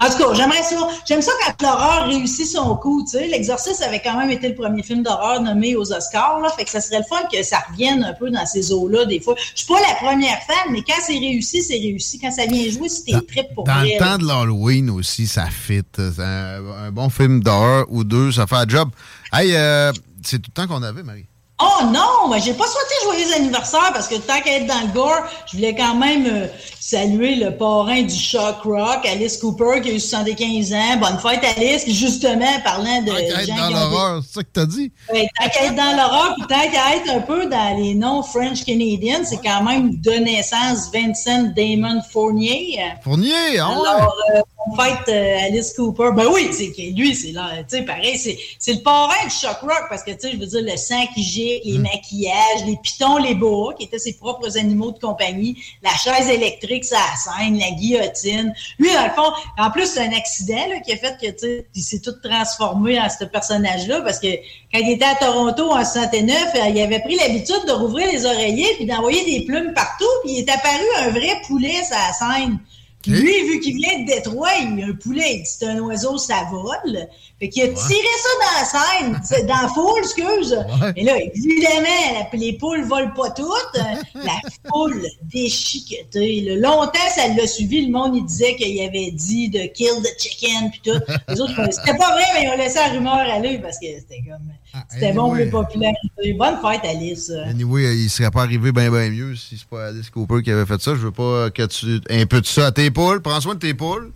[0.01, 0.89] En tout cas, j'aimerais ça.
[1.07, 3.03] J'aime ça quand l'horreur réussit son coup.
[3.05, 3.27] tu sais.
[3.27, 6.41] L'Exorciste avait quand même été le premier film d'horreur nommé aux Oscars.
[6.41, 9.05] Là, fait que ça serait le fun que ça revienne un peu dans ces eaux-là
[9.05, 9.35] des fois.
[9.55, 12.19] Je suis pas la première fan, mais quand c'est réussi, c'est réussi.
[12.19, 15.47] Quand ça vient jouer, c'est tes tripes pour Dans le temps de l'Halloween aussi, ça
[15.47, 15.82] fit.
[15.99, 18.89] Un, un bon film d'horreur ou deux, ça fait un job.
[19.32, 19.93] Hey, euh,
[20.24, 21.27] c'est tout le temps qu'on avait, Marie.
[21.62, 25.24] Oh non, j'ai pas souhaité joyeux anniversaire parce que tant qu'à être dans le gore,
[25.47, 26.47] je voulais quand même euh,
[26.81, 30.97] saluer le parrain du shock rock, Alice Cooper, qui a eu 75 ans.
[30.98, 34.66] Bonne fête Alice, qui, justement parlant de Être gens dans l'horreur, c'est ça que t'as
[34.66, 34.90] dit?
[35.12, 38.23] Ouais, tant qu'à être dans l'horreur, puis tant qu'à être un peu dans les noms
[38.23, 42.81] French Canadian, c'est quand même de naissance Vincent Damon Fournier.
[43.05, 43.89] Fournier, ah ouais?
[43.89, 46.11] Alors, euh, on fête euh, Alice Cooper.
[46.15, 49.85] Ben oui, c'est lui, c'est là, tu sais, pareil, c'est, le parrain du shock rock
[49.90, 53.19] parce que, tu sais, je veux dire, le sang qui gicle, les maquillages, les pitons,
[53.19, 57.71] les boas, qui étaient ses propres animaux de compagnie, la chaise électrique, ça scène, la
[57.73, 58.53] guillotine.
[58.79, 61.39] Lui, dans le fond, en plus, c'est un accident, là, qui a fait que, tu
[61.39, 64.29] sais, il s'est tout transformé en ce personnage-là parce que
[64.73, 68.25] quand il était à Toronto en 69, euh, il avait pris l'habitude de rouvrir les
[68.25, 72.13] oreillers puis d'envoyer des plumes partout puis il est apparu un vrai poulet sur la
[72.13, 72.59] scène.
[73.03, 76.47] Puis lui, vu qu'il vient de Détroit, il a un poulet, c'est un oiseau, ça
[76.51, 77.09] vole.
[77.41, 80.57] Fait qu'il a tiré ça dans la scène, dans la foule, excuse.
[80.95, 83.81] Et là, évidemment, la- les poules volent pas toutes.
[84.15, 84.39] La
[84.71, 86.43] foule déchiquetée.
[86.43, 86.69] là.
[86.69, 87.87] Longtemps, ça l'a suivi.
[87.87, 91.01] Le monde, il disait qu'il avait dit de kill the chicken, puis tout.
[91.29, 94.23] Les autres, c'était pas vrai, mais ils ont laissé la rumeur aller parce que c'était
[94.29, 94.83] comme.
[94.91, 95.51] C'était bon anyway.
[95.51, 96.33] popularités.
[96.39, 97.33] Bonne fête, Alice.
[97.49, 100.67] Anyway, il serait pas arrivé bien, bien mieux si c'est pas Alice Cooper qui avait
[100.67, 100.93] fait ça.
[100.93, 102.01] Je veux pas que tu.
[102.11, 103.21] Un peu de ça à tes poules.
[103.23, 104.12] Prends soin de tes poules.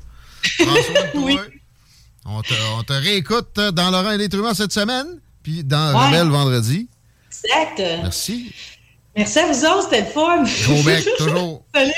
[0.58, 1.40] Prends soin de toi.
[2.24, 5.06] On te, on te réécoute euh, dans Laurent et les Truands cette semaine.
[5.42, 6.06] Puis dans Ouais.
[6.06, 6.88] Rebelle vendredi.
[7.28, 7.78] Exact.
[8.02, 8.52] Merci.
[9.16, 10.42] Merci à vous autres, c'était le fun.
[10.64, 11.64] Gros bec, toujours.
[11.74, 11.92] Salut.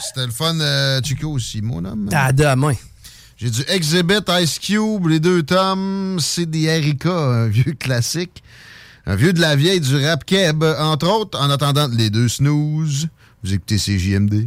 [0.00, 2.08] C'était le fun, euh, Chico aussi, mon homme.
[2.12, 2.74] À demain.
[3.36, 8.42] J'ai du Exhibit, Ice Cube, les deux tomes, c'est des Erika, un vieux classique.
[9.04, 13.08] Un vieux de la vieille du rap keb, entre autres, en attendant les deux snooze.
[13.42, 14.46] Vous écoutez CJMD.